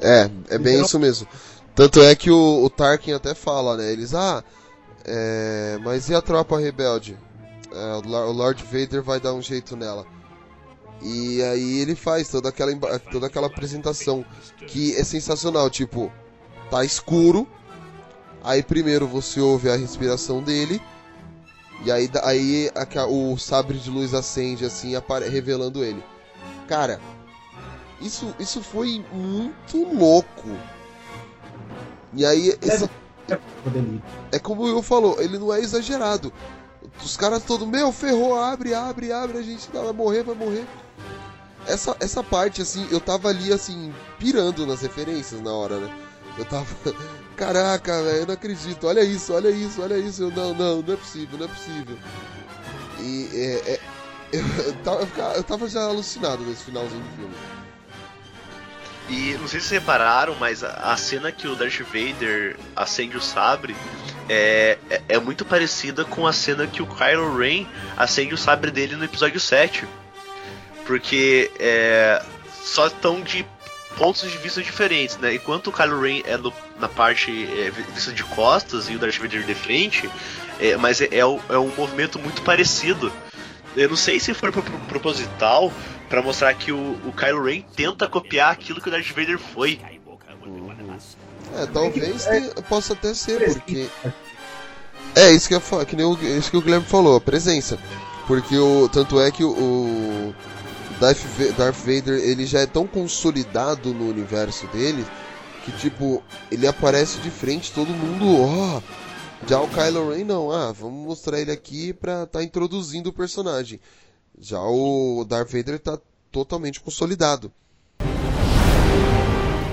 [0.00, 1.26] É, é bem isso mesmo.
[1.74, 3.92] Tanto é que o, o Tarkin até fala, né?
[3.92, 4.42] Eles, ah,
[5.04, 7.16] é, mas e a tropa rebelde?
[7.78, 10.04] É, o Lor- o Lord Vader vai dar um jeito nela.
[11.00, 14.24] E aí ele faz toda aquela, toda aquela apresentação
[14.66, 16.10] que é sensacional, tipo,
[16.70, 17.46] tá escuro,
[18.42, 20.82] aí primeiro você ouve a respiração dele,
[21.84, 24.94] e aí, aí a o sabre de luz acende assim,
[25.30, 26.02] revelando ele.
[26.66, 27.00] Cara,
[28.00, 30.48] isso, isso foi muito louco.
[32.12, 32.90] E aí, essa-
[34.32, 36.32] é como eu falou, ele não é exagerado.
[37.04, 40.66] Os caras todos, meu, ferrou, abre, abre, abre, a gente vai morrer, vai morrer.
[41.66, 45.94] Essa, essa parte, assim, eu tava ali, assim, pirando nas referências na hora, né?
[46.38, 46.66] Eu tava,
[47.36, 50.22] caraca, velho, eu não acredito, olha isso, olha isso, olha isso.
[50.22, 51.98] Eu, não, não, não é possível, não é possível.
[53.00, 53.80] E é, é,
[54.32, 57.34] eu, tava, eu tava já alucinado nesse finalzinho do filme.
[59.10, 63.16] E não sei se vocês repararam, mas a, a cena que o Darth Vader acende
[63.16, 63.74] o sabre
[64.28, 68.70] é, é, é muito parecida com a cena que o Kylo Ren acende o sabre
[68.70, 69.84] dele no episódio 7.
[70.86, 72.22] Porque é,
[72.62, 73.44] só estão de
[73.96, 75.34] pontos de vista diferentes, né?
[75.34, 77.30] Enquanto o Kylo Ren é no- na parte
[77.60, 80.08] é, vista de costas e o Darth Vader de frente,
[80.60, 83.12] é, mas é, é, um- é movimento muito parecido.
[83.76, 85.72] Eu não sei se foi pro- pro- proposital
[86.08, 89.78] pra mostrar que o, o Kylo Ren tenta copiar aquilo que o Darth Vader foi.
[91.56, 93.88] É, talvez tenha- possa até ser, porque.
[95.14, 97.78] É, isso que eu que nem o, isso que o Guilherme falou, a presença.
[98.26, 98.88] Porque o.
[98.88, 99.50] Tanto é que o.
[99.50, 100.34] o
[101.00, 105.06] Darth, Va- Darth Vader ele já é tão consolidado no universo dele
[105.64, 108.80] que tipo, ele aparece de frente, todo mundo, ó.
[109.46, 113.78] Já o Kylo Ren não, ah, vamos mostrar ele aqui pra tá introduzindo o personagem.
[114.40, 115.98] Já o Darth Vader tá
[116.32, 117.52] totalmente consolidado.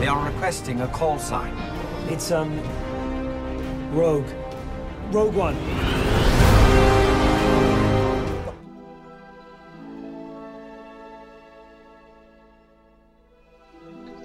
[0.06, 1.52] They are requesting a call sign.
[2.12, 2.60] It's, um.
[3.92, 4.30] Rogue.
[5.12, 5.56] Rogue One.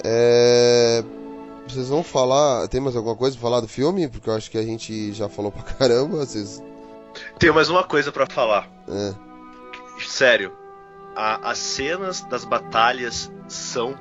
[0.04, 1.02] É.
[1.68, 2.66] Vocês vão falar.
[2.68, 4.08] Tem mais alguma coisa pra falar do filme?
[4.08, 6.18] Porque eu acho que a gente já falou pra caramba.
[6.18, 6.62] Vocês.
[7.38, 8.68] Tenho mais uma coisa pra falar.
[8.88, 9.14] É.
[10.06, 10.52] Sério,
[11.14, 13.94] a- as cenas das batalhas são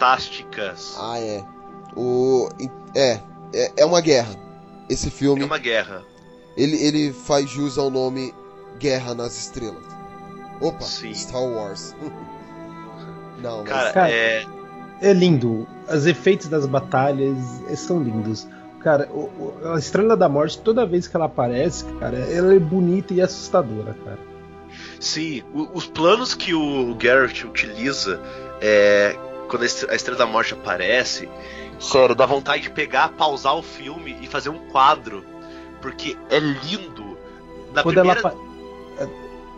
[0.00, 0.96] fantásticas.
[0.98, 1.44] Ah, é.
[1.94, 2.48] O.
[2.94, 3.20] É.
[3.52, 4.34] É, é uma guerra.
[4.88, 5.42] Esse filme.
[5.42, 6.02] É uma guerra.
[6.56, 8.34] Ele, ele faz jus ao nome
[8.78, 9.84] Guerra nas Estrelas.
[10.60, 11.94] Opa, Star Wars.
[13.42, 13.68] Não, mas.
[13.68, 14.44] Cara, Cara, é.
[15.02, 15.66] É lindo.
[15.92, 17.36] Os efeitos das batalhas
[17.78, 18.46] são lindos.
[18.80, 19.30] Cara, o-
[19.62, 23.20] o- a Estrela da Morte, toda vez que ela aparece, cara, ela é bonita e
[23.20, 24.18] assustadora, cara.
[24.98, 28.20] Sim, o- os planos que o Garrett utiliza
[28.60, 29.16] é,
[29.50, 31.28] quando a Est- a Estrela da Morte aparece,
[31.78, 35.24] sério, dá vontade de pegar, pausar o filme e fazer um quadro.
[35.82, 37.18] Porque é lindo.
[37.74, 38.20] Na quando primeira...
[38.20, 38.34] ela
[39.00, 39.08] eh,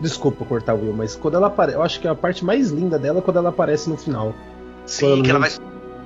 [0.01, 1.77] Desculpa cortar o Will, mas quando ela aparece.
[1.79, 4.35] Eu acho que a parte mais linda dela é quando ela aparece no final.
[4.87, 5.51] Sim, Quando que ela vai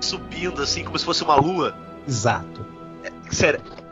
[0.00, 1.74] subindo assim, como se fosse uma lua.
[2.06, 2.64] Exato.
[3.30, 3.85] Sério, sé-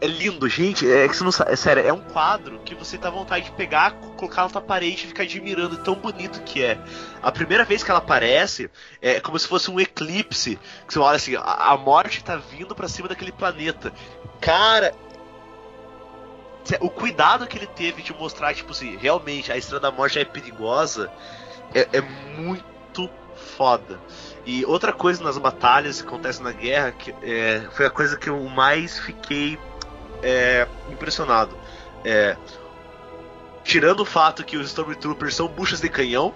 [0.00, 0.90] é lindo, gente.
[0.90, 1.52] É que você não sabe.
[1.52, 4.60] É sério, é um quadro que você dá vontade de pegar, co- colocar na tua
[4.60, 6.78] parede e ficar admirando, tão bonito que é.
[7.22, 8.68] A primeira vez que ela aparece,
[9.00, 10.58] é como se fosse um eclipse.
[10.86, 13.92] Que você olha assim, a, morte tá vindo pra cima daquele planeta.
[14.40, 14.92] Cara.
[16.80, 20.24] O cuidado que ele teve de mostrar, tipo assim, realmente a Estrela da Morte é
[20.24, 21.10] perigosa,
[21.74, 23.10] é, é muito
[23.56, 23.98] foda.
[24.44, 28.28] E outra coisa nas batalhas que acontecem na guerra que, é, foi a coisa que
[28.28, 29.58] eu mais fiquei
[30.22, 31.56] é, impressionado.
[32.04, 32.36] É,
[33.62, 36.34] tirando o fato que os Stormtroopers são buchas de canhão,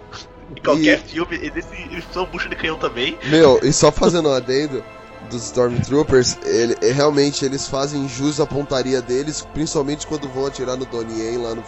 [0.56, 3.18] em qualquer filme, eles, eles são buchas de canhão também.
[3.24, 4.84] Meu, e só fazendo um adendo
[5.28, 10.76] dos Stormtroopers, ele, é, realmente eles fazem jus à pontaria deles, principalmente quando vão atirar
[10.76, 11.64] no Donnie Yen lá no,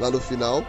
[0.00, 0.64] lá no final.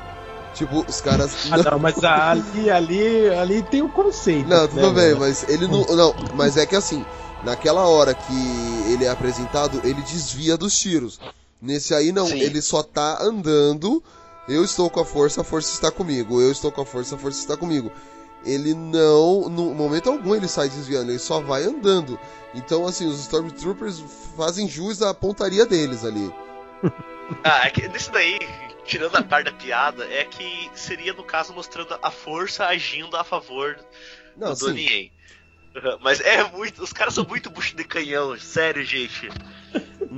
[0.54, 1.52] Tipo, os caras.
[1.52, 4.48] Ah, não, mas ali, ali, ali tem o conceito.
[4.48, 5.84] Não, tudo né, bem, mas ele não.
[5.86, 7.04] Não, mas é que assim,
[7.44, 11.20] naquela hora que ele é apresentado, ele desvia dos tiros.
[11.62, 12.40] Nesse aí não, Sim.
[12.40, 14.04] ele só tá andando.
[14.48, 16.42] Eu estou com a força, a força está comigo.
[16.42, 17.92] Eu estou com a força, a força está comigo.
[18.46, 22.20] Ele não, no momento algum ele sai desviando, ele só vai andando.
[22.54, 24.04] Então, assim, os Stormtroopers
[24.36, 26.32] fazem jus à pontaria deles ali.
[27.42, 28.38] Ah, é que nesse daí,
[28.86, 33.24] tirando a parte da piada, é que seria, no caso, mostrando a força agindo a
[33.24, 33.78] favor
[34.38, 34.60] Não, do.
[34.60, 35.12] Donnie.
[35.76, 36.84] Uhum, Mas é muito.
[36.84, 39.28] Os caras são muito bucho de canhão, sério, gente.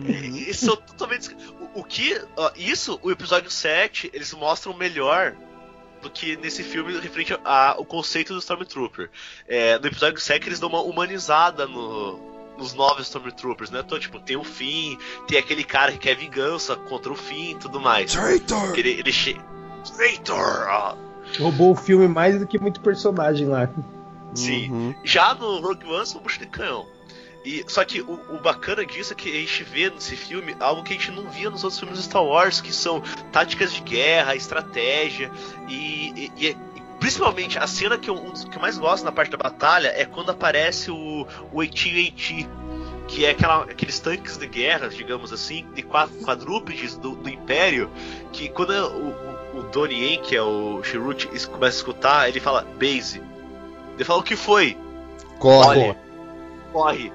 [0.06, 1.30] E- e são totalmente.
[1.74, 2.22] O, o que.
[2.36, 5.34] ó, isso, o episódio 7, eles mostram melhor
[6.02, 9.10] do que nesse filme referente ao conceito do Stormtrooper.
[9.48, 13.82] É, no episódio 7 eles dão uma humanizada no, nos novos Stormtroopers, né?
[13.86, 17.56] Então, tipo, tem o Finn, tem aquele cara que quer vingança contra o Finn e
[17.56, 18.12] tudo mais.
[18.14, 18.78] Traitor!
[18.78, 19.38] Ele, ele che...
[19.96, 20.98] Traitor!
[21.40, 23.70] Roubou o filme mais do que muito personagem lá.
[24.34, 24.70] Sim.
[24.72, 24.96] Uhum.
[25.04, 26.86] Já no Rogue One são bucho de canhão.
[27.44, 30.82] E, só que o, o bacana disso é que a gente vê nesse filme algo
[30.84, 33.02] que a gente não via nos outros filmes do Star Wars, que são
[33.32, 35.32] táticas de guerra, estratégia
[35.68, 36.75] e, e- e- e
[37.06, 39.90] principalmente a cena que eu, um dos que eu mais gosto na parte da batalha
[39.96, 42.48] é quando aparece o, o AT-AT,
[43.08, 47.92] que é aquela, aqueles tanques de guerra, digamos assim, de qua- quadrúpedes do, do Império,
[48.32, 49.10] que quando o,
[49.56, 53.22] o, o Donnie Yen, que é o Chirrut, es- começa a escutar, ele fala, base.
[53.94, 54.76] Ele fala, o que foi?
[55.38, 55.80] Corre.
[55.82, 55.98] Olha,
[56.74, 57.14] corre.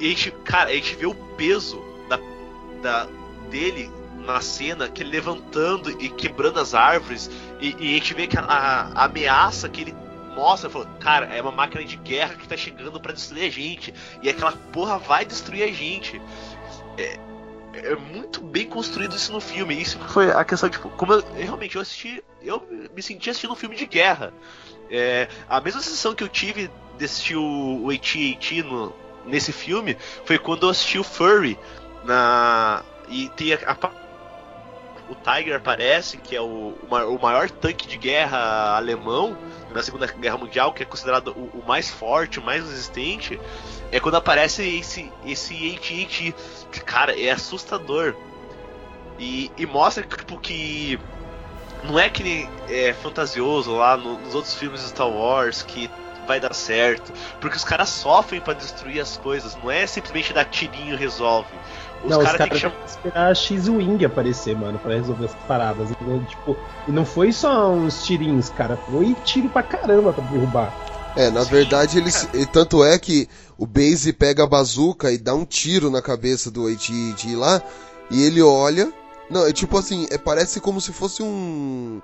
[0.00, 1.78] E a gente, cara, a gente vê o peso
[2.08, 2.18] da,
[2.82, 3.06] da,
[3.50, 3.90] dele
[4.32, 7.30] na cena, que ele levantando e quebrando as árvores,
[7.60, 9.96] e, e a gente vê que a, a ameaça que ele
[10.34, 13.92] mostra, falou, cara, é uma máquina de guerra que tá chegando pra destruir a gente.
[14.22, 16.20] E aquela porra vai destruir a gente.
[16.96, 17.18] É,
[17.74, 19.80] é muito bem construído isso no filme.
[19.80, 22.22] Isso foi a questão, tipo, como eu, realmente eu assisti.
[22.40, 22.62] Eu
[22.94, 24.32] me senti assistindo um filme de guerra.
[24.90, 28.64] É, a mesma sensação que eu tive de assistir o, o AT-AT
[29.26, 31.58] nesse filme foi quando eu assisti o Furry
[32.04, 32.84] na.
[33.08, 33.74] E tem a, a
[35.08, 39.36] o Tiger aparece, que é o, o maior tanque de guerra alemão
[39.72, 43.40] na Segunda Guerra Mundial, que é considerado o, o mais forte, o mais resistente,
[43.90, 46.34] é quando aparece esse esse AT-AT,
[46.72, 48.14] que cara, é assustador.
[49.18, 50.98] E, e mostra tipo, que
[51.84, 55.90] não é que é fantasioso lá no, nos outros filmes de Star Wars que
[56.26, 57.10] vai dar certo,
[57.40, 61.48] porque os caras sofrem para destruir as coisas, não é simplesmente dar tirinho resolve.
[62.04, 65.90] Os não, cara os caras que esperar a X-Wing aparecer, mano, pra resolver as paradas.
[65.90, 66.56] Então, tipo,
[66.86, 68.76] e não foi só uns tirinhos, cara.
[68.76, 70.72] Foi tiro pra caramba pra derrubar.
[71.16, 72.28] É, na Sim, verdade, eles.
[72.32, 76.50] E tanto é que o Base pega a bazuca e dá um tiro na cabeça
[76.50, 76.90] do AT
[77.34, 77.60] lá.
[78.10, 78.92] E ele olha.
[79.28, 82.00] Não, é tipo assim, é, parece como se fosse um.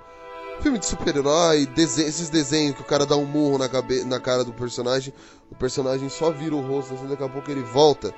[0.60, 4.44] Filme de super-herói, esses desenhos que o cara dá um murro na, cabe na cara
[4.44, 5.12] do personagem,
[5.50, 8.14] o personagem só vira o rosto, assim, daqui a pouco ele volta.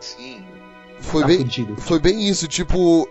[0.00, 0.42] Sim.
[1.00, 1.48] Foi, tá bem,
[1.78, 3.08] foi bem isso, tipo,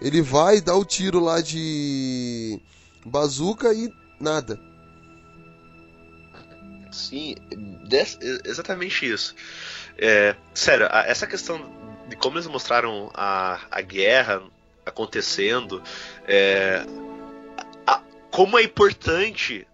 [0.00, 2.60] ele vai dar o tiro lá de
[3.04, 4.58] bazuca e nada.
[6.92, 7.34] Sim,
[8.44, 9.34] exatamente isso.
[9.98, 11.60] É, sério, essa questão
[12.08, 14.42] de como eles mostraram a, a guerra
[14.84, 15.82] acontecendo,
[16.26, 16.84] é,
[17.86, 19.66] a, como é importante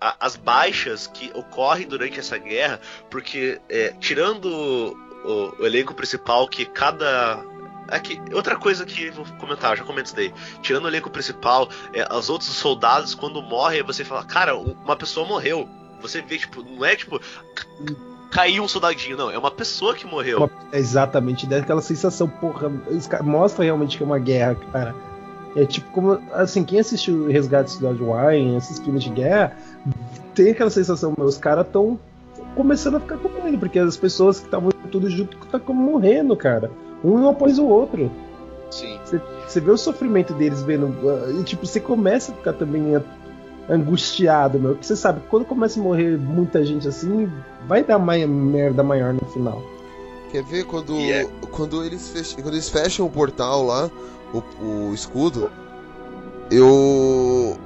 [0.00, 2.80] a, as baixas que ocorrem durante essa guerra,
[3.10, 7.44] porque é, tirando o, o elenco principal que cada
[7.88, 10.32] Aqui, outra coisa que vou comentar, já comento isso daí.
[10.60, 15.26] Tirando o elenco principal, é, os outros soldados, quando morrem, você fala, cara, uma pessoa
[15.26, 15.66] morreu.
[16.02, 17.18] Você vê, tipo, não é tipo.
[18.30, 20.36] Caiu um soldadinho, não, é uma pessoa que morreu.
[20.36, 22.70] Uma, exatamente, daquela sensação, porra,
[23.22, 24.94] mostra realmente que é uma guerra, cara.
[25.56, 29.56] É tipo como, assim, quem assistiu Resgate Cidade Wine, esses filmes de guerra,
[30.34, 31.98] tem aquela sensação, os caras tão
[32.54, 36.36] começando a ficar com medo, porque as pessoas que estavam tudo junto tá como morrendo,
[36.36, 36.70] cara.
[37.04, 38.10] Um após o outro.
[38.70, 38.98] Sim.
[39.46, 40.94] Você vê o sofrimento deles vendo.
[41.40, 42.94] E tipo, você começa a ficar também
[43.68, 44.72] angustiado, meu.
[44.72, 47.30] Porque você sabe, quando começa a morrer muita gente assim,
[47.66, 49.62] vai dar mais merda maior no final.
[50.30, 51.28] Quer ver quando, yeah.
[51.50, 53.90] quando, eles fecham, quando eles fecham o portal lá,
[54.32, 55.50] o, o escudo,
[56.50, 57.56] eu.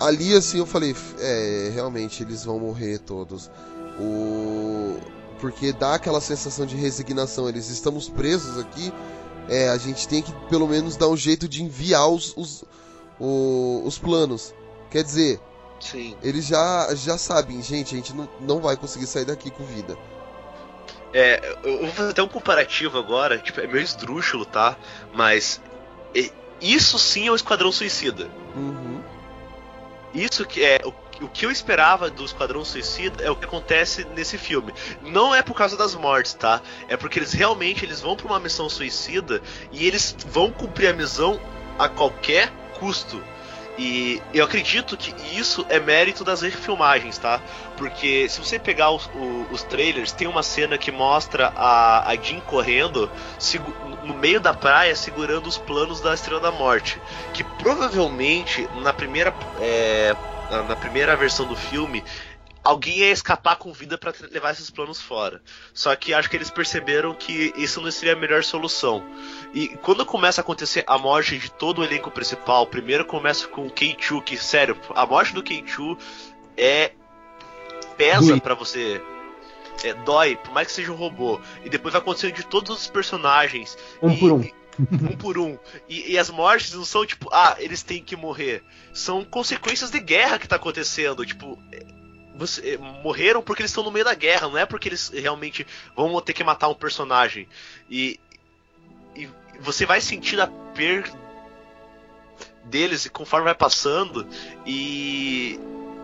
[0.00, 3.50] Ali assim eu falei, é, realmente eles vão morrer todos.
[3.98, 4.98] O
[5.40, 7.48] porque dá aquela sensação de resignação.
[7.48, 8.92] Eles estamos presos aqui,
[9.48, 12.64] é, a gente tem que pelo menos dar um jeito de enviar os, os,
[13.20, 14.54] os, os planos.
[14.90, 15.40] Quer dizer,
[15.80, 16.16] Sim.
[16.22, 19.96] eles já, já sabem, gente, a gente não, não vai conseguir sair daqui com vida.
[21.12, 24.76] É, eu vou fazer até um comparativo agora, tipo, é meio esdrúxulo, tá?
[25.14, 25.60] Mas
[26.60, 28.28] isso sim é o Esquadrão Suicida.
[28.54, 29.02] Uhum.
[30.14, 34.06] Isso que é o o que eu esperava do Esquadrão Suicida é o que acontece
[34.14, 34.72] nesse filme.
[35.02, 36.60] Não é por causa das mortes, tá?
[36.88, 39.40] É porque eles realmente eles vão para uma missão suicida
[39.72, 41.40] e eles vão cumprir a missão
[41.78, 43.22] a qualquer custo.
[43.78, 47.40] E eu acredito que isso é mérito das refilmagens, tá?
[47.76, 49.08] Porque se você pegar os,
[49.50, 53.10] os trailers, tem uma cena que mostra a, a Jean correndo
[54.02, 56.98] no meio da praia segurando os planos da Estrela da Morte.
[57.34, 59.34] Que provavelmente na primeira.
[59.60, 60.16] É,
[60.50, 62.02] na primeira versão do filme,
[62.66, 65.40] alguém ia escapar com vida para levar esses planos fora.
[65.72, 69.04] Só que acho que eles perceberam que isso não seria a melhor solução.
[69.54, 73.66] E quando começa a acontecer a morte de todo o elenco principal, primeiro começa com
[73.66, 75.98] o K2, que sério, a morte do K2
[76.56, 76.92] é
[77.96, 79.00] pesa para você.
[79.84, 81.40] É, dói, por mais que seja um robô.
[81.64, 83.76] E depois vai acontecendo de todos os personagens.
[84.02, 84.44] Um e, por um.
[84.78, 85.58] Um por um.
[85.88, 88.62] E, e, as mortes não são tipo, ah, eles têm que morrer.
[88.92, 91.24] São consequências de guerra que tá acontecendo.
[91.24, 91.82] Tipo, é,
[92.36, 95.66] você, é, morreram porque eles estão no meio da guerra, não é porque eles realmente
[95.94, 97.48] vão ter que matar um personagem.
[97.90, 98.20] E,
[99.14, 99.28] e
[99.60, 101.26] você vai sentir a perda
[102.64, 104.26] deles conforme vai passando.
[104.64, 105.58] E,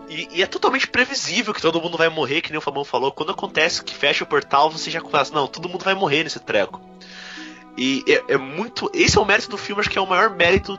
[0.09, 3.11] e, e, é totalmente previsível que todo mundo vai morrer, que nem o Fabão falou.
[3.11, 6.39] Quando acontece que fecha o portal, você já começa, não, todo mundo vai morrer nesse
[6.39, 6.81] treco.
[7.77, 8.89] E é, é, muito.
[8.93, 10.77] Esse é o mérito do filme, acho que é o maior mérito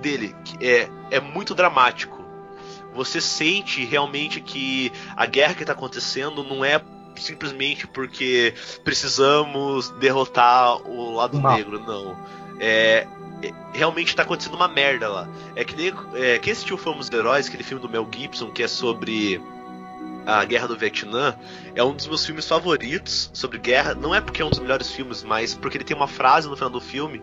[0.00, 0.34] dele.
[0.60, 2.24] É, é muito dramático.
[2.94, 6.80] Você sente realmente que a guerra que está acontecendo não é
[7.16, 8.54] simplesmente porque
[8.84, 12.16] precisamos derrotar o lado negro, não.
[12.60, 13.06] é,
[13.42, 15.28] é, realmente tá acontecendo uma merda lá.
[15.54, 18.68] É que nem é, quem assistiu Fomos Heróis, aquele filme do Mel Gibson que é
[18.68, 19.40] sobre
[20.26, 21.36] a Guerra do Vietnã,
[21.74, 23.94] é um dos meus filmes favoritos sobre guerra.
[23.94, 26.56] Não é porque é um dos melhores filmes, mas porque ele tem uma frase no
[26.56, 27.22] final do filme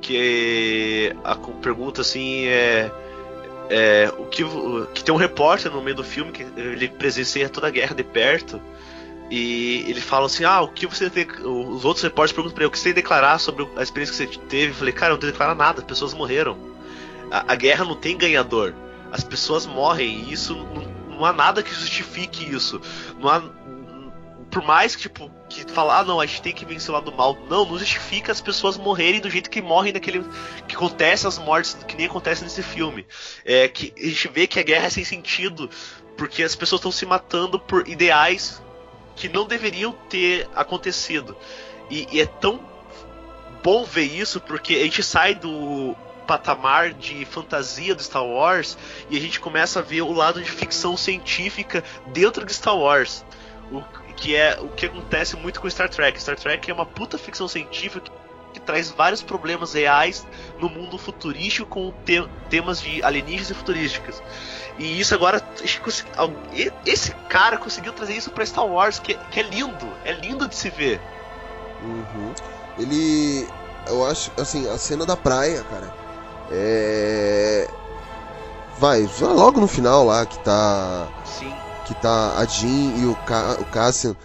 [0.00, 2.90] que a pergunta assim é,
[3.68, 4.44] é o que,
[4.94, 8.04] que tem um repórter no meio do filme que ele presencia toda a guerra de
[8.04, 8.60] perto
[9.30, 11.26] e ele fala assim: Ah, o que você tem.
[11.44, 14.34] Os outros repórteres perguntam pra ele o que você tem declarar sobre a experiência que
[14.34, 14.72] você teve.
[14.72, 16.56] Eu falei: Cara, eu não tenho declarar nada, as pessoas morreram.
[17.30, 18.72] A, a guerra não tem ganhador.
[19.12, 22.80] As pessoas morrem e isso não, não há nada que justifique isso.
[23.18, 23.42] Não há.
[24.50, 27.12] Por mais que, tipo, que falar, ah, não, a gente tem que vencer o lado
[27.12, 27.36] mal.
[27.50, 30.24] Não, não justifica as pessoas morrerem do jeito que morrem naquele.
[30.66, 33.06] que acontece as mortes, que nem acontece nesse filme.
[33.44, 35.68] É que a gente vê que a guerra é sem sentido,
[36.16, 38.62] porque as pessoas estão se matando por ideais
[39.16, 41.36] que não deveriam ter acontecido.
[41.90, 42.60] E, e, é tão
[43.62, 45.96] bom ver isso porque a gente sai do
[46.28, 48.76] patamar de fantasia do Star Wars
[49.08, 53.24] e a gente começa a ver o lado de ficção científica dentro de Star Wars.
[53.72, 53.82] O
[54.14, 56.20] que é o que acontece muito com Star Trek.
[56.20, 58.12] Star Trek é uma puta ficção científica
[58.52, 60.26] que, traz vários problemas reais
[60.58, 64.22] no mundo futurístico com te temas de alienígenas e futurísticas.
[64.78, 65.42] E isso agora.
[66.84, 69.88] Esse cara conseguiu trazer isso pra Star Wars, que, que é lindo.
[70.04, 71.00] É lindo de se ver.
[71.82, 72.34] Uhum.
[72.78, 73.48] Ele.
[73.86, 76.07] Eu acho, assim, a cena da praia, cara.
[76.50, 77.68] É.
[78.78, 81.08] Vai, logo no final lá que tá.
[81.24, 81.52] Sim.
[81.84, 83.56] Que tá a Jean e o, Ca...
[83.60, 84.16] o Cassian.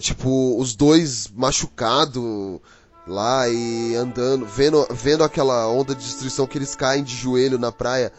[0.00, 2.60] Tipo, os dois machucados
[3.06, 7.72] lá e andando, vendo, vendo aquela onda de destruição que eles caem de joelho na
[7.72, 8.12] praia.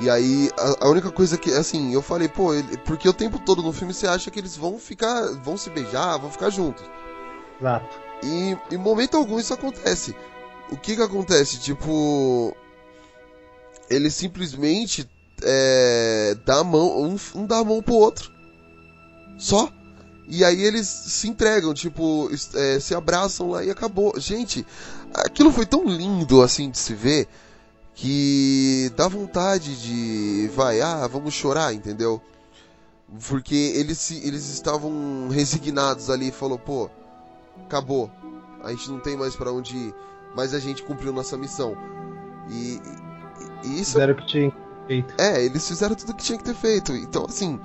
[0.00, 3.38] E aí, a, a, única coisa que, assim, eu falei, pô, ele, porque o tempo
[3.38, 6.84] todo no filme você acha que eles vão ficar, vão se beijar, vão ficar juntos.
[7.58, 7.98] Exato.
[8.22, 10.14] E em momento algum isso acontece.
[10.70, 11.58] O que que acontece?
[11.58, 12.54] Tipo,
[13.88, 15.08] ele simplesmente
[15.42, 18.30] é, dá a mão, um, um dá a mão pro outro.
[19.38, 19.70] Só.
[20.30, 24.18] E aí eles se entregam, tipo, é, se abraçam lá e acabou.
[24.20, 24.66] Gente,
[25.14, 27.26] aquilo foi tão lindo assim de se ver
[27.94, 32.22] que dá vontade de vai, ah, vamos chorar, entendeu?
[33.28, 36.88] Porque eles, eles estavam resignados ali, falou, pô,
[37.64, 38.08] acabou,
[38.62, 39.94] a gente não tem mais para onde ir,
[40.34, 41.76] mas a gente cumpriu nossa missão.
[42.48, 42.80] E,
[43.64, 43.92] e isso.
[43.92, 44.52] Fizeram o que tinha
[44.86, 45.14] feito.
[45.18, 46.92] É, eles fizeram tudo o que tinha que ter feito.
[46.92, 47.58] Então, assim.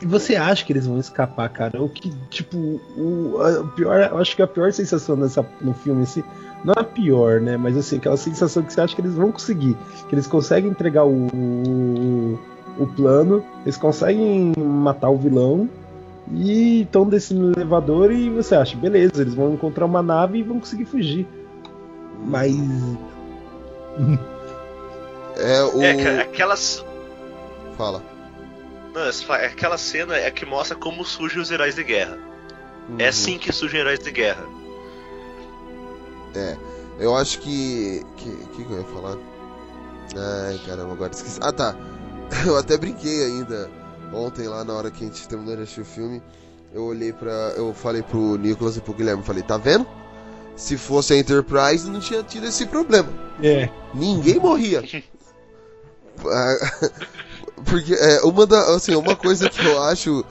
[0.00, 1.80] E você acha que eles vão escapar, cara?
[1.80, 2.56] O que, tipo,
[2.96, 6.24] o, a pior, eu acho que a pior sensação nessa, no filme, assim,
[6.64, 7.56] não é pior, né?
[7.56, 9.76] Mas assim, aquela sensação que você acha que eles vão conseguir,
[10.08, 12.38] que eles conseguem entregar o, o,
[12.78, 15.68] o plano, eles conseguem matar o vilão
[16.30, 20.42] e estão descendo no elevador e você acha, beleza, eles vão encontrar uma nave e
[20.42, 21.26] vão conseguir fugir.
[22.24, 22.52] Mas.
[25.36, 25.82] É o.
[25.82, 26.84] É, aquelas.
[27.76, 28.02] Fala.
[28.92, 32.18] Não, aquela cena é que mostra como surgem os heróis de guerra.
[32.18, 33.00] É uhum.
[33.00, 34.44] É assim que surgem heróis de guerra.
[36.34, 36.56] É,
[36.98, 38.04] eu acho que.
[38.16, 38.30] que.
[38.30, 39.16] que, eu ia falar?
[40.14, 41.40] Ai caramba, agora esqueci.
[41.42, 41.74] Ah tá!
[42.46, 43.70] Eu até brinquei ainda
[44.12, 46.22] ontem lá na hora que a gente terminou de assistir o filme.
[46.72, 47.32] Eu olhei pra.
[47.56, 49.86] Eu falei pro Nicolas e pro Guilherme, falei, tá vendo?
[50.56, 53.08] Se fosse a Enterprise, não tinha tido esse problema.
[53.42, 53.68] É.
[53.94, 54.82] Ninguém morria.
[57.64, 60.24] Porque é, uma da, assim, uma coisa que eu acho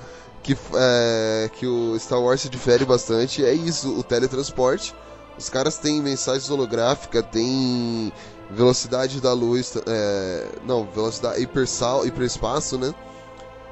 [0.44, 4.94] que, é, que o Star Wars se difere bastante é isso, o teletransporte.
[5.38, 8.12] Os caras têm mensagem holográfica, tem
[8.50, 12.94] velocidade da luz, é, não, velocidade hipersal, hiperespaço, né?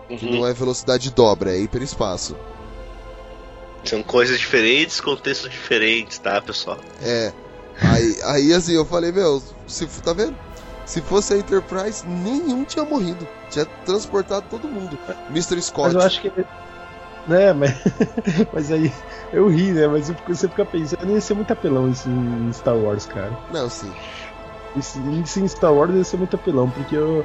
[0.09, 0.17] Uhum.
[0.17, 2.35] Que não é velocidade dobra, é hiperespaço.
[3.83, 6.79] São coisas diferentes, contextos diferentes, tá, pessoal?
[7.01, 7.31] É.
[7.81, 10.35] Aí, aí assim, eu falei, meu, se, tá vendo?
[10.85, 13.27] Se fosse a Enterprise, nenhum tinha morrido.
[13.49, 14.97] Tinha transportado todo mundo.
[15.29, 15.61] Mr.
[15.61, 15.93] Scott.
[15.93, 16.45] Mas eu acho que.
[17.27, 17.75] Né, mas,
[18.51, 18.91] mas aí
[19.31, 19.87] eu ri, né?
[19.87, 23.37] Mas você fica pensando, ia ser muito apelão isso em Star Wars, cara.
[23.51, 23.93] Não, sim.
[24.75, 24.99] Isso,
[25.39, 27.23] em Star Wars ia ser muito apelão, porque o,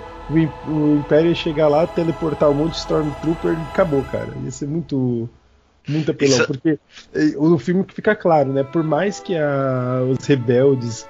[0.67, 4.29] o Império ia chegar lá, teleportar um monte de Stormtrooper e acabou, cara.
[4.45, 5.29] Ia ser muito.
[5.87, 6.47] Muito apelão, isso...
[6.47, 6.79] porque
[7.37, 8.63] o filme fica claro, né?
[8.63, 11.07] Por mais que a, os rebeldes.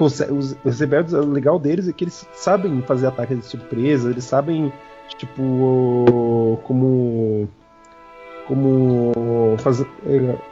[0.00, 0.20] Os,
[0.64, 4.72] os rebeldes, o legal deles é que eles sabem fazer ataques de surpresa, eles sabem,
[5.18, 7.48] tipo, como
[8.48, 9.12] como
[9.58, 9.86] fazer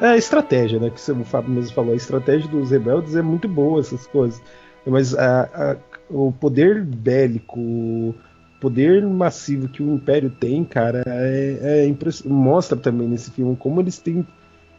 [0.00, 0.90] é, é estratégia, né?
[0.90, 4.40] Que o Fábio mesmo falou, a estratégia dos rebeldes é muito boa essas coisas,
[4.84, 5.76] mas a, a,
[6.10, 8.14] o poder bélico,
[8.60, 13.98] poder massivo que o Império tem, cara, é, é mostra também nesse filme como eles
[13.98, 14.26] têm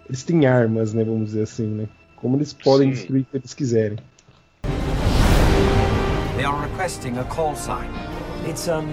[0.07, 1.03] eles têm armas, né?
[1.03, 1.87] Vamos dizer assim, né?
[2.15, 2.95] Como eles podem Sim.
[2.95, 3.97] destruir o que eles quiserem.
[6.35, 7.89] They are requesting a call sign.
[8.47, 8.85] It's, um.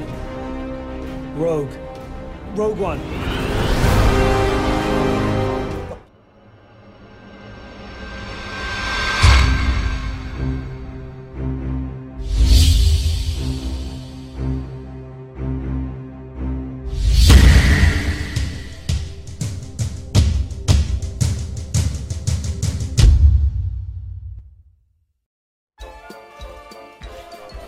[1.38, 1.70] Rogue.
[2.56, 3.00] Rogue One.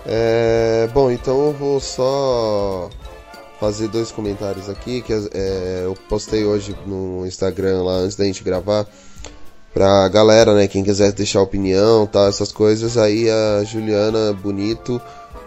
[0.08, 2.88] É, bom, então eu vou só
[3.58, 8.44] fazer dois comentários aqui que é, eu postei hoje no Instagram lá antes da gente
[8.44, 8.86] gravar
[9.74, 12.96] pra galera, né, quem quiser deixar opinião, tal, essas coisas.
[12.96, 15.00] Aí a Juliana Bonito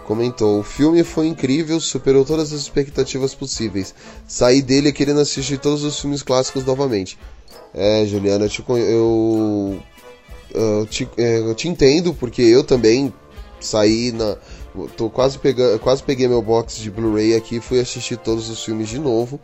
[0.06, 3.96] comentou: "O filme foi incrível, superou todas as expectativas possíveis.
[4.28, 7.18] Saí dele querendo assistir todos os filmes clássicos novamente."
[7.74, 9.80] É, Juliana, eu te, eu,
[10.54, 13.14] eu te, é, eu te entendo porque eu também
[13.60, 14.38] saí na.
[14.96, 15.80] Tô quase pegando.
[15.80, 19.40] Quase peguei meu box de Blu-ray aqui e fui assistir todos os filmes de novo.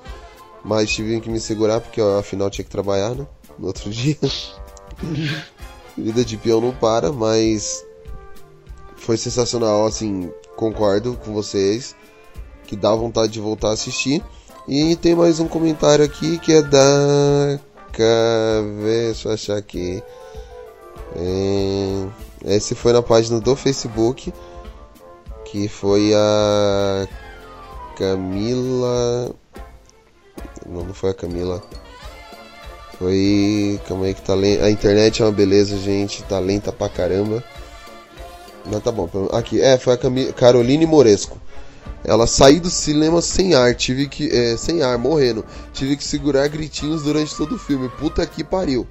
[0.64, 3.28] Mas tive que me segurar porque ó, afinal tinha que trabalhar, né?
[3.58, 4.18] No outro dia.
[5.98, 7.86] Vida de peão não para, mas
[8.98, 11.96] foi sensacional, assim, concordo com vocês.
[12.66, 14.24] Que dá vontade de voltar a assistir.
[14.68, 17.60] E tem mais um comentário aqui que é da.
[18.84, 20.02] Deixa eu achar aqui.
[21.16, 22.08] É,
[22.46, 24.32] Esse foi na página do Facebook.
[25.46, 27.08] Que foi a
[27.98, 29.34] Camila.
[30.66, 31.62] Não, não foi a Camila.
[33.00, 33.80] Foi.
[33.88, 34.64] Calma aí que tá lento.
[34.64, 36.24] A internet é uma beleza, gente.
[36.24, 37.44] Tá lenta pra caramba.
[38.66, 39.10] Mas tá bom.
[39.32, 40.34] Aqui, é, foi a Cami...
[40.34, 41.38] Caroline Moresco.
[42.04, 44.30] Ela saiu do cinema sem ar, tive que.
[44.30, 45.44] é, sem ar, morrendo.
[45.74, 47.90] Tive que segurar gritinhos durante todo o filme.
[47.90, 48.88] Puta que pariu.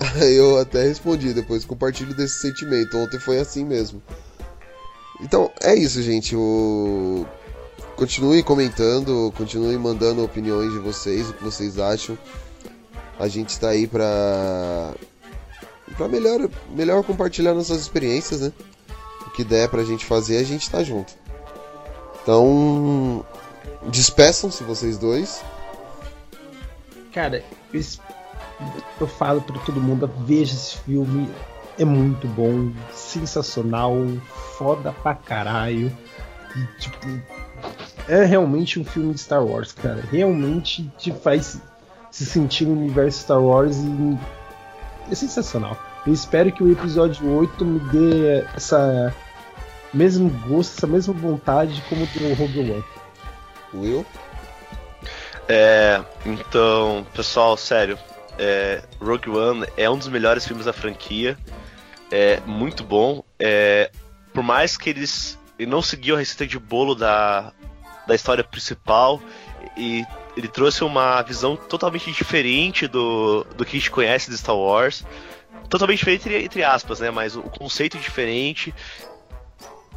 [0.20, 2.96] Eu até respondi depois, compartilho desse sentimento.
[2.96, 4.02] Ontem foi assim mesmo.
[5.20, 6.34] Então, é isso, gente.
[6.34, 7.26] O...
[7.96, 12.16] Continue comentando, continue mandando opiniões de vocês, o que vocês acham.
[13.18, 14.94] A gente está aí pra.
[15.98, 18.52] pra melhor, melhor compartilhar nossas experiências, né?
[19.26, 21.12] O que der pra gente fazer, a gente tá junto.
[22.22, 23.24] Então.
[23.88, 25.42] Despeçam-se vocês dois.
[27.12, 27.80] Cara, eu,
[29.00, 31.28] eu falo pra todo mundo, veja esse filme,
[31.78, 33.94] é muito bom, sensacional,
[34.58, 35.90] foda pra caralho.
[36.56, 37.06] E, tipo,
[38.08, 40.02] é realmente um filme de Star Wars, cara.
[40.10, 41.60] Realmente te faz
[42.10, 44.18] se sentir no universo Star Wars e
[45.10, 45.76] é sensacional.
[46.06, 49.14] Eu espero que o episódio 8 me dê essa
[49.92, 52.84] mesmo gosto, essa mesma vontade como do Rogue One.
[53.74, 54.06] Will?
[55.48, 57.98] É, então, pessoal, sério,
[58.40, 61.38] é, Rogue One é um dos melhores filmes da franquia,
[62.10, 63.22] é muito bom.
[63.38, 63.90] É,
[64.32, 67.52] por mais que eles ele não seguiu a receita de bolo da,
[68.06, 69.20] da história principal,
[69.76, 74.56] e ele trouxe uma visão totalmente diferente do, do que a gente conhece de Star
[74.56, 75.04] Wars.
[75.68, 77.10] Totalmente diferente entre, entre aspas, né?
[77.10, 78.74] Mas o conceito diferente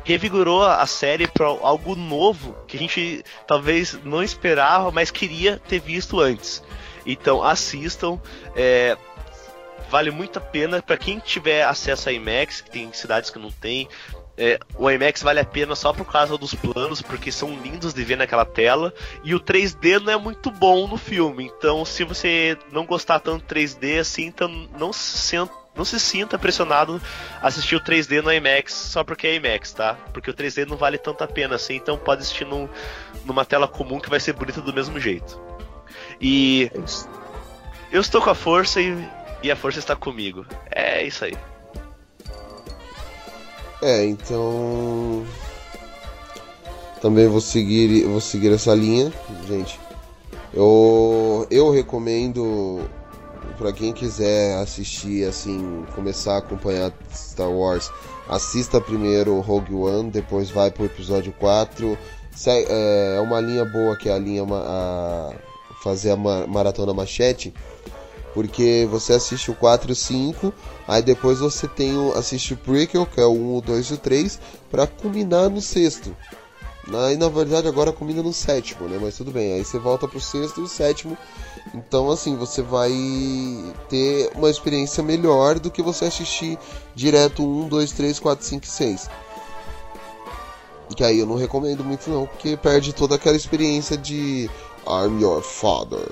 [0.03, 5.79] revigorou a série para algo novo que a gente talvez não esperava, mas queria ter
[5.79, 6.61] visto antes.
[7.05, 8.19] Então assistam,
[8.55, 8.97] é,
[9.89, 13.51] vale muito a pena para quem tiver acesso a IMAX, que tem cidades que não
[13.51, 13.87] tem.
[14.35, 18.03] É, o IMAX vale a pena só por causa dos planos, porque são lindos de
[18.03, 18.93] ver naquela tela.
[19.23, 21.45] E o 3D não é muito bom no filme.
[21.45, 25.99] Então, se você não gostar tanto do 3D assim, então não se senta não se
[25.99, 27.01] sinta pressionado
[27.41, 29.95] a assistir o 3D no IMAX só porque é IMAX, tá?
[30.13, 32.69] Porque o 3D não vale tanto a pena assim, então pode assistir num,
[33.25, 35.41] numa tela comum que vai ser bonita do mesmo jeito.
[36.21, 36.71] E
[37.91, 38.95] eu estou com a força e,
[39.41, 40.45] e a força está comigo.
[40.71, 41.37] É isso aí.
[43.81, 45.25] É, então.
[47.01, 49.11] Também vou seguir, vou seguir essa linha,
[49.45, 49.77] gente.
[50.53, 52.81] Eu, eu recomendo
[53.57, 57.91] para quem quiser assistir, assim, começar a acompanhar Star Wars,
[58.29, 61.97] assista primeiro Rogue One, depois vai pro episódio 4.
[62.31, 65.33] Se- É uma linha boa que é a linha a
[65.83, 67.53] fazer a ma- maratona machete,
[68.33, 70.53] porque você assiste o 4 e o 5,
[70.87, 73.93] aí depois você tem o, assiste o prequel, que é o 1, o 2 e
[73.93, 74.39] o 3,
[74.71, 76.15] para culminar no sexto.
[77.05, 78.99] Aí na verdade agora culmina no sétimo, né?
[79.01, 81.17] Mas tudo bem, aí você volta pro sexto e o sétimo.
[81.73, 82.91] Então assim, você vai
[83.87, 86.57] ter uma experiência melhor do que você assistir
[86.93, 89.09] direto 1, 2, 3, 4, 5 e 6.
[90.95, 94.49] Que aí eu não recomendo muito não, porque perde toda aquela experiência de
[94.87, 96.09] I'm your father.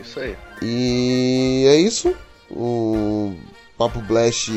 [0.00, 0.36] Isso aí.
[0.62, 2.14] E é isso.
[2.50, 3.34] O-
[3.78, 4.50] Papo Blast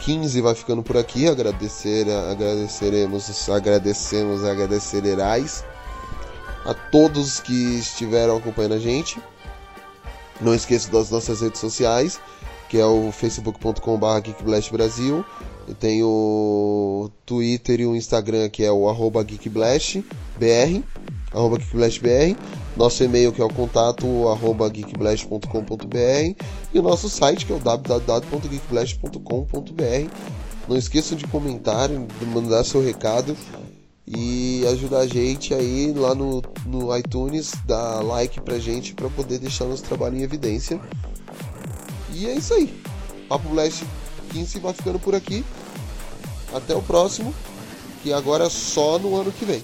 [0.00, 1.28] 15 vai ficando por aqui.
[1.28, 5.64] Agradecer, agradeceremos, agradecemos, agradecerás
[6.64, 9.20] a todos que estiveram acompanhando a gente.
[10.40, 12.18] Não esqueça das nossas redes sociais,
[12.68, 15.24] que é o facebook.com.br geekblastbrasil.
[15.68, 20.02] E tem o Twitter e o Instagram, que é o arroba geekblastbr,
[21.32, 22.36] arroba geekblastbr.
[22.76, 26.44] Nosso e-mail, que é o contato arroba geekblast.com.br.
[26.72, 30.10] E o nosso site, que é o www.geekblast.com.br.
[30.68, 33.36] Não esqueçam de comentar, de mandar seu recado
[34.06, 39.38] e ajudar a gente aí lá no, no iTunes, dar like pra gente para poder
[39.38, 40.80] deixar nosso trabalho em evidência.
[42.12, 42.72] E é isso aí.
[43.28, 43.84] Papo Blast
[44.32, 45.44] 15 vai ficando por aqui.
[46.54, 47.34] Até o próximo,
[48.02, 49.62] que agora é só no ano que vem.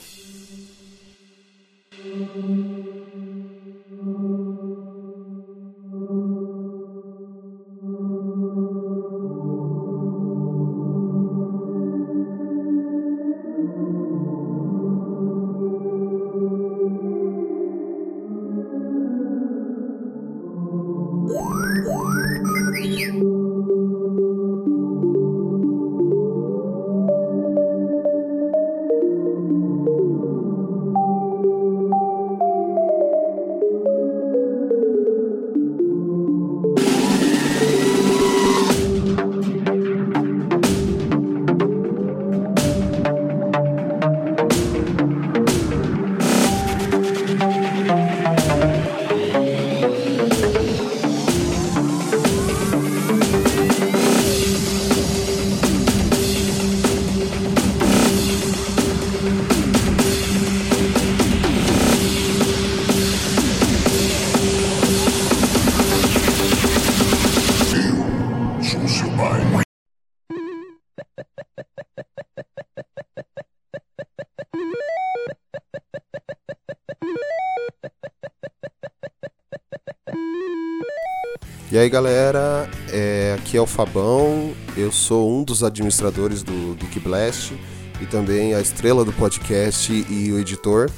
[81.79, 86.99] E aí galera, é, aqui é o Fabão, eu sou um dos administradores do Geek
[86.99, 87.53] Blast
[88.01, 90.91] e também a estrela do podcast e o editor.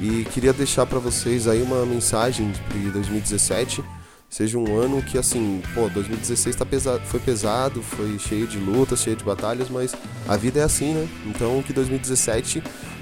[0.00, 3.80] E queria deixar para vocês aí uma mensagem de 2017
[4.28, 9.00] seja um ano que assim, pô, 2016 tá pesado, foi pesado, foi cheio de lutas,
[9.00, 9.94] cheio de batalhas, mas
[10.26, 11.08] a vida é assim, né?
[11.26, 12.60] Então que 2017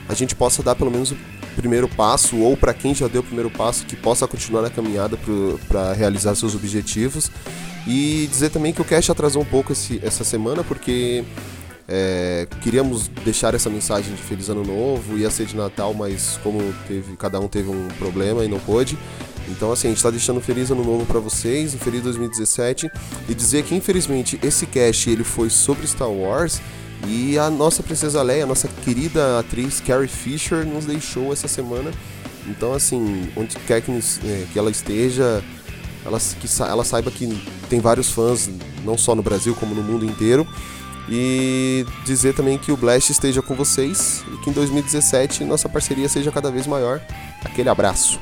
[0.08, 1.14] a gente possa dar pelo menos
[1.56, 5.18] primeiro passo, ou para quem já deu o primeiro passo, que possa continuar na caminhada
[5.66, 7.30] para realizar seus objetivos.
[7.86, 11.24] E dizer também que o Cash atrasou um pouco esse, essa semana, porque
[11.88, 16.60] é, queríamos deixar essa mensagem de Feliz Ano Novo, ia ser de Natal, mas como
[16.88, 18.98] teve, cada um teve um problema e não pôde.
[19.48, 22.90] Então, assim, a gente está deixando um Feliz Ano Novo para vocês, um Feliz 2017,
[23.28, 26.60] e dizer que infelizmente esse cast ele foi sobre Star Wars
[27.06, 31.90] e a nossa Princesa Leia, a nossa querida atriz Carrie Fisher, nos deixou essa semana.
[32.46, 35.42] Então, assim, onde quer que, é, que ela esteja,
[36.04, 37.26] ela, que ela saiba que
[37.68, 38.48] tem vários fãs,
[38.84, 40.46] não só no Brasil, como no mundo inteiro.
[41.08, 46.08] E dizer também que o Blast esteja com vocês e que em 2017 nossa parceria
[46.08, 47.00] seja cada vez maior.
[47.44, 48.18] Aquele abraço.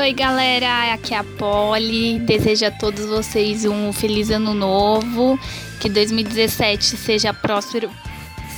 [0.00, 2.20] Oi, galera, aqui é a Polly.
[2.20, 5.36] Desejo a todos vocês um feliz ano novo.
[5.80, 7.90] Que 2017 seja próspero,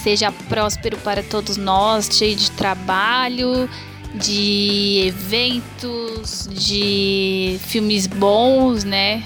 [0.02, 3.70] seja próspero para todos nós, cheio de trabalho,
[4.14, 9.24] de eventos, de filmes bons, né?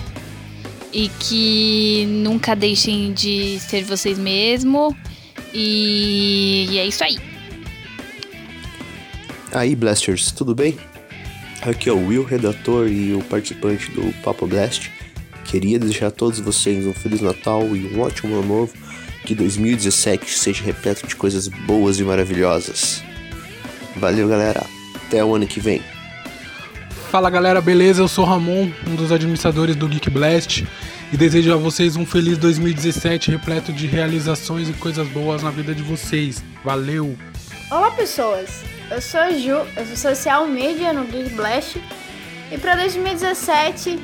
[0.93, 4.95] E que nunca deixem de ser vocês mesmos.
[5.53, 7.19] E, e é isso aí.
[9.53, 10.79] Aí, Blasters, tudo bem?
[11.67, 14.93] Aqui é o Will, redator e o participante do Papo Blast.
[15.47, 18.75] Queria desejar a todos vocês um Feliz Natal e um ótimo ano novo.
[19.25, 23.03] Que 2017 seja repleto de coisas boas e maravilhosas.
[23.97, 24.63] Valeu, galera.
[24.95, 25.81] Até o ano que vem.
[27.11, 28.03] Fala galera, beleza?
[28.03, 30.67] Eu sou Ramon, um dos administradores do Geek Blast,
[31.11, 35.75] e desejo a vocês um feliz 2017 repleto de realizações e coisas boas na vida
[35.75, 36.45] de vocês.
[36.63, 37.17] Valeu!
[37.71, 41.83] Olá pessoas, eu sou a Ju, eu sou social media no Geek Blast
[42.51, 43.99] e para 2017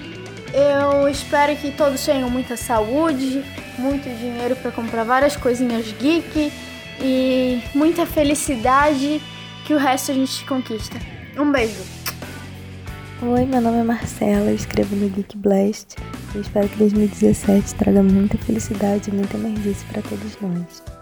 [0.53, 3.45] eu espero que todos tenham muita saúde,
[3.79, 6.53] muito dinheiro para comprar várias coisinhas geek
[7.01, 9.23] e muita felicidade
[9.67, 10.99] que o resto a gente conquista.
[11.39, 11.81] Um beijo.
[13.23, 15.97] Oi, meu nome é Marcela, eu escrevo no Geek Blast.
[16.35, 21.00] Eu espero que 2017 traga muita felicidade e muita energia para todos nós.